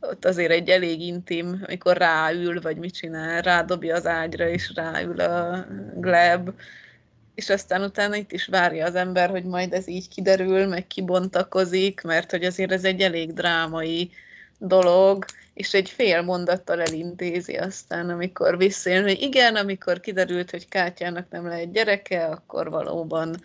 [0.00, 5.20] ott azért egy elég intim, amikor ráül, vagy mit csinál, rádobja az ágyra, és ráül
[5.20, 6.50] a Gleb,
[7.34, 12.02] és aztán utána itt is várja az ember, hogy majd ez így kiderül, meg kibontakozik,
[12.02, 14.10] mert hogy azért ez egy elég drámai
[14.58, 15.24] dolog,
[15.54, 21.46] és egy fél mondattal elintézi aztán, amikor visszajön, hogy igen, amikor kiderült, hogy Kátyának nem
[21.46, 23.36] lehet gyereke, akkor valóban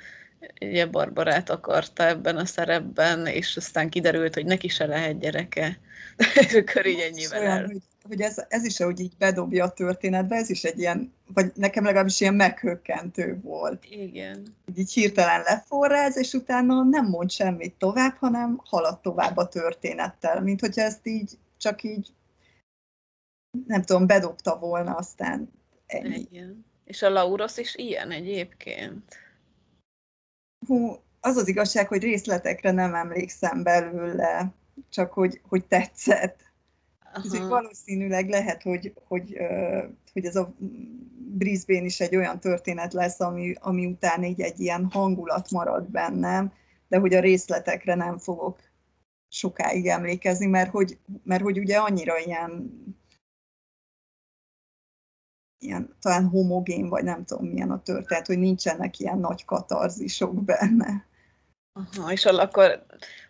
[0.62, 5.80] ugye Barbarát akarta ebben a szerepben, és aztán kiderült, hogy neki se lehet gyereke.
[7.10, 7.66] ennyivel Olyan, el.
[7.66, 11.52] hogy, hogy ez, ez is, ahogy így bedobja a történetbe, ez is egy ilyen, vagy
[11.56, 13.86] nekem legalábbis ilyen meghökkentő volt.
[13.90, 14.56] Igen.
[14.76, 20.60] Így hirtelen leforráz, és utána nem mond semmit tovább, hanem halad tovább a történettel, mint
[20.60, 22.14] hogyha ezt így csak így
[23.68, 25.52] nem tudom, bedobta volna, aztán
[25.86, 26.28] ennyi.
[26.32, 26.66] Igen.
[26.86, 29.18] És a Lauros is ilyen egyébként.
[30.68, 34.54] Hú, az az igazság, hogy részletekre nem emlékszem belőle,
[34.90, 36.44] csak hogy, hogy tetszett.
[37.14, 37.48] Aha.
[37.48, 39.38] valószínűleg lehet, hogy, hogy,
[40.14, 40.54] hogy ez a
[41.18, 46.54] Brisbane is egy olyan történet lesz, ami, ami után így egy ilyen hangulat marad bennem,
[46.88, 48.60] de hogy a részletekre nem fogok
[49.28, 52.84] sokáig emlékezni, mert hogy, mert hogy ugye annyira ilyen,
[55.58, 61.06] ilyen talán homogén, vagy nem tudom milyen a történet, hogy nincsenek ilyen nagy katarzisok benne.
[61.74, 62.86] Aha, és akkor,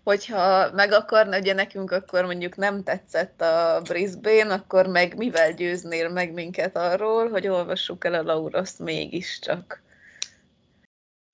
[0.06, 6.10] hogyha meg akarna, ugye nekünk akkor mondjuk nem tetszett a Brisbane, akkor meg mivel győznél
[6.10, 9.82] meg minket arról, hogy olvassuk el a Lauroszt mégiscsak?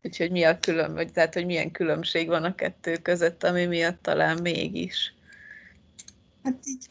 [0.03, 4.01] Úgyhogy mi a külön, vagy tehát, hogy milyen különbség van a kettő között, ami miatt
[4.01, 5.13] talán mégis.
[6.43, 6.85] Hát így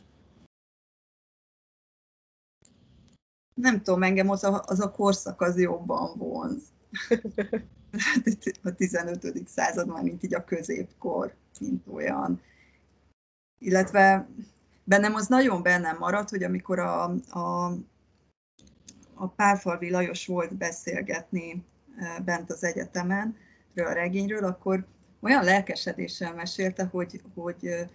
[3.55, 6.63] nem tudom, engem az a, az a korszak az jobban vonz.
[8.63, 9.49] a 15.
[9.49, 12.41] század már, mint így a középkor, mint olyan.
[13.59, 14.29] Illetve
[14.85, 17.73] bennem az nagyon bennem maradt, hogy amikor a, a,
[19.15, 21.65] a Pálfalvi Lajos volt beszélgetni
[21.99, 23.37] e, bent az egyetemen
[23.75, 24.87] a regényről, akkor
[25.21, 27.89] olyan lelkesedéssel mesélte, hogy, hogy e,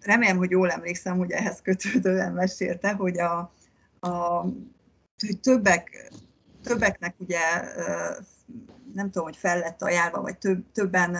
[0.00, 3.52] remélem, hogy jól emlékszem, hogy ehhez kötődően mesélte, hogy a,
[4.00, 4.40] a
[5.18, 6.12] hogy többek,
[6.62, 8.16] többeknek ugye e,
[8.94, 11.16] nem tudom, hogy fel lett ajánlva, vagy több, többen,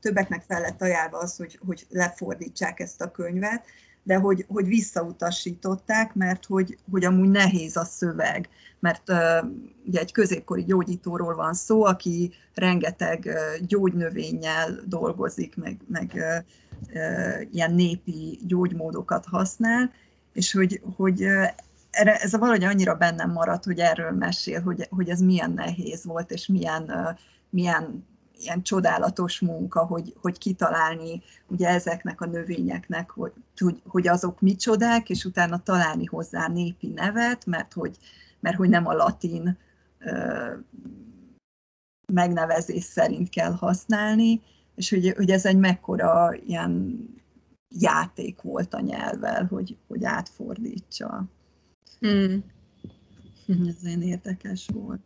[0.00, 3.64] többeknek fel lett ajánlva az, hogy, hogy lefordítsák ezt a könyvet,
[4.02, 8.48] de hogy, hogy visszautasították, mert hogy, hogy amúgy nehéz a szöveg,
[8.80, 9.50] mert uh,
[9.86, 16.44] ugye egy középkori gyógyítóról van szó, aki rengeteg uh, gyógynövényel dolgozik, meg, meg uh,
[16.94, 19.92] uh, ilyen népi gyógymódokat használ,
[20.32, 21.26] és hogy, hogy
[21.92, 26.04] erre, ez a valahogy annyira bennem maradt, hogy erről mesél, hogy, hogy ez milyen nehéz
[26.04, 27.16] volt, és milyen,
[27.50, 28.06] milyen
[28.42, 33.32] ilyen csodálatos munka, hogy, hogy kitalálni ugye ezeknek a növényeknek, hogy,
[33.86, 37.96] hogy, azok micsodák, és utána találni hozzá népi nevet, mert hogy,
[38.40, 39.58] mert hogy nem a latin
[40.00, 40.52] uh,
[42.12, 44.40] megnevezés szerint kell használni,
[44.74, 47.04] és hogy, hogy ez egy mekkora ilyen
[47.68, 51.24] játék volt a nyelvvel, hogy, hogy átfordítsa.
[52.02, 52.44] Hmm.
[53.68, 55.00] Ez olyan érdekes volt.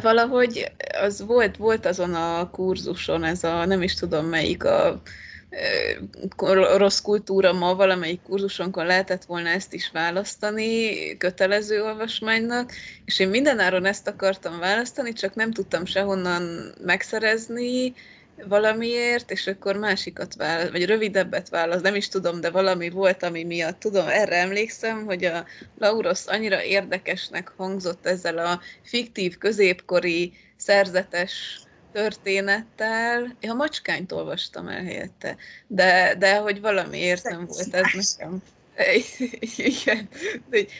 [0.00, 0.72] Valahogy
[1.02, 5.02] az volt, volt azon a kurzuson, ez a nem is tudom melyik a
[6.76, 12.72] rossz kultúra ma valamelyik kurzusonkon lehetett volna ezt is választani kötelező olvasmánynak,
[13.04, 17.94] és én mindenáron ezt akartam választani, csak nem tudtam sehonnan megszerezni,
[18.48, 23.44] valamiért, és akkor másikat választ, vagy rövidebbet választ, nem is tudom, de valami volt, ami
[23.44, 23.78] miatt.
[23.80, 25.44] Tudom, erre emlékszem, hogy a
[25.78, 31.60] Lauros annyira érdekesnek hangzott ezzel a fiktív, középkori, szerzetes
[31.92, 33.36] történettel.
[33.40, 35.36] Én a macskányt olvastam el helyette,
[35.66, 38.42] de, de hogy valamiért nem volt ez nekem
[39.56, 40.08] igen,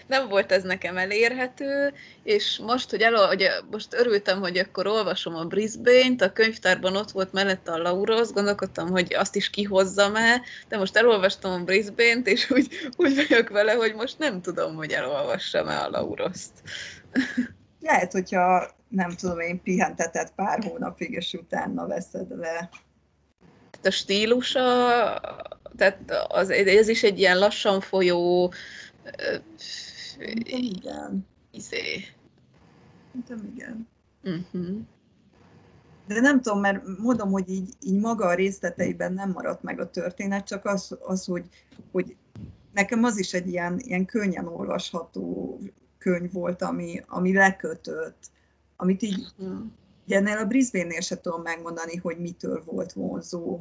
[0.07, 5.35] nem volt ez nekem elérhető, és most, hogy, el, hogy most örültem, hogy akkor olvasom
[5.35, 10.43] a Brisbane-t, a könyvtárban ott volt mellette a Lauros, gondolkodtam, hogy azt is kihozzam el,
[10.69, 14.93] de most elolvastam a Brisbane-t, és úgy, úgy vagyok vele, hogy most nem tudom, hogy
[14.93, 16.53] elolvassam-e a Lauroszt.
[17.81, 22.69] Lehet, hogyha nem tudom én, pihentetett pár hónapig, és utána veszed le.
[23.71, 24.61] Tehát a stílusa
[25.77, 28.53] tehát az, ez is egy ilyen lassan folyó...
[30.43, 31.27] igen.
[31.51, 32.05] Izé.
[33.07, 33.89] Szerintem igen.
[34.25, 34.79] Uh-huh.
[36.07, 39.91] De nem tudom, mert mondom, hogy így, így maga a részleteiben nem maradt meg a
[39.91, 41.45] történet, csak az, az hogy,
[41.93, 42.17] hogy
[42.73, 45.59] nekem az is egy ilyen, ilyen könnyen olvasható
[45.99, 48.31] könyv volt, ami, ami lekötött,
[48.77, 49.61] amit így, uh-huh.
[50.09, 53.61] ennél a Brisbane-nél se tudom megmondani, hogy mitől volt vonzó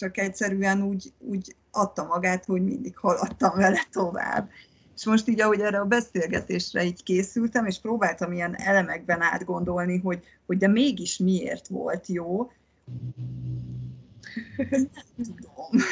[0.00, 4.50] csak egyszerűen úgy, úgy adta magát, hogy mindig haladtam vele tovább.
[4.96, 10.24] És most így, ahogy erre a beszélgetésre így készültem, és próbáltam ilyen elemekben átgondolni, hogy,
[10.46, 12.50] hogy de mégis miért volt jó,
[14.56, 15.82] nem tudom.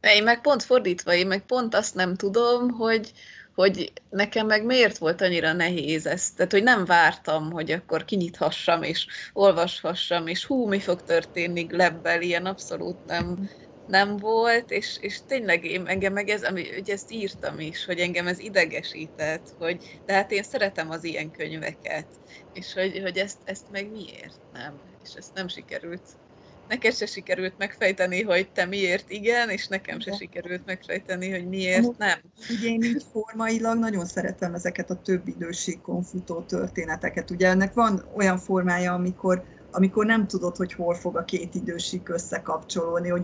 [0.00, 3.12] Én meg pont fordítva, én meg pont azt nem tudom, hogy,
[3.58, 6.30] hogy nekem meg miért volt annyira nehéz ez.
[6.30, 12.22] Tehát, hogy nem vártam, hogy akkor kinyithassam, és olvashassam, és hú, mi fog történni lebbel,
[12.22, 13.50] ilyen abszolút nem,
[13.86, 17.98] nem volt, és, és tényleg én, engem meg ez, ami, ugye ezt írtam is, hogy
[17.98, 22.06] engem ez idegesített, hogy de hát én szeretem az ilyen könyveket,
[22.52, 26.02] és hogy, hogy ezt, ezt meg miért nem, és ezt nem sikerült
[26.68, 31.98] neked se sikerült megfejteni, hogy te miért igen, és nekem se sikerült megfejteni, hogy miért
[31.98, 32.18] nem.
[32.50, 37.30] Ugye én így formailag nagyon szeretem ezeket a több idősíkon futó történeteket.
[37.30, 42.08] Ugye ennek van olyan formája, amikor amikor nem tudod, hogy hol fog a két idősík
[42.08, 43.22] összekapcsolódni, hogy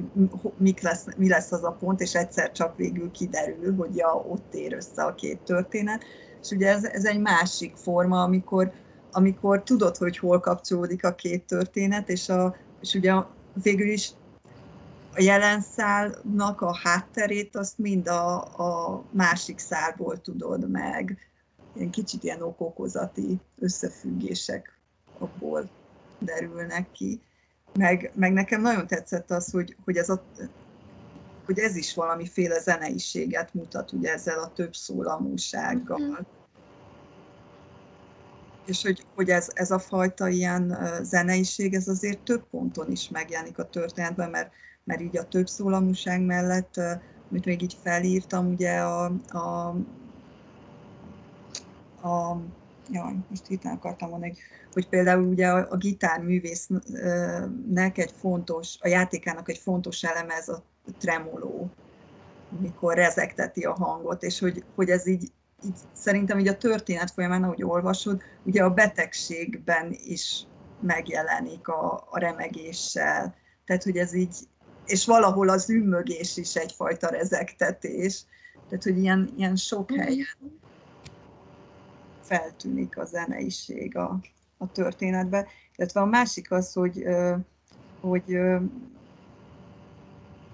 [0.56, 4.54] mik lesz, mi lesz az a pont, és egyszer csak végül kiderül, hogy ja, ott
[4.54, 6.04] ér össze a két történet.
[6.42, 8.72] És ugye ez, ez egy másik forma, amikor,
[9.12, 13.14] amikor tudod, hogy hol kapcsolódik a két történet, és a, és ugye
[13.62, 14.10] végül is
[15.14, 21.18] a jelen szálnak a hátterét azt mind a, a másik szálból tudod meg.
[21.74, 24.78] Ilyen kicsit ilyen okokozati összefüggések
[25.18, 25.70] abból
[26.18, 27.20] derülnek ki.
[27.74, 30.22] Meg, meg nekem nagyon tetszett az, hogy, hogy, ez a,
[31.44, 36.00] hogy ez is valamiféle zeneiséget mutat ugye ezzel a több szólamúsággal.
[36.00, 36.12] Mm
[38.66, 43.58] és hogy, hogy ez, ez a fajta ilyen zeneiség, ez azért több ponton is megjelenik
[43.58, 44.52] a történetben, mert,
[44.84, 46.74] mert így a több szólamúság mellett,
[47.30, 49.68] amit még így felírtam, ugye a, a,
[52.08, 52.40] a
[52.90, 54.34] jaj, most itt akartam mondani,
[54.72, 60.62] hogy például ugye a, a gitárművésznek egy fontos, a játékának egy fontos eleme ez a
[60.98, 61.70] tremoló,
[62.58, 65.32] amikor rezegteti a hangot, és hogy, hogy ez így
[65.64, 70.46] így szerintem így a történet folyamán, ahogy olvasod, ugye a betegségben is
[70.80, 73.34] megjelenik a, a remegéssel.
[73.64, 74.36] Tehát, hogy ez így,
[74.86, 78.24] és valahol az ümmögés is egyfajta rezegtetés.
[78.68, 80.00] Tehát, hogy ilyen, ilyen sok mhm.
[80.00, 80.26] helyen
[82.20, 84.18] feltűnik a zeneiség a,
[84.58, 85.46] a történetbe.
[85.76, 87.04] Illetve a másik az, hogy,
[88.00, 88.30] hogy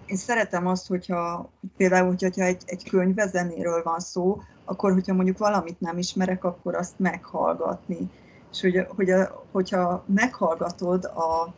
[0.06, 5.80] én szeretem azt, hogyha például, hogyha egy, egy könyvezenéről van szó, akkor hogyha mondjuk valamit
[5.80, 8.10] nem ismerek, akkor azt meghallgatni.
[8.52, 11.52] És hogy, hogy a, hogyha meghallgatod a,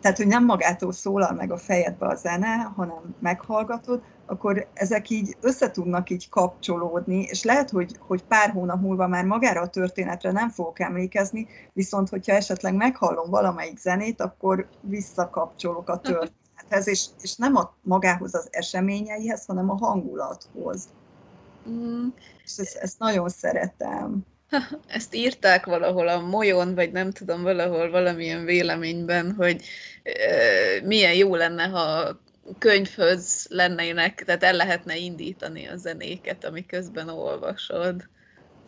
[0.00, 5.36] tehát, hogy nem magától szólal meg a fejedbe a zene, hanem meghallgatod, akkor ezek így
[5.40, 10.32] össze tudnak így kapcsolódni, és lehet, hogy, hogy pár hónap múlva már magára a történetre
[10.32, 17.36] nem fogok emlékezni, viszont hogyha esetleg meghallom valamelyik zenét, akkor visszakapcsolok a történethez, és, és
[17.36, 20.88] nem a magához az eseményeihez, hanem a hangulathoz.
[21.68, 22.06] Mm.
[22.44, 24.26] És ezt, ezt nagyon szeretem.
[24.86, 29.64] Ezt írták valahol a molyon, vagy nem tudom, valahol valamilyen véleményben, hogy
[30.02, 30.12] e,
[30.84, 32.16] milyen jó lenne, ha
[32.58, 38.08] könyvhöz lennének, tehát el lehetne indítani a zenéket, amiközben olvasod.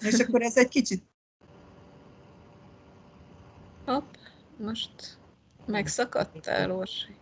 [0.00, 1.02] És akkor ez egy kicsit...
[3.84, 4.14] Hopp,
[4.56, 5.18] most
[5.66, 7.16] megszakadtál, Orsi.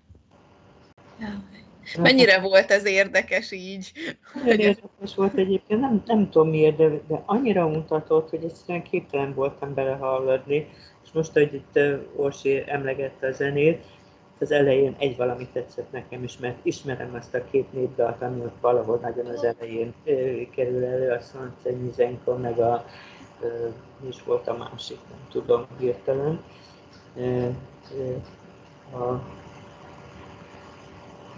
[1.98, 3.92] Mennyire volt ez érdekes így?
[4.34, 9.34] Nagyon érdekes volt egyébként, nem, nem tudom miért, de, de annyira mutatott, hogy egyszerűen képtelen
[9.34, 10.68] voltam belehallgatni.
[11.04, 11.78] És most, hogy itt
[12.16, 13.84] Orsi emlegette a zenét,
[14.40, 18.60] az elején egy valami tetszett nekem is, mert ismerem azt a két népdalt, ami ott
[18.60, 19.94] valahol nagyon az elején
[20.54, 22.84] kerül elő, a Szancenyi Zenka, meg a,
[24.00, 26.42] mi is volt a másik, nem tudom hirtelen.
[28.92, 29.20] A,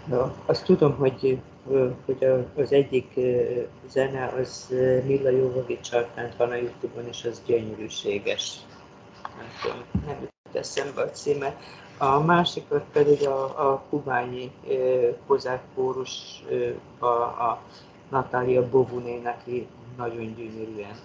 [0.09, 1.39] Na, azt tudom, hogy,
[2.05, 3.19] hogy az egyik
[3.87, 4.67] zene az
[5.05, 8.57] Milla Jovovicsal fent van a Youtube-on, és az gyönyörűséges.
[10.05, 11.57] Nem, jut eszembe a címe.
[11.97, 14.51] A másikat pedig a, a kubányi
[15.27, 16.43] kozák kórus,
[16.99, 17.61] a, a
[18.09, 19.67] Natália Bovuné, aki
[19.97, 20.95] nagyon gyönyörűen.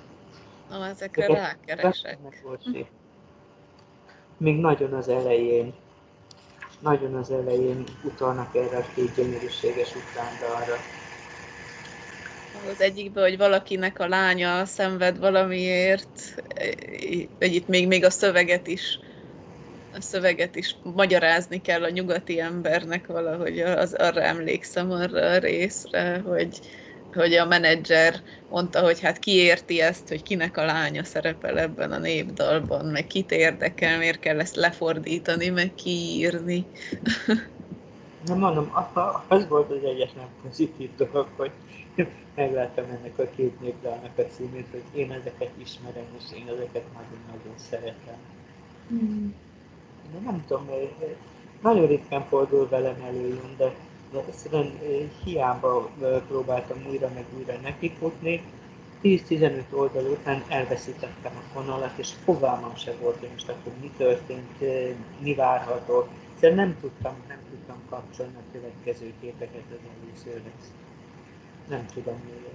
[0.71, 2.19] Na, ezekre rákeresek.
[4.37, 5.75] Még nagyon az elején
[6.85, 10.85] nagyon az elején utalnak erre a két gyönyörűséges utrándalra.
[12.71, 16.35] Az egyikben, hogy valakinek a lánya szenved valamiért,
[17.39, 18.99] hogy itt még, még a szöveget is
[19.95, 26.19] a szöveget is magyarázni kell a nyugati embernek valahogy, az, arra emlékszem arra a részre,
[26.25, 26.61] hogy,
[27.15, 28.15] hogy a menedzser
[28.51, 33.07] mondta, hogy hát ki érti ezt, hogy kinek a lánya szerepel ebben a népdalban, meg
[33.07, 36.67] kit érdekel, miért kell ezt lefordítani, meg kiírni.
[38.27, 38.73] Nem mondom,
[39.29, 41.51] az volt az egyetlen pozitív dolog, hogy
[42.35, 47.55] megláttam ennek a két népdalnak a címét, hogy én ezeket ismerem, és én ezeket nagyon-nagyon
[47.57, 48.17] szeretem.
[48.93, 49.29] Mm.
[50.13, 50.69] De nem tudom,
[51.63, 53.75] nagyon ritkán fordul velem elő, de
[54.29, 54.79] egyszerűen
[55.25, 55.91] hiába
[56.29, 58.43] próbáltam újra meg újra nekifutni,
[59.03, 64.61] 10-15 oldal után elveszítettem a vonalat, és fogalmam se volt, hogy most akkor mi történt,
[65.19, 66.07] mi várható.
[66.33, 70.73] Egyszerűen nem tudtam, nem tudtam kapcsolni a következő képeket az előzőhez.
[71.69, 72.53] Nem tudom miért.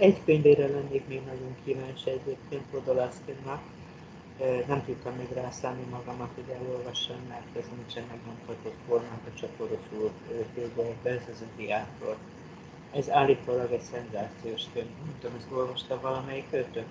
[0.00, 3.60] Egy könyvére lennék még nagyon kíváncsi egyébként Podolaszkinnak,
[4.66, 10.10] nem tudtam még rászállni magamat, hogy elolvassam, mert ez nincsen megnyomtatott formát a csak oroszul
[10.54, 12.16] könyvekben, ez az a diátor.
[12.94, 14.88] Ez állítólag egy szenzációs könyv.
[15.04, 16.86] Nem tudom, ezt olvasta valamelyik őtök?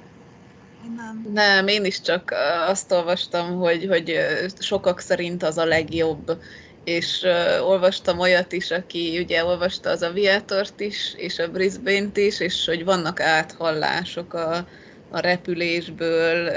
[0.95, 1.27] Nem.
[1.33, 2.33] Nem, én is csak
[2.67, 4.19] azt olvastam, hogy, hogy
[4.59, 6.41] sokak szerint az a legjobb,
[6.83, 12.39] és uh, olvastam olyat is, aki ugye olvasta az Aviatort is, és a Brisbane-t is,
[12.39, 14.67] és hogy vannak áthallások a,
[15.09, 16.51] a repülésből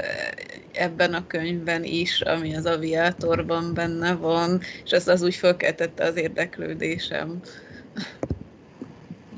[0.71, 6.15] ebben a könyvben is, ami az aviátorban benne van, és ez az úgy fölkeltette az
[6.15, 7.41] érdeklődésem.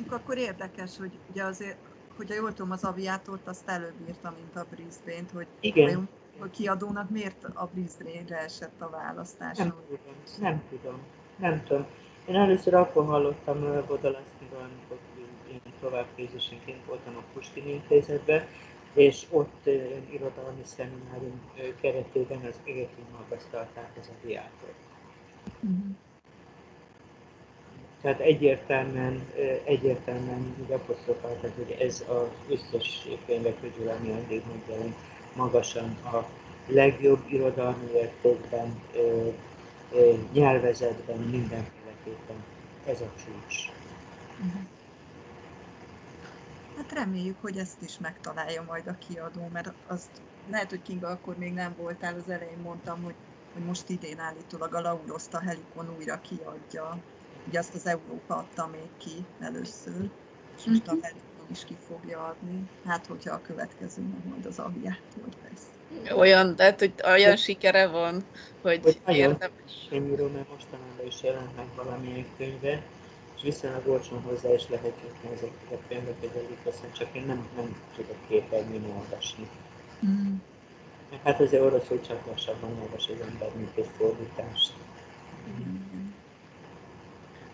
[0.10, 1.78] Akkor érdekes, hogy ugye azért,
[2.18, 6.10] hogyha jól tudom, az aviátort azt előbb írta, mint a Brisbane-t, hogy Igen.
[6.40, 9.58] a kiadónak miért a Brisbane-re esett a választás?
[9.58, 10.00] Nem tudom,
[10.40, 11.00] nem tudom,
[11.38, 11.86] nem tudom.
[12.28, 14.98] Én először akkor hallottam Vodalaszkiról, amikor
[15.52, 18.46] én továbbképzésenként voltam a Pustin intézetben,
[18.96, 19.66] és ott
[20.10, 21.42] irodalmi szeminárium
[21.82, 24.76] keretében az égetén magasztalták az a diákot.
[25.62, 25.96] Uh-huh.
[28.02, 29.28] Tehát egyértelműen,
[29.64, 34.96] egyértelműen úgy apostrofálták, hogy ez az összes könyvek közül, ami eddig megjelent,
[35.36, 36.30] magasan a
[36.68, 38.82] legjobb irodalmi értékben,
[40.34, 42.44] nyelvezetben, mindenféleképpen
[42.86, 43.70] ez a csúcs.
[44.46, 44.62] Uh-huh.
[46.78, 51.38] Hát reméljük, hogy ezt is megtalálja majd a kiadó, mert azt lehet, hogy Kinga akkor
[51.38, 53.16] még nem voltál, az elején mondtam, hogy,
[53.54, 56.98] hogy most idén állítólag a Lauroszt a Helikon újra kiadja.
[57.48, 60.10] Ugye azt az Európa adta még ki először,
[60.58, 61.02] és most a mhm.
[61.02, 62.70] Helikon is ki fogja adni.
[62.86, 65.66] Hát, hogyha a következő meg majd az aviátor lesz.
[66.16, 68.24] Olyan, tehát, hogy olyan sikere van,
[68.62, 69.88] hogy, hogy érdemes.
[69.92, 72.84] Én írom, mert mostanában is jelent meg valamilyen könyve,
[73.46, 76.36] viszonylag olcsón hozzá is lehet jutni ezeket a könyveket,
[76.68, 79.50] aztán csak én nem, nem tudok képernyőn olvasni.
[80.06, 80.36] Mm.
[81.24, 84.74] Hát azért oroszul csak lassabban olvas az ember, mint egy fordítást.
[85.50, 85.76] Mm.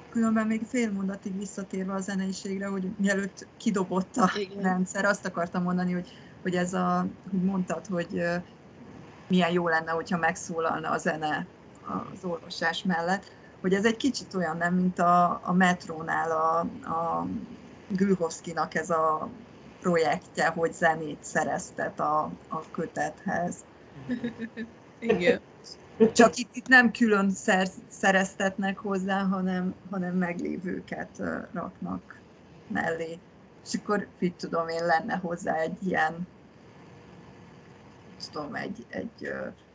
[0.10, 4.62] Különben még fél mondatig visszatérve a zeneiségre, hogy mielőtt kidobott a Igen.
[4.62, 6.10] rendszer, azt akartam mondani, hogy,
[6.42, 8.24] hogy ez a, hogy mondtad, hogy
[9.28, 11.46] milyen jó lenne, hogyha megszólalna a zene
[12.14, 13.32] az olvasás mellett
[13.62, 16.60] hogy ez egy kicsit olyan nem, mint a, a metrónál a,
[16.90, 17.28] a
[17.88, 19.30] Gülhovszkinak ez a
[19.80, 23.56] projektje, hogy zenét szereztet a, a kötethez.
[25.00, 25.42] Igen.
[26.14, 31.22] Csak itt, itt nem külön szer, szereztetnek hozzá, hanem, hanem meglévőket
[31.54, 32.20] raknak
[32.68, 33.20] mellé.
[33.66, 36.28] És akkor, mit tudom én, lenne hozzá egy ilyen,
[38.32, 39.34] tudom, egy, egy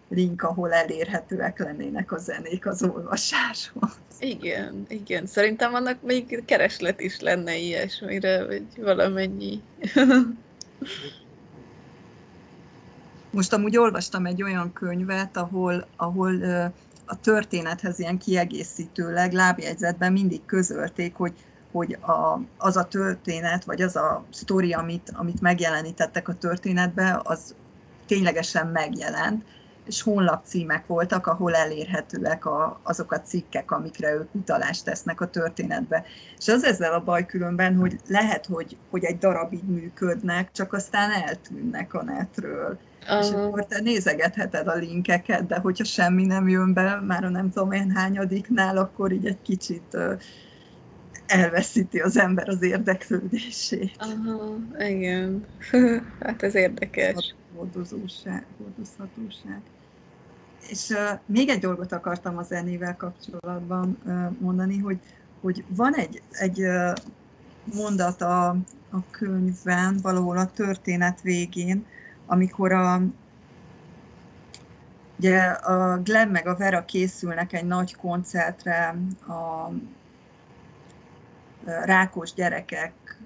[0.08, 3.90] link, ahol elérhetőek lennének a zenék az olvasáshoz.
[4.18, 5.26] Igen, igen.
[5.26, 9.62] Szerintem annak még kereslet is lenne ilyesmire, vagy valamennyi.
[13.30, 16.42] Most amúgy olvastam egy olyan könyvet, ahol, ahol
[17.06, 21.32] a történethez ilyen kiegészítőleg lábjegyzetben mindig közölték, hogy,
[21.72, 27.54] hogy a, az a történet, vagy az a sztori, amit, amit megjelenítettek a történetbe, az
[28.06, 29.44] ténylegesen megjelent,
[29.86, 36.04] és honlapcímek voltak, ahol elérhetőek a, azok a cikkek, amikre ők utalást tesznek a történetbe.
[36.38, 41.10] És az ezzel a baj különben, hogy lehet, hogy, hogy egy darabig működnek, csak aztán
[41.10, 42.78] eltűnnek a netről.
[43.02, 43.24] Uh-huh.
[43.24, 47.50] És akkor te nézegetheted a linkeket, de hogyha semmi nem jön be, már a nem
[47.50, 49.96] tudom én hányadiknál, akkor így egy kicsit
[51.26, 53.96] elveszíti az ember az érdeklődését.
[53.98, 55.46] Aha, igen.
[56.20, 57.34] hát ez érdekes.
[57.56, 59.60] Hordozóság, hordozhatóság.
[60.68, 64.98] És uh, még egy dolgot akartam a zenével kapcsolatban uh, mondani, hogy,
[65.40, 66.92] hogy van egy, egy uh,
[67.74, 68.48] mondat a,
[68.90, 71.86] a könyvben, valahol a történet végén,
[72.26, 73.02] amikor a,
[75.18, 79.70] ugye a Glenn meg a Vera készülnek egy nagy koncertre a
[81.64, 83.18] rákos gyerekek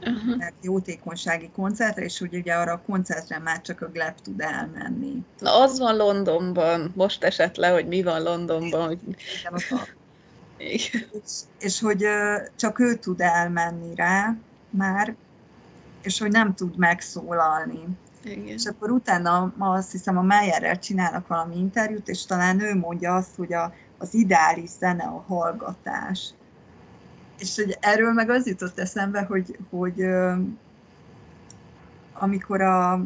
[0.00, 0.44] uh-huh.
[0.60, 5.24] jótékonysági koncertre, és hogy ugye arra a koncertre már csak a Gleb tud elmenni.
[5.38, 8.86] Na az van Londonban, most esett le, hogy mi van Londonban.
[8.86, 8.98] Hogy...
[10.58, 12.04] Igen, És, és hogy
[12.56, 14.36] csak ő tud elmenni rá
[14.70, 15.14] már,
[16.02, 17.84] és hogy nem tud megszólalni.
[18.24, 18.46] Igen.
[18.46, 23.14] És akkor utána ma azt hiszem a Meyerrel csinálnak valami interjút, és talán ő mondja
[23.14, 26.30] azt, hogy a, az ideális zene a hallgatás.
[27.40, 30.04] És hogy erről meg az jutott eszembe, hogy, hogy
[32.12, 33.04] amikor a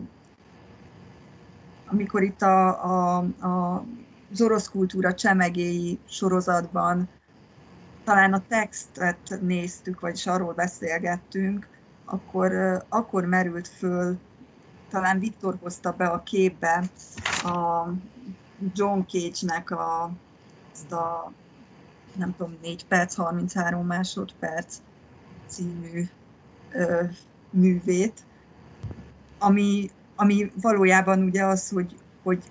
[1.86, 3.85] amikor itt a, a, a
[4.32, 7.09] az orosz kultúra csemegéi sorozatban
[8.05, 11.69] talán a textet néztük, vagyis arról beszélgettünk,
[12.05, 12.52] akkor,
[12.89, 14.19] akkor merült föl
[14.90, 16.90] talán Viktor hozta be a képbe
[17.43, 17.89] a
[18.74, 20.11] John Cage-nek a,
[20.73, 21.32] azt a
[22.16, 24.77] nem tudom, 4 perc, 33 másodperc
[25.47, 26.05] című
[26.73, 27.03] ö,
[27.51, 28.20] művét,
[29.39, 32.43] ami, ami valójában ugye az, hogy, hogy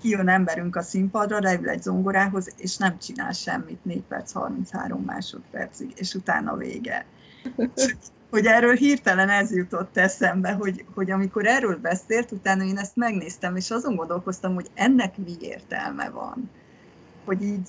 [0.00, 5.92] kijön emberünk a színpadra, leül egy zongorához, és nem csinál semmit 4 perc, 33 másodpercig,
[5.96, 7.06] és utána vége
[8.30, 13.56] hogy erről hirtelen ez jutott eszembe, hogy, hogy amikor erről beszélt, utána én ezt megnéztem,
[13.56, 16.50] és azon gondolkoztam, hogy ennek mi értelme van.
[17.24, 17.68] Hogy így,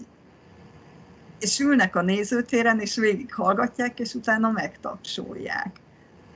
[1.39, 5.79] és ülnek a nézőtéren, és végighallgatják, és utána megtapsolják.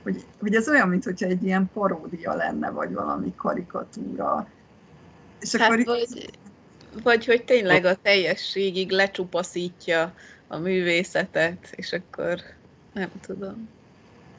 [0.02, 4.48] Hogy, hogy ez olyan, mintha egy ilyen paródia lenne, vagy valami karikatúra.
[5.40, 5.84] És hát akkor...
[5.84, 6.30] vagy,
[7.02, 10.14] vagy hogy tényleg a teljességig lecsupaszítja
[10.48, 12.40] a művészetet, és akkor
[12.92, 13.68] nem tudom.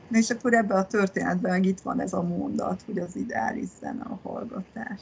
[0.07, 4.03] Na és akkor ebben a történetben itt van ez a mondat, hogy az ideális zene
[4.03, 5.01] a hallgatás.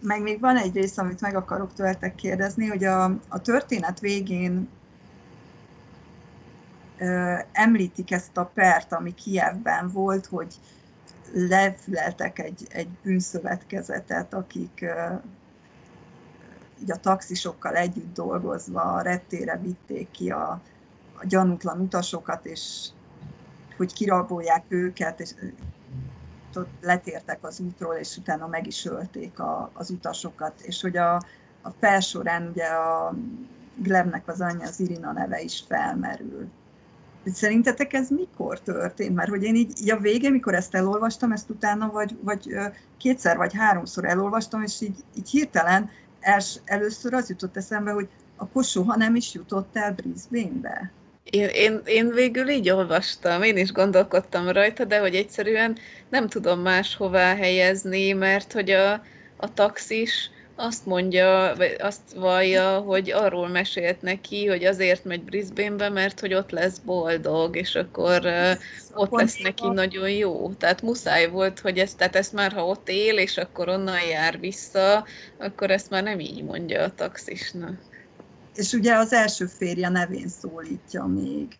[0.00, 4.68] Meg még van egy rész, amit meg akarok tőletek kérdezni, hogy a, a történet végén
[6.98, 10.54] ö, említik ezt a pert, ami Kievben volt, hogy
[11.32, 15.14] lefüleltek egy, egy bűnszövetkezetet, akik ö,
[16.82, 20.60] így a taxisokkal együtt dolgozva a rettére vitték ki a,
[21.20, 22.88] a gyanútlan utasokat, és
[23.76, 25.30] hogy kirabolják őket, és
[26.56, 31.14] ott letértek az útról, és utána meg is ölték a, az utasokat, és hogy a,
[31.62, 33.14] a felsorán ugye a
[33.76, 36.48] Glebnek az anyja, az Irina neve is felmerül.
[37.32, 39.14] Szerintetek ez mikor történt?
[39.14, 42.54] Mert hogy én így, így a végén, mikor ezt elolvastam, ezt utána vagy, vagy
[42.98, 48.64] kétszer vagy háromszor elolvastam, és így, így hirtelen els, először az jutott eszembe, hogy akkor
[48.64, 50.90] soha nem is jutott el Brisbane-be.
[51.30, 55.78] Én, én, én végül így olvastam, én is gondolkodtam rajta, de hogy egyszerűen
[56.10, 58.92] nem tudom máshová helyezni, mert hogy a,
[59.36, 65.88] a taxis azt mondja, vagy azt vallja, hogy arról mesélt neki, hogy azért megy Brisbane-be,
[65.88, 68.50] mert hogy ott lesz boldog, és akkor uh,
[68.94, 70.52] ott lesz neki nagyon jó.
[70.52, 74.40] Tehát muszáj volt, hogy ezt, tehát ezt már ha ott él, és akkor onnan jár
[74.40, 75.06] vissza,
[75.38, 77.95] akkor ezt már nem így mondja a taxisnak
[78.56, 81.58] és ugye az első férje nevén szólítja még.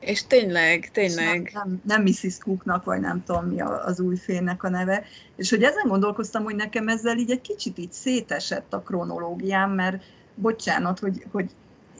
[0.00, 1.46] És tényleg, tényleg.
[1.46, 2.38] És nem, nem, nem Mrs.
[2.38, 5.04] Cooknak, vagy nem tudom mi az új férnek a neve.
[5.36, 10.02] És hogy ezen gondolkoztam, hogy nekem ezzel így egy kicsit így szétesett a kronológiám, mert
[10.34, 11.50] bocsánat, hogy, hogy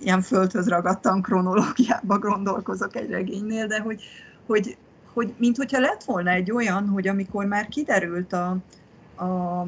[0.00, 4.02] ilyen földhöz ragadtam kronológiába gondolkozok egy regénynél, de hogy,
[4.46, 4.76] hogy,
[5.12, 8.56] hogy mint hogyha lett volna egy olyan, hogy amikor már kiderült a,
[9.24, 9.66] a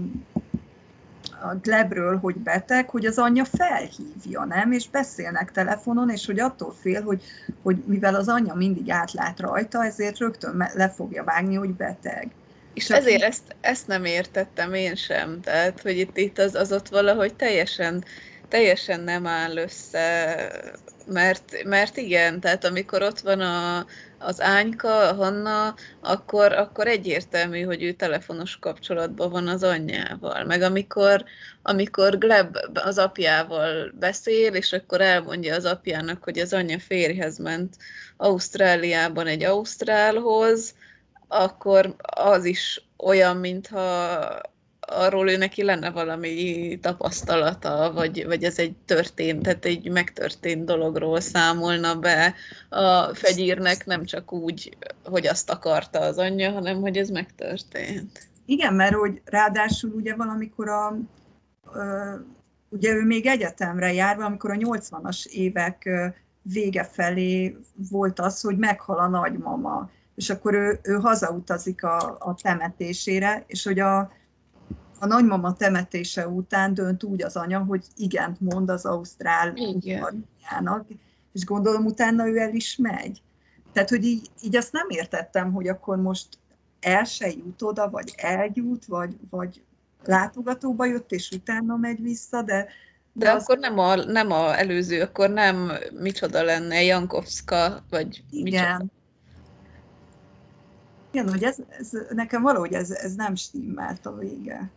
[1.41, 4.73] a Glebről, hogy beteg, hogy az anyja felhívja, nem?
[4.73, 7.23] És beszélnek telefonon, és hogy attól fél, hogy,
[7.63, 12.31] hogy mivel az anyja mindig átlát rajta, ezért rögtön le fogja vágni, hogy beteg.
[12.75, 16.89] És ezért ezt, ezt nem értettem én sem, tehát, hogy itt, itt az, az ott
[16.89, 18.05] valahogy teljesen,
[18.49, 20.37] teljesen nem áll össze,
[21.07, 23.87] mert, mert igen, tehát amikor ott van a,
[24.19, 30.45] az Ányka, a Hanna, akkor, akkor egyértelmű, hogy ő telefonos kapcsolatban van az anyjával.
[30.45, 31.25] Meg amikor,
[31.63, 37.77] amikor Gleb az apjával beszél, és akkor elmondja az apjának, hogy az anyja férjhez ment
[38.17, 40.75] Ausztráliában egy Ausztrálhoz,
[41.29, 44.41] akkor az is olyan, mintha
[44.89, 51.21] arról ő neki lenne valami tapasztalata, vagy, vagy ez egy történt, tehát egy megtörtént dologról
[51.21, 52.35] számolna be
[52.69, 58.29] a fegyírnek, nem csak úgy, hogy azt akarta az anyja, hanem hogy ez megtörtént.
[58.47, 60.99] Igen, mert hogy ráadásul ugye valamikor a,
[62.69, 65.89] ugye ő még egyetemre jár, amikor a 80-as évek
[66.43, 67.57] vége felé
[67.91, 73.65] volt az, hogy meghal a nagymama, és akkor ő, ő hazautazik a, a temetésére, és
[73.65, 74.11] hogy a,
[74.99, 79.55] a nagymama temetése után dönt úgy az anya, hogy igent mond az ausztrál
[79.85, 80.87] anyjának,
[81.33, 83.23] és gondolom utána ő el is megy.
[83.73, 86.27] Tehát, hogy így, így azt nem értettem, hogy akkor most
[86.81, 89.63] el se jut oda, vagy eljut, vagy, vagy
[90.05, 92.69] látogatóba jött, és utána megy vissza, de...
[93.13, 93.43] De, de az...
[93.43, 98.43] akkor nem a, nem a előző, akkor nem micsoda lenne, Jankovska, vagy Igen.
[98.43, 98.85] micsoda.
[101.11, 104.71] Igen, hogy ez, ez, nekem valahogy ez, ez nem stimmelt a vége.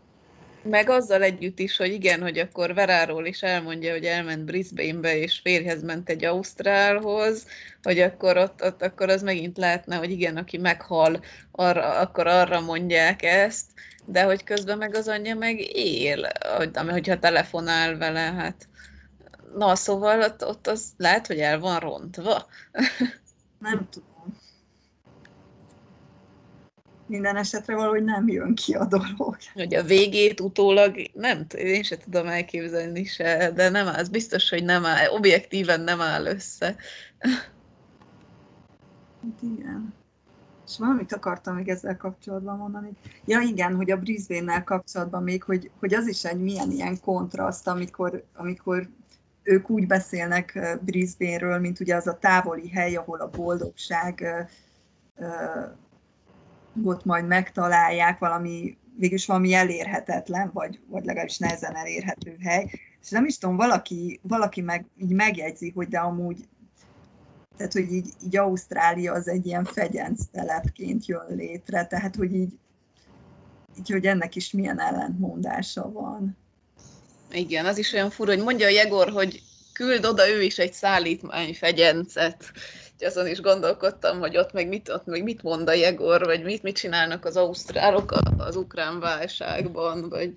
[0.63, 5.39] Meg azzal együtt is, hogy igen, hogy akkor Veráról is elmondja, hogy elment Brisbane-be, és
[5.43, 7.47] férhez ment egy Ausztrálhoz,
[7.83, 12.59] hogy akkor ott, ott akkor az megint lehetne, hogy igen, aki meghal, arra, akkor arra
[12.59, 13.65] mondják ezt,
[14.05, 16.27] de hogy közben meg az anyja meg él,
[16.57, 18.67] hogy, hogyha telefonál vele, hát
[19.57, 22.45] na, szóval ott, ott az lehet, hogy el van rontva.
[23.59, 24.10] Nem tudom
[27.11, 29.37] minden esetre valahogy nem jön ki a dolog.
[29.53, 34.63] Hogy a végét utólag nem, én sem tudom elképzelni se, de nem áll, biztos, hogy
[34.63, 36.75] nem áll, objektíven nem áll össze.
[39.21, 39.93] Hát igen.
[40.67, 42.89] És valamit akartam még ezzel kapcsolatban mondani.
[43.25, 47.67] Ja igen, hogy a Brisbane-nel kapcsolatban még, hogy, hogy az is egy milyen ilyen kontraszt,
[47.67, 48.89] amikor, amikor
[49.43, 54.25] ők úgy beszélnek Brisbane-ről, mint ugye az a távoli hely, ahol a boldogság
[56.83, 62.69] ott majd megtalálják valami, végülis valami elérhetetlen, vagy, vagy legalábbis nehezen elérhető hely.
[63.01, 66.47] És nem is tudom, valaki, valaki meg, így megjegyzi, hogy de amúgy,
[67.57, 72.53] tehát hogy így, így Ausztrália az egy ilyen fegyenc telepként jön létre, tehát hogy így,
[73.77, 76.37] így, hogy ennek is milyen ellentmondása van.
[77.31, 79.41] Igen, az is olyan fura, hogy mondja a Jegor, hogy
[79.73, 82.51] küld oda ő is egy szállítmány fegyencet
[83.03, 86.63] azon is gondolkodtam, hogy ott meg mit, ott meg mit mond a Jegor, vagy mit,
[86.63, 90.33] mit csinálnak az ausztrálok az ukrán válságban, vagy,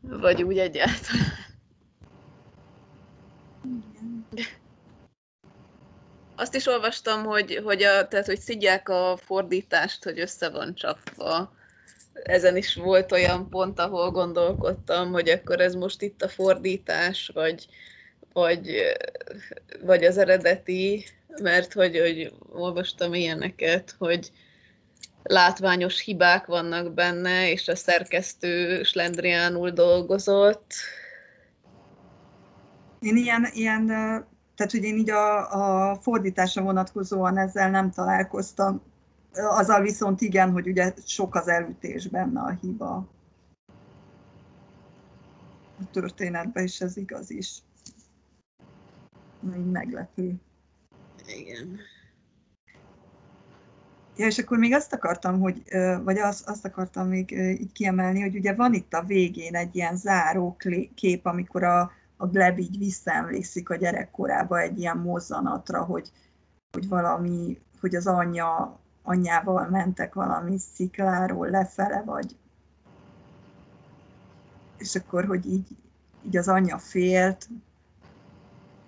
[0.00, 1.50] vagy úgy egyáltalán.
[6.36, 11.52] Azt is olvastam, hogy, hogy, a, tehát, hogy szidják a fordítást, hogy össze van csapva.
[12.12, 17.66] Ezen is volt olyan pont, ahol gondolkodtam, hogy akkor ez most itt a fordítás, vagy,
[18.32, 18.82] vagy,
[19.82, 21.04] vagy az eredeti,
[21.42, 24.32] mert hogy, hogy olvastam ilyeneket, hogy
[25.22, 30.74] látványos hibák vannak benne, és a szerkesztő slendriánul dolgozott.
[33.00, 33.86] Én ilyen, ilyen
[34.54, 38.82] tehát hogy én így a, a fordításra vonatkozóan ezzel nem találkoztam.
[39.32, 43.08] Azzal viszont igen, hogy ugye sok az elütés benne a hiba.
[45.80, 47.58] A történetben is ez igaz is.
[49.56, 50.34] Így meglepő.
[51.26, 51.78] Igen.
[54.16, 55.62] Ja, és akkor még azt akartam, hogy,
[56.04, 59.96] vagy azt, azt akartam még így kiemelni, hogy ugye van itt a végén egy ilyen
[59.96, 60.56] záró
[60.94, 66.10] kép, amikor a, a Gleb így visszaemlékszik a gyerekkorába egy ilyen mozzanatra, hogy,
[66.72, 72.36] hogy valami, hogy az anyja, anyjával mentek valami szikláról lefele, vagy
[74.78, 75.76] és akkor, hogy így,
[76.26, 77.48] így az anyja félt,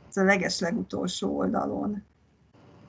[0.09, 2.05] ez a leges legutolsó oldalon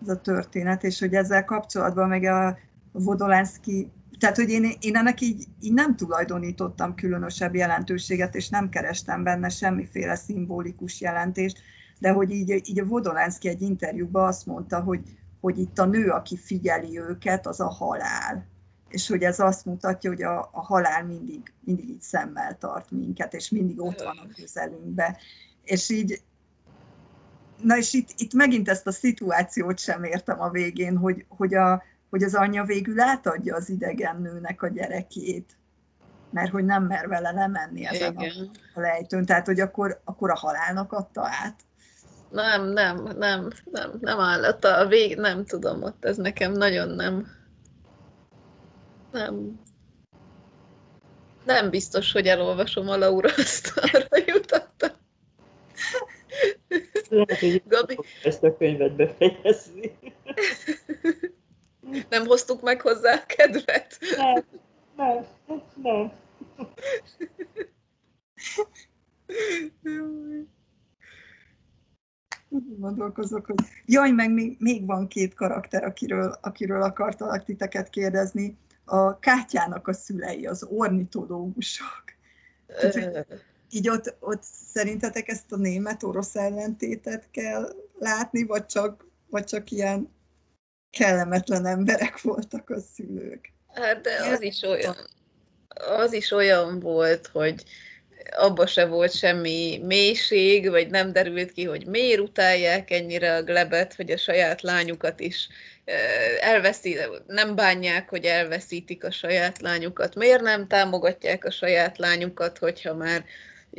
[0.02, 2.58] ez a történet, és hogy ezzel kapcsolatban meg a
[2.92, 9.24] Vodolánszki, tehát hogy én, én ennek így, így nem tulajdonítottam különösebb jelentőséget, és nem kerestem
[9.24, 11.60] benne semmiféle szimbolikus jelentést,
[12.00, 15.02] de hogy így, így a Vodolánszki egy interjúban azt mondta, hogy,
[15.42, 18.46] hogy itt a nő, aki figyeli őket, az a halál.
[18.90, 23.34] és hogy ez azt mutatja, hogy a, a halál mindig, mindig így szemmel tart minket,
[23.34, 25.18] és mindig ott van a közelünkbe.
[25.64, 26.22] És így,
[27.66, 31.84] na és itt, itt megint ezt a szituációt sem értem a végén, hogy, hogy, a,
[32.10, 35.58] hogy az anyja végül átadja az idegen nőnek a gyerekét,
[36.32, 38.52] mert hogy nem mer vele lemenni ezen Igen.
[38.74, 41.56] a lejtőn, tehát hogy akkor, akkor a halálnak adta át.
[42.32, 47.28] Nem, nem, nem, nem, nem állott a vég, nem tudom, ott ez nekem nagyon nem,
[49.12, 49.60] nem,
[51.46, 53.30] nem biztos, hogy elolvasom a Laura,
[54.25, 54.25] jutottam.
[57.10, 57.98] Lehet, hogy Gabi...
[58.24, 59.98] ezt a könyvet befejezni.
[62.10, 63.98] Nem hoztuk meg hozzá a kedvet?
[64.18, 64.46] Nem,
[64.96, 65.26] nem,
[65.76, 66.12] nem.
[72.78, 73.56] Gondolkozok, hogy
[73.86, 78.58] jaj, meg még, még van két karakter, akiről, akiről akartalak titeket kérdezni.
[78.86, 82.04] A Kátyának a szülei, az ornitológusok.
[83.70, 84.44] Így ott, ott
[84.74, 90.14] szerintetek ezt a német-orosz ellentétet kell látni, vagy csak, vagy csak ilyen
[90.98, 93.54] kellemetlen emberek voltak a szülők?
[93.74, 94.96] Hát de az is olyan,
[95.76, 97.64] az is olyan volt, hogy
[98.32, 103.94] abba se volt semmi mélység, vagy nem derült ki, hogy miért utálják ennyire a glebet,
[103.94, 105.50] hogy a saját lányukat is
[106.40, 106.98] elveszi,
[107.28, 110.16] nem bánják, hogy elveszítik a saját lányukat.
[110.16, 113.26] Miért nem támogatják a saját lányukat, hogyha már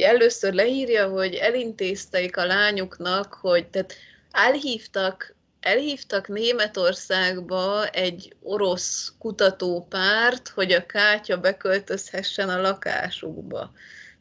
[0.02, 3.94] először leírja, hogy elintézték a lányuknak, hogy tehát
[4.30, 5.36] elhívtak
[5.66, 13.72] elhívtak Németországba egy orosz kutatópárt, hogy a kátya beköltözhessen a lakásukba.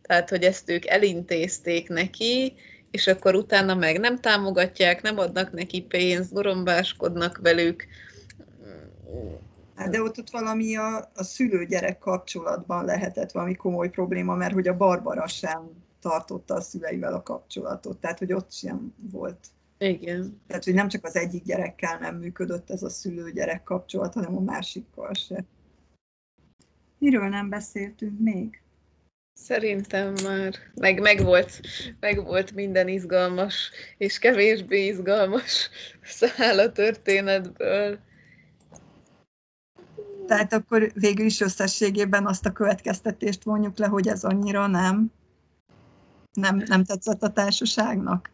[0.01, 2.53] Tehát, hogy ezt ők elintézték neki,
[2.91, 7.87] és akkor utána meg nem támogatják, nem adnak neki pénzt, gorombáskodnak velük.
[9.75, 14.67] Hát de ott, ott valami a, a szülő-gyerek kapcsolatban lehetett valami komoly probléma, mert hogy
[14.67, 15.69] a Barbara sem
[15.99, 19.47] tartotta a szüleivel a kapcsolatot, tehát hogy ott sem volt
[19.77, 20.41] igen.
[20.47, 24.39] Tehát, hogy nem csak az egyik gyerekkel nem működött ez a szülő-gyerek kapcsolat, hanem a
[24.39, 25.45] másikkal se.
[26.97, 28.61] Miről nem beszéltünk még?
[29.33, 31.61] Szerintem már meg, meg, volt,
[31.99, 35.69] meg volt minden izgalmas és kevésbé izgalmas
[36.03, 37.99] száll a történetből.
[40.27, 45.11] Tehát akkor végül is összességében azt a következtetést vonjuk le, hogy ez annyira nem,
[46.33, 48.29] nem, nem tetszett a társaságnak?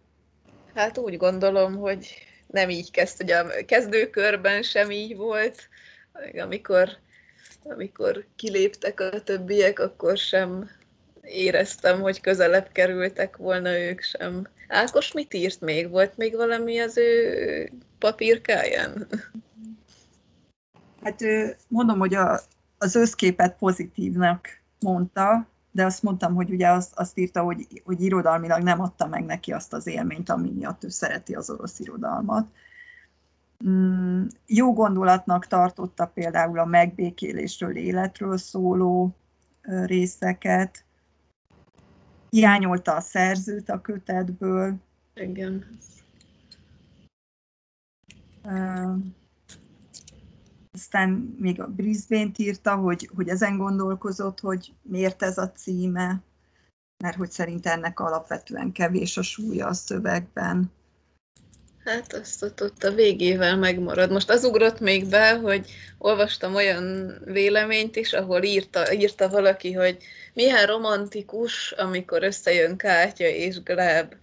[0.74, 2.08] Hát úgy gondolom, hogy
[2.48, 5.70] nem így kezd, hogy a kezdőkörben sem így volt,
[6.42, 6.90] amikor,
[7.64, 10.70] amikor kiléptek a többiek, akkor sem
[11.22, 14.48] éreztem, hogy közelebb kerültek volna ők sem.
[14.68, 15.90] Ákos mit írt még?
[15.90, 19.08] Volt még valami az ő papírkáján?
[21.04, 21.24] Hát
[21.68, 22.40] mondom, hogy a,
[22.78, 24.48] az összképet pozitívnak
[24.80, 29.26] mondta, de azt mondtam, hogy ugye azt, azt írta, hogy, hogy irodalmilag nem adta meg
[29.26, 32.48] neki azt az élményt, ami miatt ő szereti az orosz irodalmat.
[33.68, 39.16] Mm, jó gondolatnak tartotta például a megbékélésről, életről szóló
[39.62, 40.86] részeket,
[42.30, 44.76] hiányolta a szerzőt a kötetből.
[45.14, 45.66] Igen.
[50.74, 56.22] Aztán még a Brisbane-t írta, hogy, hogy ezen gondolkozott, hogy miért ez a címe,
[57.04, 60.72] mert hogy szerint ennek alapvetően kevés a súlya a szövegben.
[61.86, 64.12] Hát azt ott, ott a végével megmarad.
[64.12, 69.98] Most az ugrott még be, hogy olvastam olyan véleményt is, ahol írta, írta valaki, hogy
[70.34, 74.14] milyen romantikus, amikor összejön Kátya és Gleb.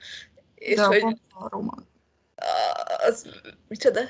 [0.54, 1.02] És De hogy...
[1.28, 1.86] A roman.
[3.08, 3.26] Az,
[3.68, 4.00] micsoda?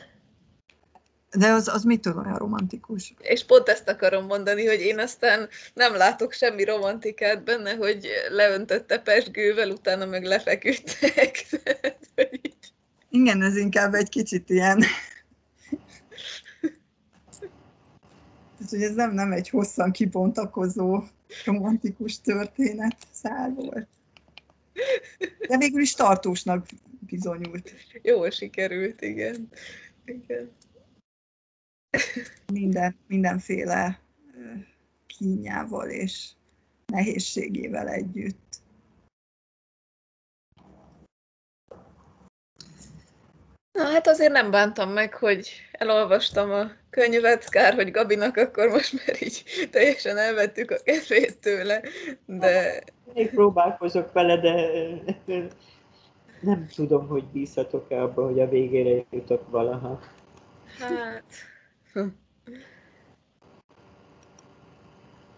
[1.36, 3.14] De az, az mitől olyan romantikus?
[3.18, 8.98] És pont ezt akarom mondani, hogy én aztán nem látok semmi romantikát benne, hogy leöntötte
[8.98, 11.46] pesgővel, utána meg lefeküdtek.
[13.10, 14.84] Igen, ez inkább egy kicsit ilyen...
[18.58, 21.02] Tehát, hogy ez nem, nem egy hosszan kibontakozó
[21.44, 23.88] romantikus történet szál volt.
[25.48, 26.66] De végül is tartósnak
[27.00, 27.72] bizonyult.
[28.02, 29.48] Jó sikerült, igen.
[30.04, 30.56] igen
[32.52, 34.00] minden, mindenféle
[35.06, 36.28] kínjával és
[36.86, 38.46] nehézségével együtt.
[43.72, 48.92] Na hát azért nem bántam meg, hogy elolvastam a könyvet, kár, hogy Gabinak akkor most
[48.92, 51.82] már így teljesen elvettük a kedvét tőle,
[52.26, 52.82] de...
[53.14, 54.70] Még próbálkozok vele, de
[56.40, 60.00] nem tudom, hogy bízhatok-e abba, hogy a végére jutok valaha.
[60.78, 61.24] Hát,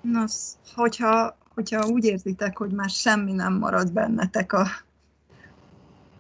[0.01, 0.33] Nos,
[0.75, 4.67] hogyha, hogyha úgy érzitek, hogy már semmi nem marad bennetek a,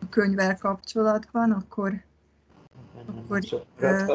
[0.00, 2.02] a könyvvel kapcsolatban, akkor,
[3.06, 3.40] akkor,
[3.78, 4.14] ö,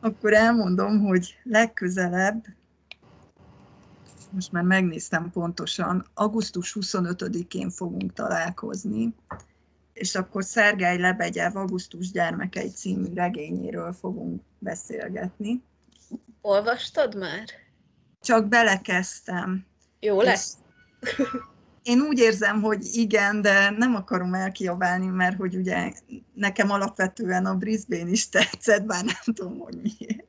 [0.00, 2.44] akkor elmondom, hogy legközelebb,
[4.30, 9.14] most már megnéztem pontosan, augusztus 25-én fogunk találkozni,
[10.02, 15.62] és akkor Szergály Lebegyev Augusztus gyermekei című regényéről fogunk beszélgetni.
[16.40, 17.44] Olvastad már?
[18.20, 19.66] Csak belekezdtem.
[20.00, 20.56] Jó lesz?
[21.82, 25.92] Én úgy érzem, hogy igen, de nem akarom elkiabálni, mert hogy ugye
[26.34, 30.26] nekem alapvetően a Brisbane is tetszett, bár nem tudom, hogy miért.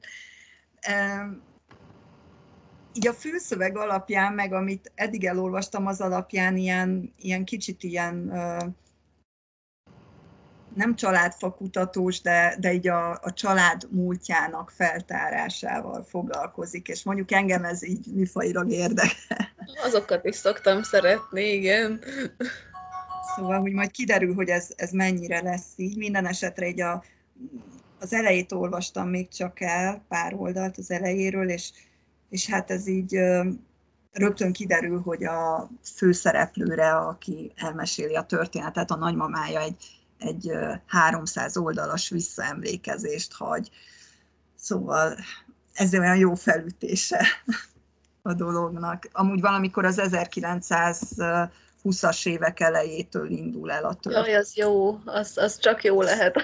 [2.93, 8.31] Így a főszöveg alapján, meg amit eddig elolvastam, az alapján ilyen, ilyen kicsit ilyen
[10.75, 17.83] nem családfakutatós, de, de így a, a család múltjának feltárásával foglalkozik, és mondjuk engem ez
[17.83, 19.49] így műfajilag érdekel.
[19.83, 22.03] Azokat is szoktam szeretni, igen.
[23.35, 25.97] Szóval, hogy majd kiderül, hogy ez, ez mennyire lesz így.
[25.97, 27.03] Minden esetre így a,
[27.99, 31.71] az elejét olvastam még csak el, pár oldalt az elejéről, és,
[32.29, 33.19] és hát ez így
[34.11, 40.51] rögtön kiderül, hogy a főszereplőre, aki elmeséli a történetet, a nagymamája egy egy
[40.85, 43.69] 300 oldalas visszaemlékezést hagy.
[44.55, 45.17] Szóval
[45.73, 47.25] ez olyan jó felütése
[48.21, 49.09] a dolognak.
[49.11, 54.27] Amúgy valamikor az 1920-as évek elejétől indul el a történet.
[54.27, 56.41] Jaj, az jó, az, az csak jó lehet.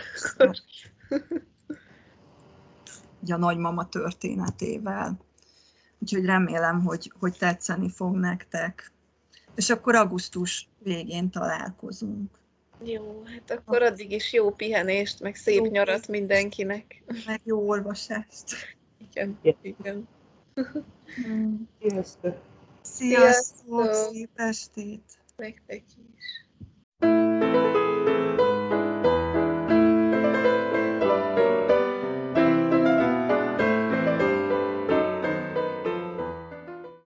[3.27, 5.18] a nagymama történetével.
[5.99, 8.91] Úgyhogy remélem, hogy, hogy tetszeni fog nektek.
[9.56, 12.39] És akkor augusztus végén találkozunk.
[12.84, 17.03] Jó, hát akkor addig is jó pihenést, meg szép jó nyarat mindenkinek.
[17.26, 18.77] Meg jó olvasást.
[18.97, 20.07] Igen, igen.
[21.80, 22.38] Sziasztok!
[22.81, 23.93] Sziasztok!
[23.93, 25.03] Szép estét!
[25.35, 26.47] Nektek is.